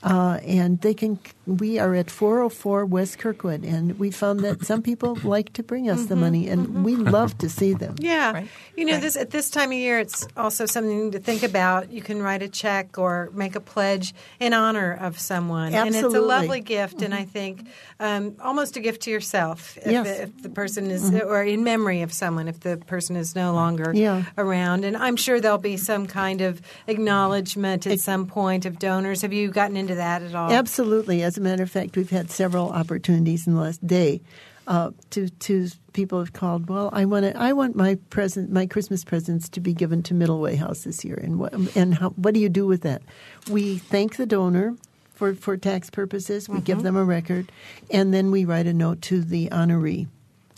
Uh, 0.04 0.40
and 0.46 0.80
they 0.82 0.94
can. 0.94 1.20
We 1.48 1.80
are 1.80 1.96
at 1.96 2.12
404 2.12 2.86
West 2.86 3.18
Kirkwood, 3.20 3.64
and 3.64 3.98
we 3.98 4.12
found 4.12 4.42
that 4.42 4.64
some 4.66 4.82
people 4.84 5.18
like 5.24 5.54
to 5.54 5.64
bring 5.64 5.90
us 5.90 6.06
the 6.06 6.16
money, 6.16 6.48
and 6.50 6.84
we 6.86 6.96
love 6.96 7.38
to 7.40 7.50
see 7.50 7.74
them. 7.74 7.96
Yeah, 8.02 8.32
Right. 8.32 8.48
you 8.76 8.86
know, 8.86 8.94
Right. 8.94 9.02
this 9.02 9.16
at 9.18 9.32
this 9.32 9.50
time 9.50 9.72
of 9.72 9.78
year, 9.78 9.98
it's 10.00 10.28
also 10.38 10.66
something 10.68 11.12
to 11.12 11.20
think 11.20 11.42
about. 11.42 11.92
You 11.92 12.02
can 12.02 12.22
write 12.22 12.44
a 12.44 12.48
check 12.48 12.98
or 13.00 13.32
make 13.34 13.56
a 13.56 13.60
pledge 13.60 14.14
in 14.40 14.54
honor 14.54 14.94
of 15.02 15.18
someone, 15.20 15.74
and 15.74 15.96
it's 15.96 16.04
a 16.04 16.22
lovely 16.22 16.60
gift. 16.62 17.02
And 17.02 17.14
I 17.14 17.24
think 17.26 17.66
um, 18.00 18.36
almost 18.40 18.78
a 18.78 18.80
gift 18.82 19.02
to 19.04 19.10
yourself 19.12 19.78
if, 19.78 19.92
Yes. 19.92 20.06
the, 20.06 20.24
if 20.24 20.44
the 20.44 20.50
person 20.50 20.92
is, 20.92 21.12
or 21.12 21.42
in 21.44 21.64
memory 21.64 22.02
of 22.04 22.14
someone, 22.14 22.48
if 22.48 22.60
the 22.60 22.78
person 22.78 23.16
is 23.16 23.36
no 23.36 23.54
longer 23.54 23.92
Yeah. 23.96 24.26
around. 24.38 24.86
And 24.86 24.96
I'm 24.96 25.16
sure 25.16 25.40
there'll 25.42 25.58
be 25.58 25.78
some 25.78 26.06
kind 26.06 26.42
of 26.42 26.62
acknowledgement 26.88 27.88
at 27.88 28.00
some 28.00 28.28
point 28.28 28.66
of 28.66 28.78
donors. 28.80 29.22
Have 29.24 29.34
you 29.34 29.50
gotten 29.50 29.78
into 29.88 29.96
that 29.96 30.22
at 30.22 30.36
all? 30.36 30.52
Absolutely. 30.52 31.24
As 31.24 31.38
a 31.38 31.42
matter 31.42 31.64
of 31.64 31.72
fact, 31.72 31.96
we've 31.96 32.10
had 32.10 32.30
several 32.30 32.70
opportunities 32.70 33.48
in 33.48 33.56
the 33.56 33.62
last 33.62 33.86
day 33.86 34.22
uh, 34.68 34.92
to 35.12 35.30
to 35.30 35.70
people 35.94 36.20
have 36.20 36.34
called. 36.34 36.70
Well, 36.70 36.90
I 36.92 37.06
want 37.06 37.26
to, 37.26 37.38
I 37.38 37.54
want 37.54 37.76
my 37.76 37.96
present 38.10 38.52
my 38.52 38.66
Christmas 38.66 39.04
presents 39.04 39.50
to 39.50 39.60
be 39.62 39.74
given 39.74 40.04
to 40.04 40.14
Middleway 40.14 40.58
House 40.58 40.84
this 40.84 41.06
year, 41.06 41.20
and 41.22 41.40
what 41.40 41.54
and 41.76 41.96
how, 41.96 42.10
what 42.12 42.34
do 42.34 42.40
you 42.40 42.50
do 42.50 42.68
with 42.68 42.82
that? 42.82 43.02
We 43.50 43.78
thank 43.78 44.18
the 44.18 44.26
donor. 44.26 44.76
For, 45.14 45.34
for 45.34 45.58
tax 45.58 45.90
purposes, 45.90 46.48
we 46.48 46.62
give 46.62 46.84
them 46.84 46.96
a 46.96 47.04
record, 47.04 47.52
and 47.90 48.14
then 48.14 48.30
we 48.30 48.46
write 48.46 48.68
a 48.68 48.74
note 48.74 49.02
to 49.10 49.24
the 49.24 49.50
honoree 49.50 50.06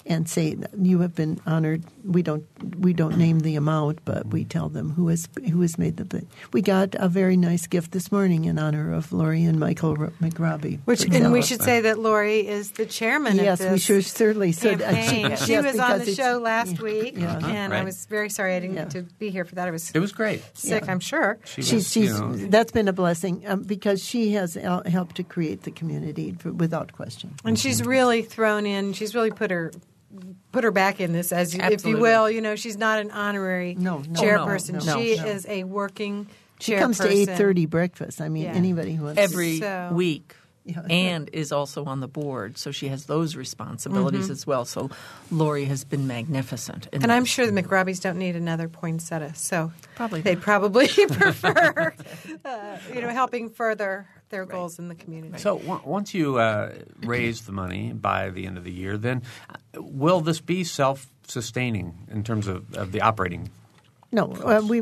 and 0.10 0.28
say 0.28 0.58
you 0.82 1.00
have 1.00 1.16
been 1.16 1.40
honored. 1.46 1.84
We 2.04 2.22
don't 2.24 2.44
we 2.78 2.92
don't 2.94 3.18
name 3.18 3.40
the 3.42 3.56
amount, 3.56 4.04
but 4.04 4.26
we 4.28 4.44
tell 4.44 4.68
them 4.68 4.90
who 4.92 5.08
has 5.08 5.30
who 5.50 5.62
has 5.62 5.78
made 5.78 5.96
the. 5.98 6.04
thing. 6.06 6.28
We 6.52 6.62
got 6.64 6.96
a 6.96 7.08
very 7.08 7.38
nice 7.38 7.68
gift 7.68 7.92
this 7.92 8.12
morning 8.12 8.46
in 8.46 8.58
honor 8.58 8.92
of 8.92 9.14
Laurie 9.14 9.44
and 9.46 9.60
Michael 9.60 9.96
Ro- 9.96 10.12
McRobbie. 10.22 10.80
Which, 10.86 11.06
for 11.06 11.14
and 11.14 11.32
we 11.32 11.44
should 11.44 11.62
say 11.62 11.82
that 11.82 12.00
Laurie 12.00 12.48
is 12.48 12.72
the 12.72 12.86
chairman 12.88 13.38
Yes, 13.38 13.60
of 13.60 13.66
this 13.70 13.72
we 13.74 13.80
sure 13.80 14.02
certainly 14.02 14.52
should. 14.52 14.80
campaign. 14.80 15.26
Yes, 15.30 15.46
She 15.46 15.56
was 15.58 15.78
on 15.78 16.00
the 16.00 16.14
show 16.16 16.40
last 16.40 16.78
yeah, 16.78 16.82
week, 16.82 17.14
yeah. 17.18 17.46
and 17.46 17.74
I 17.74 17.84
was 17.84 18.06
very 18.08 18.30
sorry 18.30 18.56
I 18.56 18.60
didn't 18.60 18.76
Yeah. 18.76 18.84
get 18.86 18.92
to 18.92 19.02
be 19.20 19.30
here 19.30 19.46
for 19.46 19.56
that. 19.56 19.68
I 19.68 19.72
was 19.72 19.92
It 19.92 20.00
was 20.00 20.12
great. 20.12 20.42
sick, 20.58 20.84
Yeah. 20.86 20.92
I'm 20.92 21.00
sure. 21.00 21.38
She 21.46 21.62
She's, 21.62 21.74
was, 21.74 21.96
you 21.96 22.02
she's 22.08 22.20
know, 22.20 22.34
that's 22.50 22.72
been 22.72 22.88
a 22.88 22.94
blessing 22.94 23.44
um, 23.46 23.62
because 23.64 24.04
she 24.04 24.32
has 24.32 24.56
helped 24.56 25.16
to 25.18 25.24
create 25.24 25.64
the 25.64 25.72
community 25.72 26.32
for, 26.40 26.52
without 26.52 26.94
question. 26.94 27.36
And 27.46 27.60
she's 27.60 27.84
really 27.86 28.24
thrown 28.24 28.66
in. 28.66 28.94
She's 28.94 29.14
really 29.14 29.30
put 29.32 29.52
her 29.52 29.72
put 30.52 30.64
her 30.64 30.72
back 30.72 31.00
in 31.00 31.14
this, 31.14 31.32
as 31.32 31.54
you, 31.54 31.62
if 31.62 31.86
you 31.86 31.98
will. 31.98 32.30
You 32.30 32.42
know, 32.42 32.56
she's 32.56 32.78
not 32.78 33.00
an 33.00 33.12
honorary 33.12 33.76
No, 33.76 34.00
no, 34.00 34.22
chairperson. 34.22 34.74
no, 34.86 34.94
no, 34.96 35.02
she 35.02 35.16
no. 35.18 35.26
is 35.26 35.46
a 35.48 35.64
working. 35.64 36.28
She 36.60 36.76
comes 36.76 36.98
to 37.00 37.08
eight 37.10 37.30
thirty 37.30 37.66
breakfast. 37.66 38.20
I 38.22 38.30
mean, 38.30 38.44
Yeah. 38.44 38.54
anybody 38.54 38.94
who 38.94 39.06
wants 39.06 39.20
every 39.22 39.60
So- 39.60 39.92
week. 39.94 40.36
Yeah. 40.76 40.82
And 40.90 41.30
is 41.34 41.52
also 41.52 41.86
on 41.86 42.00
the 42.00 42.08
board, 42.08 42.58
so 42.58 42.72
she 42.72 42.88
has 42.90 43.06
those 43.06 43.36
responsibilities 43.36 44.30
as 44.30 44.46
well. 44.48 44.66
So 44.66 44.90
Laurie 45.32 45.66
has 45.66 45.84
been 45.84 46.08
magnificent. 46.08 46.88
in 46.94 47.04
And 47.04 47.12
I'm 47.12 47.26
sure 47.26 47.46
the 47.50 47.62
McRobbies 47.64 48.02
don't 48.02 48.18
need 48.18 48.36
another 48.36 48.68
poinsettia, 48.70 49.34
so 49.36 49.72
Probably 49.96 50.22
they 50.22 50.36
not. 50.36 50.44
probably 50.44 50.88
prefer, 51.10 51.94
uh, 52.46 52.78
you 52.94 53.02
know, 53.02 53.10
helping 53.10 53.50
further 53.50 54.08
their 54.30 54.46
goals 54.46 54.78
in 54.80 54.88
the 54.90 54.96
community. 54.96 55.38
So 55.40 55.60
on- 55.68 55.82
once 55.84 56.14
you 56.14 56.38
uh, 56.38 56.74
raise 57.02 57.42
the 57.42 57.52
money 57.52 57.94
by 57.94 58.30
the 58.30 58.46
end 58.46 58.58
of 58.58 58.64
the 58.64 58.72
year, 58.72 58.98
then 58.98 59.24
uh, 59.50 59.82
will 59.82 60.22
this 60.22 60.40
be 60.40 60.64
self-sustaining 60.64 62.08
in 62.12 62.24
terms 62.24 62.48
of, 62.48 62.74
of 62.76 62.92
the 62.92 63.02
operating? 63.02 63.50
No, 64.12 64.34
uh, 64.44 64.62
we 64.68 64.82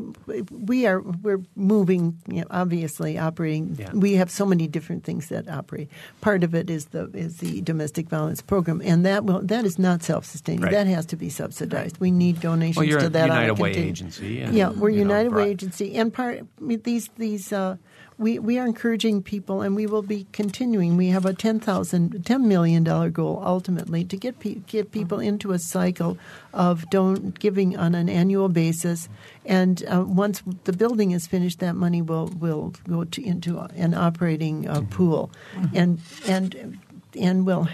we 0.51 0.85
are 0.87 1.01
we're 1.01 1.41
moving. 1.55 2.17
You 2.27 2.41
know, 2.41 2.47
obviously, 2.49 3.17
operating. 3.17 3.75
Yeah. 3.77 3.91
We 3.93 4.13
have 4.13 4.31
so 4.31 4.45
many 4.45 4.67
different 4.67 5.03
things 5.03 5.27
that 5.27 5.49
operate. 5.49 5.89
Part 6.21 6.45
of 6.45 6.55
it 6.55 6.69
is 6.69 6.85
the 6.87 7.09
is 7.13 7.37
the 7.37 7.59
domestic 7.61 8.07
violence 8.07 8.41
program, 8.41 8.81
and 8.81 9.05
that 9.05 9.25
will 9.25 9.41
that 9.41 9.65
is 9.65 9.77
not 9.77 10.01
self 10.01 10.23
sustaining. 10.23 10.61
Right. 10.61 10.71
That 10.71 10.87
has 10.87 11.05
to 11.07 11.17
be 11.17 11.29
subsidized. 11.29 11.99
We 11.99 12.09
need 12.09 12.39
donations 12.39 12.77
Well, 12.77 12.85
you're 12.85 13.01
to 13.01 13.09
that. 13.09 13.27
United 13.27 13.59
Way 13.59 13.71
agency. 13.71 14.41
And, 14.41 14.55
yeah, 14.55 14.69
we're 14.69 14.89
you 14.89 15.03
know, 15.03 15.13
United 15.13 15.33
Way 15.33 15.49
agency, 15.49 15.95
and 15.95 16.13
part 16.13 16.47
these 16.61 17.09
these 17.17 17.51
uh, 17.51 17.75
we 18.17 18.39
we 18.39 18.57
are 18.57 18.65
encouraging 18.65 19.21
people, 19.21 19.61
and 19.61 19.75
we 19.75 19.85
will 19.85 20.01
be 20.01 20.25
continuing. 20.31 20.97
We 20.97 21.09
have 21.09 21.25
a 21.25 21.33
ten 21.33 21.59
thousand 21.59 22.25
ten 22.25 22.47
million 22.47 22.83
dollar 22.83 23.09
goal 23.09 23.41
ultimately 23.45 24.03
to 24.05 24.17
get 24.17 24.39
pe- 24.39 24.55
get 24.65 24.91
people 24.91 25.19
into 25.19 25.51
a 25.51 25.59
cycle 25.59 26.17
of 26.53 26.89
don't 26.89 27.37
giving 27.39 27.77
on 27.77 27.93
an 27.93 28.09
annual 28.09 28.49
basis, 28.49 29.07
and 29.45 29.83
uh, 29.85 30.03
once 30.07 30.41
the 30.63 30.73
building 30.73 31.11
is 31.11 31.27
finished, 31.27 31.59
that 31.59 31.75
money 31.75 32.01
will 32.01 32.27
will 32.39 32.73
go 32.89 33.03
to, 33.03 33.21
into 33.23 33.59
an 33.75 33.93
operating 33.93 34.67
uh, 34.67 34.81
pool, 34.89 35.29
and 35.73 35.99
and 36.27 36.79
and 37.19 37.45
will 37.45 37.67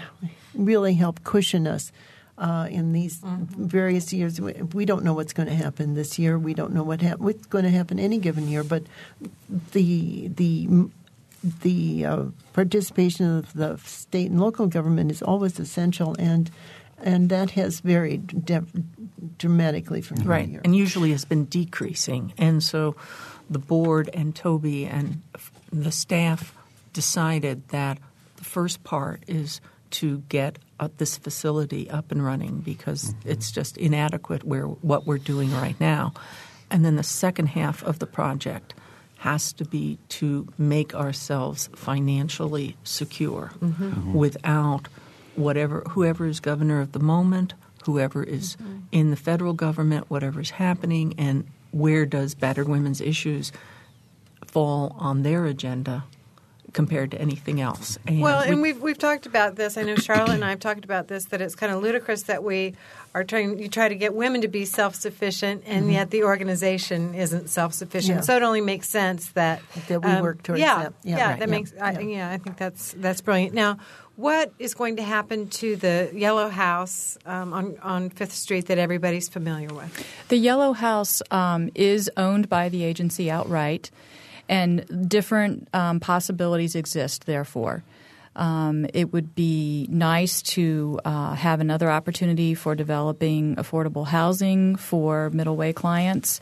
really 0.54 0.94
help 0.94 1.24
cushion 1.24 1.66
us 1.66 1.90
uh, 2.38 2.68
in 2.70 2.92
these 2.92 3.20
various 3.22 4.12
years. 4.12 4.40
We, 4.40 4.52
we 4.52 4.84
don't 4.84 5.04
know 5.04 5.14
what's 5.14 5.32
going 5.32 5.48
to 5.48 5.54
happen 5.54 5.94
this 5.94 6.18
year. 6.18 6.38
We 6.38 6.54
don't 6.54 6.72
know 6.72 6.82
what 6.82 7.00
hap- 7.00 7.18
what's 7.18 7.46
going 7.46 7.64
to 7.64 7.70
happen 7.70 7.98
any 7.98 8.18
given 8.18 8.48
year. 8.48 8.64
But 8.64 8.84
the 9.72 10.28
the 10.28 10.88
the 11.62 12.06
uh, 12.06 12.24
participation 12.52 13.38
of 13.38 13.52
the 13.52 13.76
state 13.84 14.30
and 14.30 14.40
local 14.40 14.66
government 14.66 15.10
is 15.10 15.22
always 15.22 15.58
essential, 15.60 16.16
and 16.18 16.50
and 17.02 17.28
that 17.28 17.50
has 17.52 17.80
varied 17.80 18.44
de- 18.44 18.64
dramatically 19.38 20.00
from 20.00 20.18
year 20.18 20.28
right, 20.28 20.46
to 20.46 20.50
year. 20.52 20.60
and 20.64 20.74
usually 20.74 21.12
has 21.12 21.24
been 21.24 21.44
decreasing. 21.44 22.32
And 22.38 22.62
so 22.62 22.96
the 23.50 23.58
board 23.58 24.10
and 24.14 24.34
Toby 24.34 24.86
and 24.86 25.22
the 25.72 25.92
staff 25.92 26.54
decided 26.92 27.68
that 27.68 27.98
the 28.36 28.44
first 28.44 28.84
part 28.84 29.22
is 29.26 29.60
to 29.94 30.18
get 30.28 30.58
uh, 30.80 30.88
this 30.98 31.16
facility 31.16 31.88
up 31.88 32.10
and 32.10 32.24
running 32.24 32.58
because 32.58 33.04
mm-hmm. 33.04 33.30
it's 33.30 33.52
just 33.52 33.76
inadequate 33.76 34.44
where 34.44 34.64
what 34.66 35.06
we're 35.06 35.18
doing 35.18 35.52
right 35.52 35.78
now. 35.80 36.12
And 36.70 36.84
then 36.84 36.96
the 36.96 37.04
second 37.04 37.46
half 37.46 37.82
of 37.84 38.00
the 38.00 38.06
project 38.06 38.74
has 39.18 39.52
to 39.54 39.64
be 39.64 39.98
to 40.08 40.48
make 40.58 40.94
ourselves 40.94 41.70
financially 41.74 42.76
secure 42.82 43.52
mm-hmm. 43.60 43.84
Mm-hmm. 43.84 44.14
without 44.14 44.88
whatever 45.36 45.82
whoever 45.90 46.26
is 46.26 46.40
governor 46.40 46.80
of 46.80 46.92
the 46.92 46.98
moment, 46.98 47.54
whoever 47.84 48.22
is 48.22 48.56
in 48.92 49.10
the 49.10 49.16
federal 49.16 49.52
government, 49.52 50.10
whatever 50.10 50.40
is 50.40 50.50
happening, 50.50 51.14
and 51.18 51.46
where 51.70 52.04
does 52.04 52.34
battered 52.34 52.68
women's 52.68 53.00
issues 53.00 53.52
fall 54.46 54.94
on 54.98 55.22
their 55.22 55.46
agenda 55.46 56.04
compared 56.74 57.10
to 57.12 57.20
anything 57.20 57.60
else. 57.62 57.96
And 58.06 58.20
Well, 58.20 58.44
we- 58.44 58.52
and 58.52 58.60
we've 58.60 58.78
we've 58.80 58.98
talked 58.98 59.24
about 59.24 59.56
this. 59.56 59.78
I 59.78 59.82
know 59.82 59.96
Charlotte 59.96 60.34
and 60.34 60.44
I 60.44 60.50
have 60.50 60.60
talked 60.60 60.84
about 60.84 61.08
this. 61.08 61.24
That 61.26 61.40
it's 61.40 61.54
kind 61.54 61.72
of 61.72 61.82
ludicrous 61.82 62.24
that 62.24 62.44
we 62.44 62.74
are 63.14 63.24
trying. 63.24 63.58
You 63.58 63.68
try 63.68 63.88
to 63.88 63.94
get 63.94 64.12
women 64.14 64.42
to 64.42 64.48
be 64.48 64.66
self 64.66 64.94
sufficient, 64.94 65.62
and 65.66 65.90
yet 65.90 66.10
the 66.10 66.24
organization 66.24 67.14
isn't 67.14 67.48
self 67.48 67.72
sufficient. 67.72 68.16
Yeah. 68.16 68.20
So 68.22 68.36
it 68.36 68.42
only 68.42 68.60
makes 68.60 68.88
sense 68.90 69.30
that 69.30 69.62
That 69.88 70.04
we 70.04 70.20
work 70.20 70.42
towards 70.42 70.60
yeah, 70.60 70.82
that. 70.82 70.92
Yeah, 71.02 71.16
Yeah, 71.16 71.30
right, 71.30 71.38
that 71.38 71.48
yeah, 71.48 71.54
makes. 71.56 71.72
I, 71.80 71.92
yeah. 71.92 72.00
yeah, 72.00 72.30
I 72.30 72.38
think 72.38 72.58
that's 72.58 72.92
that's 72.98 73.20
brilliant. 73.22 73.54
Now, 73.54 73.78
what 74.16 74.52
is 74.58 74.74
going 74.74 74.96
to 74.96 75.02
happen 75.02 75.48
to 75.48 75.76
the 75.76 76.10
Yellow 76.12 76.48
House 76.48 77.16
um, 77.24 77.52
on 77.52 77.78
on 77.82 78.10
Fifth 78.10 78.32
Street 78.32 78.66
that 78.66 78.78
everybody's 78.78 79.28
familiar 79.28 79.68
with? 79.72 79.90
The 80.28 80.36
Yellow 80.36 80.72
House 80.72 81.22
um, 81.30 81.70
is 81.74 82.10
owned 82.16 82.48
by 82.48 82.68
the 82.68 82.84
agency 82.84 83.30
outright. 83.30 83.90
And 84.48 85.08
different 85.08 85.68
um, 85.72 86.00
possibilities 86.00 86.74
exist, 86.74 87.26
therefore. 87.26 87.82
Um, 88.36 88.86
it 88.92 89.12
would 89.12 89.34
be 89.34 89.86
nice 89.88 90.42
to 90.42 91.00
uh, 91.04 91.34
have 91.34 91.60
another 91.60 91.90
opportunity 91.90 92.54
for 92.54 92.74
developing 92.74 93.56
affordable 93.56 94.06
housing 94.06 94.76
for 94.76 95.30
middle 95.30 95.56
way 95.56 95.72
clients 95.72 96.40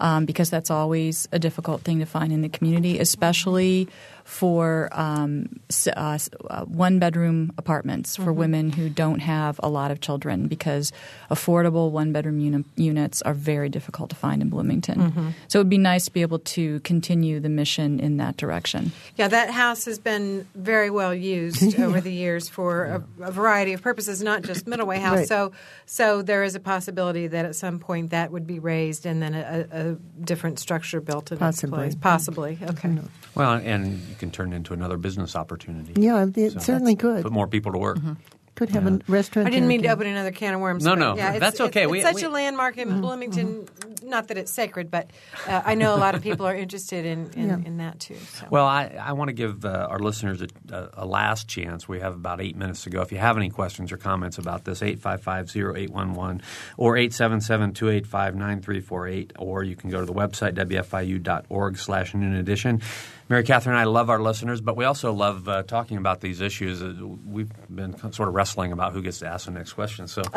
um, 0.00 0.24
because 0.24 0.50
that's 0.50 0.70
always 0.70 1.28
a 1.32 1.38
difficult 1.38 1.82
thing 1.82 2.00
to 2.00 2.06
find 2.06 2.32
in 2.32 2.42
the 2.42 2.48
community, 2.48 2.98
especially 2.98 3.88
for 4.24 4.88
um, 4.92 5.60
uh, 5.94 6.18
uh, 6.48 6.64
one 6.64 6.98
bedroom 6.98 7.52
apartments 7.58 8.16
for 8.16 8.22
mm-hmm. 8.22 8.38
women 8.38 8.72
who 8.72 8.88
don't 8.88 9.18
have 9.18 9.60
a 9.62 9.68
lot 9.68 9.90
of 9.90 10.00
children 10.00 10.48
because 10.48 10.92
affordable 11.30 11.90
one 11.90 12.10
bedroom 12.12 12.40
uni- 12.40 12.64
units 12.76 13.20
are 13.22 13.34
very 13.34 13.68
difficult 13.68 14.08
to 14.08 14.16
find 14.16 14.40
in 14.40 14.48
Bloomington. 14.48 14.98
Mm-hmm. 14.98 15.28
So 15.48 15.58
it 15.58 15.60
would 15.60 15.70
be 15.70 15.78
nice 15.78 16.06
to 16.06 16.10
be 16.10 16.22
able 16.22 16.38
to 16.38 16.80
continue 16.80 17.38
the 17.38 17.50
mission 17.50 18.00
in 18.00 18.16
that 18.16 18.38
direction. 18.38 18.92
Yeah, 19.16 19.28
that 19.28 19.50
house 19.50 19.84
has 19.84 19.98
been 19.98 20.48
very 20.54 20.88
well 20.88 21.14
used 21.14 21.78
over 21.78 22.00
the 22.00 22.12
years 22.12 22.48
for 22.48 22.84
a, 22.84 23.04
a, 23.24 23.30
variety 23.30 23.74
of 23.74 23.82
purposes, 23.82 24.22
not 24.22 24.42
just 24.42 24.64
Middleway 24.64 25.00
House. 25.00 25.18
Right. 25.18 25.28
So, 25.28 25.52
so 25.84 26.22
there 26.22 26.44
is 26.44 26.54
a 26.54 26.60
possibility 26.60 27.26
that 27.26 27.44
at 27.44 27.56
some 27.56 27.78
point 27.78 28.10
that 28.10 28.32
would 28.32 28.46
be 28.46 28.58
raised 28.58 29.04
and 29.04 29.22
then 29.22 29.34
a, 29.34 29.66
a 29.70 29.83
different 30.20 30.58
structure 30.58 31.00
built 31.00 31.32
in 31.32 31.38
Possibly. 31.38 31.86
its 31.86 31.94
place. 31.94 32.02
Possibly. 32.02 32.58
Okay. 32.62 32.98
Well, 33.34 33.54
and 33.54 34.00
you 34.08 34.14
can 34.16 34.30
turn 34.30 34.52
it 34.52 34.56
into 34.56 34.72
another 34.72 34.96
business 34.96 35.36
opportunity. 35.36 36.00
Yeah, 36.00 36.26
it 36.34 36.52
so 36.52 36.58
certainly 36.58 36.96
could. 36.96 37.22
Put 37.22 37.32
more 37.32 37.48
people 37.48 37.72
to 37.72 37.78
work. 37.78 37.98
Mm-hmm. 37.98 38.12
Could 38.54 38.70
have 38.70 38.84
yeah. 38.84 38.98
a 39.08 39.10
restaurant. 39.10 39.48
I 39.48 39.50
didn't 39.50 39.68
mean 39.68 39.82
to 39.82 39.88
open 39.88 40.06
another 40.06 40.30
can 40.30 40.54
of 40.54 40.60
worms. 40.60 40.84
No, 40.84 40.94
no, 40.94 41.16
yeah, 41.16 41.40
that's 41.40 41.60
okay. 41.60 41.82
It's, 41.82 41.90
we, 41.90 41.98
it's 41.98 42.08
such 42.08 42.16
we, 42.16 42.22
a 42.22 42.30
landmark 42.30 42.78
in 42.78 42.88
mm-hmm. 42.88 43.00
Bloomington. 43.00 43.64
Mm-hmm. 43.64 44.08
Not 44.08 44.28
that 44.28 44.38
it's 44.38 44.52
sacred, 44.52 44.90
but 44.90 45.10
uh, 45.48 45.62
I 45.64 45.74
know 45.74 45.94
a 45.94 45.96
lot 45.96 46.14
of 46.14 46.22
people 46.22 46.46
are 46.46 46.54
interested 46.54 47.06
in, 47.06 47.30
in, 47.32 47.48
yeah. 47.48 47.56
in 47.64 47.78
that 47.78 47.98
too. 47.98 48.16
So. 48.34 48.46
Well, 48.50 48.66
I, 48.66 48.94
I 49.00 49.14
want 49.14 49.28
to 49.28 49.32
give 49.32 49.64
uh, 49.64 49.88
our 49.90 49.98
listeners 49.98 50.42
a, 50.42 50.48
a, 50.92 51.06
last 51.06 51.48
chance. 51.48 51.88
We 51.88 52.00
have 52.00 52.12
about 52.14 52.42
eight 52.42 52.54
minutes 52.54 52.84
to 52.84 52.90
go. 52.90 53.00
If 53.00 53.12
you 53.12 53.18
have 53.18 53.38
any 53.38 53.48
questions 53.48 53.92
or 53.92 53.96
comments 53.96 54.36
about 54.36 54.64
this, 54.64 54.80
855-0811 54.80 56.42
or 56.76 56.96
877-285-9348, 56.96 59.32
or 59.38 59.64
you 59.64 59.74
can 59.74 59.88
go 59.90 60.00
to 60.00 60.06
the 60.06 60.12
website, 60.12 60.52
wfiu.org 60.54 61.78
slash 61.78 62.12
noon 62.14 62.34
edition. 62.34 62.82
Mary 63.28 63.42
Catherine 63.42 63.74
and 63.74 63.80
I 63.80 63.84
love 63.84 64.10
our 64.10 64.20
listeners, 64.20 64.60
but 64.60 64.76
we 64.76 64.84
also 64.84 65.12
love 65.12 65.48
uh, 65.48 65.62
talking 65.62 65.96
about 65.96 66.20
these 66.20 66.42
issues. 66.42 66.82
Uh, 66.82 66.94
we've 67.26 67.50
been 67.74 67.96
sort 68.12 68.28
of 68.28 68.34
wrestling 68.34 68.70
about 68.70 68.92
who 68.92 69.00
gets 69.00 69.20
to 69.20 69.26
ask 69.26 69.46
the 69.46 69.52
next 69.52 69.72
question. 69.72 70.06
So, 70.08 70.22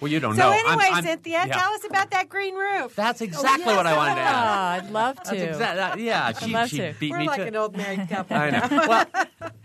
well, 0.00 0.08
you 0.08 0.20
don't 0.20 0.36
so 0.36 0.42
know. 0.42 0.52
So 0.52 0.68
anyway, 0.68 0.84
I'm, 0.86 0.94
I'm, 0.94 1.04
Cynthia, 1.04 1.44
yeah. 1.46 1.46
tell 1.46 1.72
us 1.72 1.84
about 1.84 2.12
that 2.12 2.28
green 2.28 2.54
roof. 2.54 2.94
That's 2.94 3.20
exactly 3.20 3.64
oh, 3.64 3.68
yes, 3.68 3.76
what 3.76 3.86
I 3.86 3.96
wanted 3.96 4.14
to 4.14 4.20
ask. 4.20 4.84
Oh, 4.84 4.86
I'd 4.86 4.92
love 4.92 5.22
to. 5.24 5.36
That's 5.36 5.58
exa- 5.58 6.04
yeah, 6.04 6.32
she, 6.32 6.44
I'd 6.44 6.50
love 6.52 6.68
she 6.68 6.76
to. 6.76 6.94
beat 7.00 7.10
We're 7.10 7.18
me 7.18 7.26
like 7.26 7.40
to 7.40 7.46
an 7.48 7.56
old 7.56 7.76
married 7.76 8.08
couple. 8.08 8.36
I 8.36 8.50
know. 8.50 8.68
well, 8.70 9.06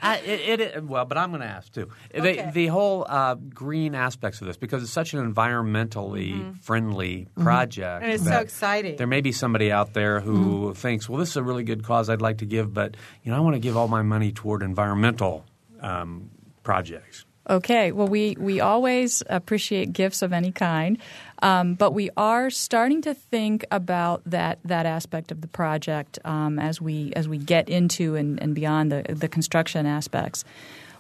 I, 0.02 0.18
it, 0.18 0.60
it, 0.60 0.84
well, 0.84 1.06
but 1.06 1.20
I'm 1.20 1.30
going 1.30 1.42
to 1.42 1.48
ask 1.48 1.72
too. 1.72 1.90
Okay. 2.14 2.46
The, 2.46 2.52
the 2.52 2.68
whole 2.68 3.06
uh, 3.08 3.36
green 3.36 3.94
aspects 3.94 4.42
of 4.42 4.48
this 4.48 4.58
because 4.58 4.82
it's 4.82 4.92
such 4.92 5.14
an 5.14 5.34
environmentally 5.34 6.34
mm-hmm. 6.34 6.52
friendly 6.54 7.28
mm-hmm. 7.30 7.44
project, 7.44 8.04
and 8.04 8.12
it's 8.12 8.24
so 8.24 8.40
exciting. 8.40 8.96
There 8.96 9.08
may 9.08 9.22
be 9.22 9.32
somebody 9.32 9.72
out 9.72 9.94
there 9.94 10.20
who 10.20 10.40
mm-hmm. 10.40 10.72
thinks, 10.74 11.08
"Well, 11.08 11.20
this 11.20 11.30
is 11.30 11.38
a 11.38 11.44
really 11.44 11.59
good 11.64 11.84
cause. 11.84 12.10
I'd 12.10 12.22
like 12.22 12.40
to 12.40 12.46
give, 12.46 12.74
but 12.74 12.96
you 13.24 13.32
know, 13.32 13.38
I 13.38 13.42
want 13.42 13.56
to 13.56 13.60
give 13.60 13.78
all 13.78 13.88
my 13.88 14.02
money 14.02 14.32
toward 14.32 14.64
environmental 14.64 15.46
um, 15.82 16.30
projects." 16.64 17.26
Okay. 17.50 17.92
Well, 17.92 18.08
we, 18.08 18.36
we 18.38 18.60
always 18.60 19.24
appreciate 19.28 19.92
gifts 19.92 20.22
of 20.22 20.34
any 20.34 20.52
kind, 20.52 21.00
um, 21.42 21.74
but 21.74 21.96
we 21.96 22.12
are 22.16 22.52
starting 22.52 23.02
to 23.04 23.16
think 23.16 23.66
about 23.72 24.22
that 24.26 24.60
that 24.66 24.86
aspect 24.86 25.32
of 25.32 25.42
the 25.42 25.48
project 25.48 26.20
um, 26.26 26.60
as 26.60 26.80
we 26.80 27.12
as 27.16 27.28
we 27.28 27.40
get 27.40 27.68
into 27.68 28.16
and, 28.16 28.42
and 28.42 28.54
beyond 28.54 28.92
the 28.92 29.04
the 29.10 29.28
construction 29.28 29.88
aspects. 29.88 30.46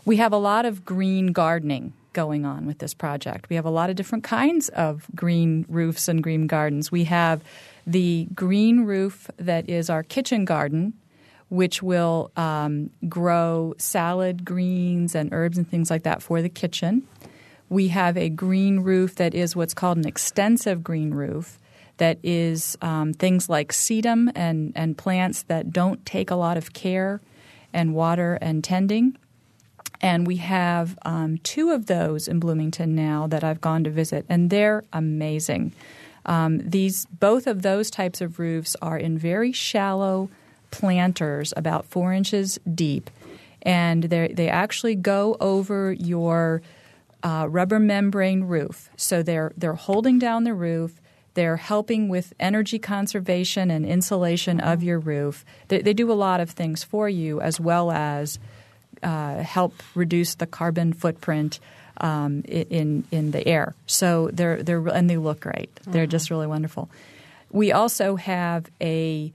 We 0.06 0.16
have 0.16 0.34
a 0.34 0.38
lot 0.38 0.66
of 0.66 0.84
green 0.84 1.34
gardening 1.34 1.94
going 2.14 2.46
on 2.46 2.66
with 2.66 2.80
this 2.80 2.96
project. 2.96 3.50
We 3.50 3.56
have 3.56 3.66
a 3.66 3.70
lot 3.70 3.92
of 3.92 3.96
different 3.96 4.24
kinds 4.24 4.70
of 4.70 5.06
green 5.14 5.66
roofs 5.70 6.08
and 6.08 6.24
green 6.24 6.48
gardens. 6.48 6.92
We 6.92 7.04
have 7.04 7.44
the 7.92 8.28
green 8.36 8.86
roof 8.86 9.30
that 9.38 9.68
is 9.70 9.90
our 9.90 10.04
kitchen 10.04 10.46
garden 10.46 10.94
which 11.50 11.82
will 11.82 12.32
um, 12.38 12.92
grow 13.10 13.74
salad 13.78 14.46
greens 14.46 15.16
and 15.16 15.34
herbs 15.34 15.58
and 15.58 15.70
things 15.70 15.90
like 15.90 16.04
that 16.04 16.22
for 16.22 16.42
the 16.42 16.50
kitchen. 16.50 17.08
We 17.70 17.90
have 17.90 18.18
a 18.18 18.30
green 18.30 18.80
roof 18.80 19.16
that 19.16 19.34
is 19.34 19.56
what's 19.56 19.74
called 19.74 19.98
an 19.98 20.08
extensive 20.08 20.84
green 20.84 21.12
roof 21.12 21.60
that 21.98 22.18
is 22.24 22.78
um, 22.82 23.14
things 23.14 23.50
like 23.50 23.72
sedum 23.72 24.32
and, 24.36 24.72
and 24.76 24.98
plants 24.98 25.44
that 25.44 25.72
don't 25.72 26.06
take 26.06 26.32
a 26.32 26.36
lot 26.36 26.56
of 26.56 26.74
care 26.74 27.20
and 27.74 27.94
water 27.94 28.38
and 28.42 28.64
tending. 28.64 29.18
And 30.02 30.26
we 30.26 30.38
have 30.38 30.98
um, 31.04 31.40
two 31.40 31.72
of 31.72 31.88
those 31.88 32.28
in 32.28 32.40
Bloomington 32.40 32.96
now 32.96 33.28
that 33.28 33.44
I've 33.44 33.60
gone 33.60 33.84
to 33.84 33.90
visit, 33.90 34.26
and 34.30 34.50
they're 34.50 34.86
amazing. 34.94 35.74
Um, 36.26 36.60
these 36.60 37.06
both 37.06 37.48
of 37.48 37.62
those 37.62 37.90
types 37.90 38.22
of 38.22 38.40
roofs 38.40 38.76
are 38.82 38.98
in 38.98 39.18
very 39.18 39.52
shallow 39.52 40.30
planters 40.72 41.54
about 41.58 41.86
four 41.86 42.14
inches 42.14 42.60
deep, 42.74 43.10
and 43.62 44.04
they 44.04 44.50
actually 44.50 44.96
go 44.96 45.38
over 45.40 45.92
your 45.94 46.62
uh, 47.24 47.48
rubber 47.50 47.80
membrane 47.80 48.44
roof. 48.44 48.90
So 48.96 49.24
they're 49.24 49.52
they're 49.58 49.74
holding 49.74 50.20
down 50.20 50.44
the 50.44 50.54
roof. 50.54 51.02
They're 51.36 51.58
helping 51.58 52.10
with 52.10 52.34
energy 52.40 52.80
conservation 52.80 53.72
and 53.72 53.86
insulation 53.86 54.60
of 54.60 54.84
your 54.84 55.00
roof. 55.00 55.46
They, 55.68 55.82
they 55.82 55.94
do 55.94 56.12
a 56.12 56.14
lot 56.14 56.42
of 56.42 56.50
things 56.50 56.84
for 56.84 57.08
you, 57.08 57.40
as 57.40 57.60
well 57.60 57.92
as 57.92 58.40
uh, 59.04 59.38
help 59.38 59.74
reduce 59.96 60.36
the 60.36 60.48
carbon 60.48 60.92
footprint 60.92 61.60
um, 62.00 62.42
in 62.48 63.04
in 63.12 63.32
the 63.32 63.48
air. 63.48 63.76
So 63.88 64.30
they're 64.34 64.64
they're 64.64 64.86
and 64.88 65.10
they 65.10 65.18
look 65.18 65.42
great. 65.42 65.74
They're 65.86 66.04
mm-hmm. 66.04 66.12
just 66.12 66.30
really 66.30 66.48
wonderful. 66.48 66.90
We 67.52 67.72
also 67.72 68.16
have 68.16 68.66
a 68.80 69.34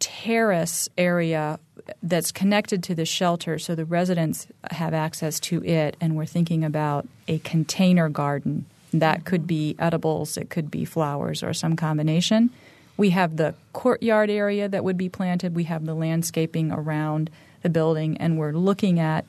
terrace 0.00 0.88
area 0.96 1.60
that's 2.02 2.32
connected 2.32 2.82
to 2.82 2.94
the 2.94 3.04
shelter 3.04 3.58
so 3.58 3.74
the 3.74 3.84
residents 3.84 4.46
have 4.70 4.94
access 4.94 5.38
to 5.38 5.62
it 5.64 5.96
and 6.00 6.16
we're 6.16 6.26
thinking 6.26 6.64
about 6.64 7.06
a 7.28 7.38
container 7.40 8.08
garden 8.08 8.64
that 8.92 9.24
could 9.24 9.46
be 9.46 9.76
edibles 9.78 10.36
it 10.36 10.48
could 10.48 10.70
be 10.70 10.84
flowers 10.84 11.42
or 11.42 11.52
some 11.52 11.76
combination 11.76 12.48
we 12.96 13.10
have 13.10 13.36
the 13.36 13.54
courtyard 13.72 14.30
area 14.30 14.68
that 14.68 14.84
would 14.84 14.96
be 14.96 15.08
planted 15.08 15.54
we 15.54 15.64
have 15.64 15.84
the 15.84 15.94
landscaping 15.94 16.72
around 16.72 17.28
the 17.62 17.68
building 17.68 18.16
and 18.18 18.38
we're 18.38 18.52
looking 18.52 18.98
at 18.98 19.26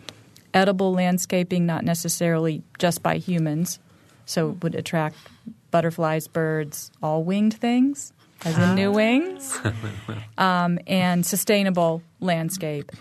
edible 0.54 0.94
landscaping 0.94 1.66
not 1.66 1.84
necessarily 1.84 2.62
just 2.80 3.02
by 3.02 3.18
humans 3.18 3.80
so 4.26 4.52
it 4.52 4.64
would 4.64 4.76
attract 4.76 5.16
butterflies 5.72 6.28
birds 6.28 6.92
all 7.02 7.24
winged 7.24 7.54
things 7.54 8.14
as 8.46 8.58
in 8.58 8.76
new 8.76 8.92
wings, 8.92 9.60
um, 10.38 10.80
and 10.88 11.26
sustainable 11.26 12.02
landscape. 12.20 12.92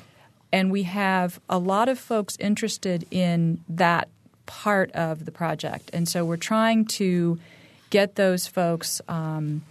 And 0.53 0.71
we 0.71 0.83
have 0.85 1.41
a 1.49 1.59
lot 1.59 1.89
of 1.89 1.99
folks 1.99 2.37
interested 2.39 3.07
in 3.11 3.63
that 3.69 4.09
part 4.47 4.91
of 4.93 5.25
the 5.25 5.31
project. 5.31 5.91
And 5.93 6.09
so 6.09 6.25
we're 6.25 6.37
trying 6.37 6.85
to 6.87 7.39
get 7.91 8.17
those 8.17 8.47
folks 8.47 9.01
um, 9.09 9.63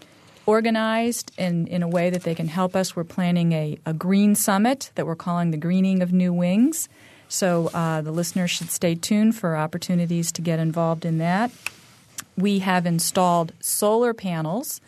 organized 0.46 1.32
in, 1.38 1.68
in 1.68 1.84
a 1.84 1.88
way 1.88 2.10
that 2.10 2.24
they 2.24 2.34
can 2.34 2.48
help 2.48 2.76
us. 2.76 2.96
We're 2.96 3.04
planning 3.04 3.52
a, 3.52 3.78
a 3.86 3.94
green 3.94 4.36
summit 4.36 4.92
that 4.96 5.06
we're 5.06 5.16
calling 5.16 5.52
the 5.52 5.58
Greening 5.58 6.02
of 6.02 6.14
New 6.14 6.32
Wings. 6.34 6.88
So 7.30 7.68
uh, 7.74 8.02
the 8.02 8.12
listeners 8.12 8.52
should 8.52 8.70
stay 8.70 8.96
tuned 8.96 9.36
for 9.36 9.56
opportunities 9.56 10.32
to 10.34 10.42
get 10.42 10.60
involved 10.60 11.06
in 11.06 11.20
that. 11.20 11.52
We 12.36 12.60
have 12.60 12.86
installed 12.86 13.54
solar 13.62 14.14
panels 14.14 14.82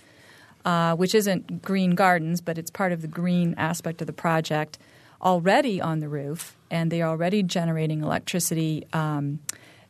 uh, 0.66 0.96
which 0.96 1.16
isn't 1.16 1.62
Green 1.62 1.96
Gardens, 1.96 2.42
but 2.42 2.58
it's 2.58 2.72
part 2.72 2.92
of 2.92 3.02
the 3.02 3.08
green 3.08 3.56
aspect 3.58 4.02
of 4.02 4.08
the 4.08 4.14
project, 4.14 4.78
already 5.22 5.82
on 5.82 6.00
the 6.00 6.10
roof, 6.10 6.56
and 6.70 6.92
they 6.92 7.02
are 7.02 7.10
already 7.10 7.44
generating 7.44 8.02
electricity 8.02 8.86
um, 8.94 9.40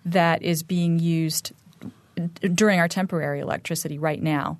that 0.05 0.41
is 0.41 0.63
being 0.63 0.99
used 0.99 1.51
during 2.41 2.79
our 2.79 2.87
temporary 2.87 3.39
electricity 3.39 3.97
right 3.97 4.21
now. 4.21 4.59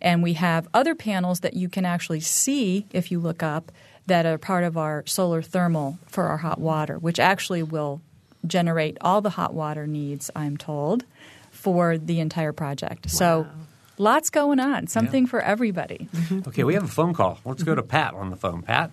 And 0.00 0.22
we 0.22 0.32
have 0.32 0.68
other 0.74 0.94
panels 0.94 1.40
that 1.40 1.54
you 1.54 1.68
can 1.68 1.84
actually 1.84 2.20
see 2.20 2.86
if 2.92 3.12
you 3.12 3.20
look 3.20 3.42
up 3.42 3.70
that 4.06 4.26
are 4.26 4.38
part 4.38 4.64
of 4.64 4.76
our 4.76 5.04
solar 5.06 5.42
thermal 5.42 5.98
for 6.06 6.24
our 6.24 6.38
hot 6.38 6.60
water, 6.60 6.98
which 6.98 7.20
actually 7.20 7.62
will 7.62 8.00
generate 8.46 8.98
all 9.00 9.20
the 9.20 9.30
hot 9.30 9.54
water 9.54 9.86
needs, 9.86 10.30
I'm 10.34 10.56
told, 10.56 11.04
for 11.50 11.96
the 11.96 12.20
entire 12.20 12.52
project. 12.52 13.06
Wow. 13.06 13.10
So 13.10 13.46
Lots 13.98 14.30
going 14.30 14.58
on, 14.58 14.86
something 14.86 15.24
yeah. 15.24 15.30
for 15.30 15.40
everybody. 15.40 16.08
okay, 16.48 16.64
we 16.64 16.74
have 16.74 16.84
a 16.84 16.88
phone 16.88 17.14
call. 17.14 17.38
Let's 17.44 17.62
go 17.62 17.74
to 17.74 17.82
Pat 17.82 18.14
on 18.14 18.30
the 18.30 18.36
phone. 18.36 18.62
Pat? 18.62 18.90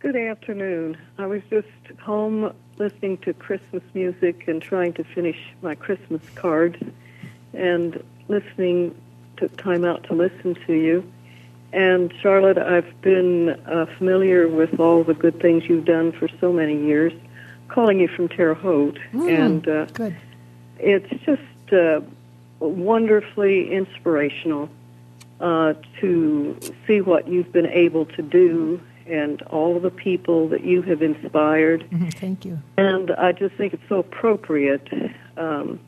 Good 0.00 0.16
afternoon. 0.16 0.96
I 1.18 1.26
was 1.26 1.42
just 1.50 1.68
home 2.00 2.52
listening 2.78 3.18
to 3.18 3.34
Christmas 3.34 3.82
music 3.94 4.48
and 4.48 4.62
trying 4.62 4.94
to 4.94 5.04
finish 5.04 5.36
my 5.62 5.74
Christmas 5.74 6.22
card 6.34 6.92
and 7.52 8.02
listening, 8.28 9.00
took 9.36 9.56
time 9.56 9.84
out 9.84 10.02
to 10.04 10.14
listen 10.14 10.56
to 10.66 10.72
you. 10.72 11.12
And 11.76 12.10
Charlotte, 12.22 12.56
I've 12.56 13.02
been 13.02 13.50
uh, 13.50 13.84
familiar 13.98 14.48
with 14.48 14.80
all 14.80 15.04
the 15.04 15.12
good 15.12 15.38
things 15.42 15.64
you've 15.68 15.84
done 15.84 16.10
for 16.12 16.26
so 16.40 16.50
many 16.50 16.74
years, 16.86 17.12
calling 17.68 18.00
you 18.00 18.08
from 18.08 18.28
Terre 18.28 18.54
Haute, 18.54 18.98
Mm, 19.12 19.28
and 19.44 19.68
uh, 19.68 19.84
good. 19.92 20.16
it's 20.78 21.10
just 21.26 21.72
uh, 21.74 22.00
wonderfully 22.60 23.70
inspirational 23.74 24.70
uh, 25.38 25.74
to 26.00 26.58
see 26.86 27.02
what 27.02 27.28
you've 27.28 27.52
been 27.52 27.66
able 27.66 28.06
to 28.06 28.22
do 28.22 28.80
and 29.06 29.42
all 29.42 29.78
the 29.78 29.90
people 29.90 30.48
that 30.48 30.64
you 30.64 30.80
have 30.80 31.02
inspired. 31.02 31.86
Thank 32.14 32.46
you. 32.46 32.58
And 32.78 33.10
I 33.10 33.32
just 33.32 33.54
think 33.56 33.74
it's 33.74 33.86
so 33.86 33.98
appropriate 33.98 34.88
um, 35.36 35.78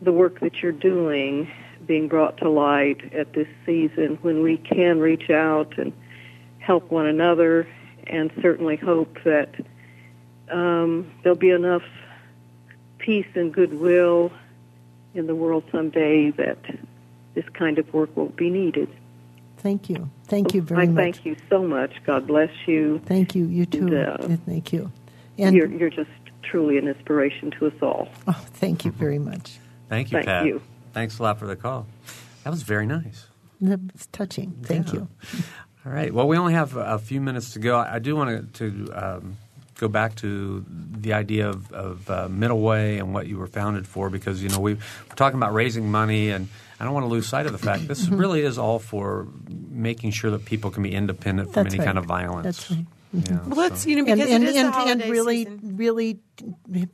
the 0.00 0.12
work 0.12 0.40
that 0.40 0.62
you're 0.62 0.72
doing 0.72 1.50
being 1.86 2.08
brought 2.08 2.38
to 2.38 2.48
light 2.48 3.12
at 3.14 3.32
this 3.32 3.48
season 3.66 4.18
when 4.22 4.42
we 4.42 4.56
can 4.56 4.98
reach 4.98 5.30
out 5.30 5.76
and 5.78 5.92
help 6.58 6.90
one 6.90 7.06
another 7.06 7.66
and 8.06 8.30
certainly 8.40 8.76
hope 8.76 9.18
that 9.24 9.54
um, 10.50 11.10
there'll 11.22 11.38
be 11.38 11.50
enough 11.50 11.82
peace 12.98 13.26
and 13.34 13.52
goodwill 13.52 14.32
in 15.14 15.26
the 15.26 15.34
world 15.34 15.64
someday 15.70 16.30
that 16.30 16.58
this 17.34 17.44
kind 17.52 17.78
of 17.78 17.92
work 17.92 18.16
won't 18.16 18.36
be 18.36 18.50
needed. 18.50 18.88
Thank 19.58 19.88
you. 19.88 20.10
Thank 20.24 20.54
you 20.54 20.62
very 20.62 20.82
I 20.82 20.86
much. 20.86 20.96
thank 20.96 21.26
you 21.26 21.36
so 21.48 21.62
much. 21.62 21.92
God 22.04 22.26
bless 22.26 22.50
you. 22.66 23.00
Thank 23.06 23.34
you. 23.34 23.46
You 23.46 23.66
too. 23.66 23.86
And, 23.86 23.94
uh, 23.94 24.36
thank 24.44 24.72
you. 24.72 24.90
And 25.38 25.56
you're, 25.56 25.70
you're 25.70 25.90
just 25.90 26.10
truly 26.42 26.78
an 26.78 26.86
inspiration 26.86 27.50
to 27.52 27.66
us 27.66 27.72
all. 27.82 28.08
oh, 28.28 28.44
thank 28.52 28.84
you 28.84 28.90
very 28.90 29.18
much. 29.18 29.58
Thank 29.88 30.10
you, 30.10 30.16
Thank 30.18 30.26
Pat. 30.26 30.46
you. 30.46 30.62
Thanks 30.94 31.18
a 31.18 31.22
lot 31.22 31.38
for 31.38 31.46
the 31.46 31.56
call. 31.56 31.86
That 32.44 32.50
was 32.50 32.62
very 32.62 32.86
nice. 32.86 33.26
That's 33.60 34.06
touching. 34.12 34.52
Thank 34.62 34.88
Yeah. 34.88 35.00
you. 35.00 35.08
All 35.86 35.92
right. 35.92 36.12
Well, 36.14 36.26
we 36.28 36.36
only 36.38 36.54
have 36.54 36.76
a 36.76 36.98
few 36.98 37.20
minutes 37.20 37.52
to 37.54 37.58
go. 37.58 37.78
I 37.78 37.98
do 37.98 38.16
want 38.16 38.54
to, 38.54 38.70
to 38.70 38.92
um, 38.92 39.36
go 39.78 39.88
back 39.88 40.14
to 40.16 40.64
the 40.68 41.12
idea 41.12 41.48
of, 41.48 41.70
of 41.72 42.08
uh, 42.10 42.28
middle 42.28 42.60
way 42.60 42.98
and 42.98 43.12
what 43.12 43.26
you 43.26 43.36
were 43.38 43.46
founded 43.46 43.86
for, 43.86 44.08
because 44.08 44.42
you 44.42 44.48
know 44.48 44.60
we, 44.60 44.74
we're 44.74 45.14
talking 45.16 45.36
about 45.38 45.52
raising 45.52 45.90
money, 45.90 46.30
and 46.30 46.48
I 46.80 46.84
don't 46.84 46.94
want 46.94 47.04
to 47.04 47.10
lose 47.10 47.26
sight 47.28 47.46
of 47.46 47.52
the 47.52 47.58
fact 47.58 47.86
this 47.88 48.08
really 48.08 48.40
is 48.42 48.56
all 48.56 48.78
for 48.78 49.26
making 49.70 50.12
sure 50.12 50.30
that 50.30 50.44
people 50.46 50.70
can 50.70 50.82
be 50.82 50.94
independent 50.94 51.52
from 51.52 51.64
That's 51.64 51.74
any 51.74 51.80
right. 51.80 51.86
kind 51.86 51.98
of 51.98 52.04
violence. 52.06 52.44
That's 52.44 52.70
right. 52.70 52.86
Yeah, 53.12 53.38
Well, 53.46 53.56
let's 53.58 53.82
so- 53.82 53.90
you 53.90 53.96
know 53.96 54.04
And 54.10 54.18
because 54.18 54.30
and, 54.32 54.42
it 54.44 54.50
is 54.50 54.56
and, 54.56 54.68
the 54.68 54.72
holiday 54.72 55.02
and 55.04 55.12
really, 55.12 55.44
season. 55.44 55.76
really 55.76 56.18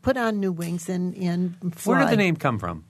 put 0.03 0.17
on 0.19 0.39
new 0.41 0.53
wings 0.53 0.89
and 0.89 1.15
and 1.17 1.75
fly. 1.75 1.95
Where 1.97 2.05
did 2.05 2.13
the 2.13 2.17
name 2.23 2.37
come 2.37 2.59
from? 2.59 2.85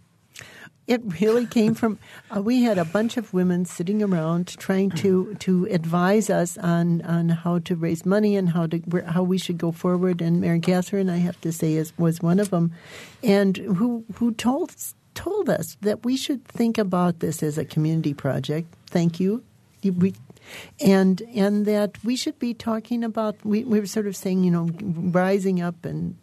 It 0.91 1.03
really 1.21 1.47
came 1.47 1.75
from. 1.75 2.01
Uh, 2.35 2.43
we 2.43 2.65
had 2.65 2.77
a 2.77 2.85
bunch 2.85 3.17
of 3.17 3.33
women 3.33 3.65
sitting 3.65 4.03
around 4.03 4.49
trying 4.59 4.91
to 5.03 5.37
to 5.47 5.67
advise 5.71 6.29
us 6.29 6.59
on 6.59 7.01
on 7.03 7.29
how 7.29 7.61
to 7.61 7.77
raise 7.77 8.05
money 8.05 8.35
and 8.35 8.49
how 8.51 8.67
to 8.67 8.83
how 9.07 9.23
we 9.23 9.39
should 9.39 9.57
go 9.57 9.71
forward. 9.71 10.21
And 10.21 10.41
Mary 10.41 10.59
Catherine, 10.59 11.09
I 11.09 11.19
have 11.19 11.41
to 11.43 11.53
say, 11.53 11.75
is 11.75 11.93
was 11.97 12.21
one 12.21 12.41
of 12.41 12.51
them, 12.51 12.73
and 13.23 13.57
who 13.57 14.05
who 14.17 14.35
told 14.35 14.75
told 15.15 15.49
us 15.49 15.77
that 15.83 16.05
we 16.05 16.17
should 16.17 16.45
think 16.45 16.77
about 16.77 17.21
this 17.21 17.41
as 17.43 17.57
a 17.57 17.65
community 17.65 18.13
project. 18.15 18.67
Thank 18.91 19.21
you. 19.21 19.45
You- 19.83 19.93
We, 19.95 20.15
and 20.81 21.23
and 21.37 21.67
that 21.67 22.03
we 22.03 22.17
should 22.17 22.39
be 22.41 22.53
talking 22.55 23.05
about 23.05 23.37
we, 23.45 23.63
we 23.63 23.79
were 23.79 23.87
sort 23.87 24.09
of 24.09 24.17
saying 24.17 24.43
you 24.43 24.51
know 24.51 24.67
rising 25.15 25.63
up 25.63 25.85
and 25.85 26.17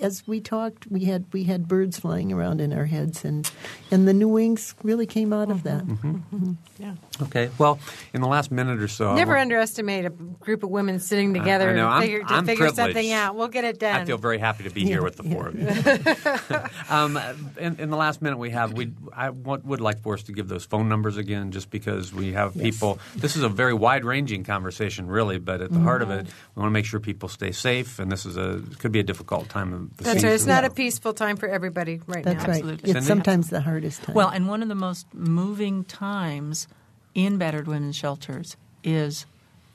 as 0.00 0.26
we 0.26 0.40
talked 0.40 0.86
we 0.90 1.04
had 1.04 1.24
we 1.32 1.44
had 1.44 1.68
birds 1.68 1.98
flying 1.98 2.32
around 2.32 2.60
in 2.60 2.72
our 2.72 2.86
heads 2.86 3.24
and 3.24 3.50
and 3.90 4.08
the 4.08 4.14
new 4.14 4.28
wings 4.28 4.74
really 4.82 5.06
came 5.06 5.32
out 5.32 5.50
of 5.50 5.62
that 5.64 5.84
mm-hmm. 5.86 6.16
Mm-hmm. 6.16 6.36
Mm-hmm. 6.36 6.52
Yeah. 6.78 6.94
Okay. 7.22 7.48
Well, 7.56 7.78
in 8.12 8.20
the 8.20 8.26
last 8.28 8.52
minute 8.52 8.82
or 8.82 8.88
so, 8.88 9.08
I 9.08 9.14
Never 9.16 9.32
want- 9.32 9.42
underestimate 9.42 10.04
a 10.04 10.10
group 10.10 10.62
of 10.62 10.68
women 10.68 11.00
sitting 11.00 11.32
together 11.32 11.70
I 11.70 11.72
know. 11.72 11.86
to 11.86 11.88
I'm- 11.88 12.02
figure, 12.02 12.18
to 12.20 12.34
I'm 12.34 12.44
figure 12.46 12.66
something 12.66 12.92
privileged. 12.92 13.12
out. 13.14 13.34
We'll 13.34 13.48
get 13.48 13.64
it 13.64 13.78
done. 13.78 14.02
I 14.02 14.04
feel 14.04 14.18
very 14.18 14.36
happy 14.38 14.64
to 14.64 14.70
be 14.70 14.84
here 14.84 15.02
with 15.02 15.16
the 15.16 15.22
four 15.22 15.48
of 15.48 15.58
you. 15.58 15.66
um, 16.94 17.16
in, 17.58 17.80
in 17.80 17.90
the 17.90 17.96
last 17.96 18.20
minute 18.20 18.36
we 18.36 18.50
have, 18.50 18.74
we 18.74 18.92
I 19.14 19.30
want, 19.30 19.64
would 19.64 19.80
like 19.80 20.02
for 20.02 20.14
us 20.14 20.24
to 20.24 20.32
give 20.32 20.48
those 20.48 20.66
phone 20.66 20.90
numbers 20.90 21.16
again, 21.16 21.50
just 21.50 21.70
because 21.70 22.12
we 22.12 22.32
have 22.32 22.52
people. 22.54 22.98
This 23.14 23.36
is 23.36 23.42
a 23.42 23.48
very 23.48 23.72
wide-ranging 23.74 24.44
conversation, 24.44 25.06
really, 25.06 25.38
but 25.38 25.62
at 25.62 25.72
the 25.72 25.80
heart 25.80 26.02
of 26.02 26.10
it, 26.10 26.26
we 26.26 26.60
want 26.60 26.68
to 26.68 26.72
make 26.74 26.84
sure 26.84 27.00
people 27.00 27.30
stay 27.30 27.52
safe, 27.52 27.98
and 27.98 28.12
this 28.12 28.26
is 28.26 28.36
a 28.36 28.62
could 28.78 28.92
be 28.92 29.00
a 29.00 29.04
difficult 29.04 29.48
time 29.48 29.65
of 29.72 29.96
the 29.96 30.04
That's 30.04 30.16
season. 30.16 30.28
right. 30.28 30.34
It's 30.34 30.46
not 30.46 30.64
a 30.64 30.70
peaceful 30.70 31.12
time 31.14 31.36
for 31.36 31.48
everybody 31.48 32.00
right 32.06 32.24
that's 32.24 32.42
now. 32.42 32.48
right 32.48 32.62
Absolutely. 32.62 32.90
it's 32.92 33.06
sometimes 33.06 33.50
the 33.50 33.60
hardest 33.60 34.02
time 34.02 34.14
Well, 34.14 34.28
and 34.28 34.48
one 34.48 34.62
of 34.62 34.68
the 34.68 34.74
most 34.74 35.06
moving 35.14 35.84
times 35.84 36.68
in 37.14 37.38
battered 37.38 37.66
women's 37.66 37.96
shelters 37.96 38.56
is 38.84 39.26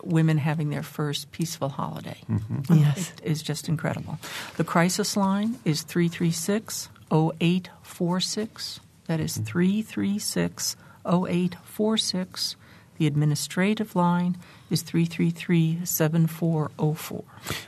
women 0.03 0.37
having 0.37 0.69
their 0.69 0.83
first 0.83 1.31
peaceful 1.31 1.69
holiday. 1.69 2.17
Mm-hmm. 2.29 2.73
Uh, 2.73 2.75
yes 2.75 3.13
It 3.23 3.29
is 3.31 3.43
just 3.43 3.69
incredible. 3.69 4.17
The 4.57 4.63
crisis 4.63 5.15
line 5.17 5.59
is 5.65 5.83
336 5.83 6.89
0846. 7.11 8.79
That 9.07 9.19
is 9.19 9.33
mm-hmm. 9.33 9.43
336 9.43 10.75
0846. 11.05 12.55
The 12.97 13.07
administrative 13.07 13.95
line 13.95 14.37
is 14.69 14.83
333 14.83 15.85
7404. 15.85 17.23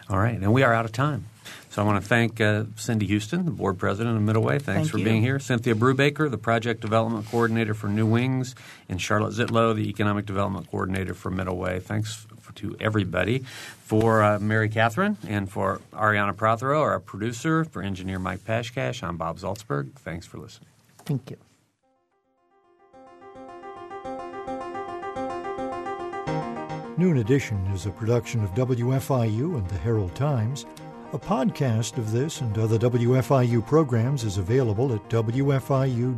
All 0.09 0.19
right, 0.19 0.35
and 0.35 0.53
we 0.53 0.61
are 0.63 0.73
out 0.73 0.85
of 0.85 0.91
time. 0.91 1.25
So 1.73 1.81
I 1.81 1.85
want 1.85 2.03
to 2.03 2.07
thank 2.07 2.39
uh, 2.39 2.65
Cindy 2.75 3.07
Houston, 3.07 3.45
the 3.45 3.51
board 3.51 3.79
president 3.79 4.15
of 4.15 4.21
Middleway. 4.21 4.61
Thanks 4.61 4.65
Thank 4.65 4.89
for 4.91 4.99
you. 4.99 5.05
being 5.05 5.23
here. 5.23 5.39
Cynthia 5.39 5.73
Brubaker, 5.73 6.29
the 6.29 6.37
project 6.37 6.81
development 6.81 7.25
coordinator 7.25 7.73
for 7.73 7.87
New 7.87 8.05
Wings, 8.05 8.53
and 8.87 9.01
Charlotte 9.01 9.33
Zietlow, 9.33 9.75
the 9.75 9.89
economic 9.89 10.27
development 10.27 10.69
coordinator 10.69 11.15
for 11.15 11.31
Middleway. 11.31 11.81
Thanks 11.81 12.27
f- 12.37 12.53
to 12.53 12.77
everybody. 12.79 13.39
For 13.39 14.21
uh, 14.21 14.37
Mary 14.37 14.69
Catherine 14.69 15.17
and 15.27 15.49
for 15.49 15.81
Arianna 15.93 16.37
Prothero, 16.37 16.79
our 16.79 16.99
producer, 16.99 17.65
for 17.65 17.81
engineer 17.81 18.19
Mike 18.19 18.45
Pashkash, 18.45 19.01
I'm 19.01 19.17
Bob 19.17 19.39
Zaltsberg. 19.39 19.93
Thanks 19.93 20.27
for 20.27 20.37
listening. 20.37 20.69
thank 21.05 21.31
you 21.31 21.37
Noon 26.95 27.17
Edition 27.17 27.57
is 27.73 27.87
a 27.87 27.89
production 27.89 28.43
of 28.43 28.51
WFIU 28.51 29.57
and 29.57 29.67
the 29.67 29.77
Herald 29.79 30.13
Times. 30.13 30.67
A 31.13 31.19
podcast 31.19 31.99
of 31.99 32.11
this 32.11 32.41
and 32.41 32.57
other 32.57 32.79
WFIU 32.79 33.63
programs 33.67 34.23
is 34.23 34.39
available 34.39 34.91
at 34.95 35.09
WFIU.org. 35.11 36.13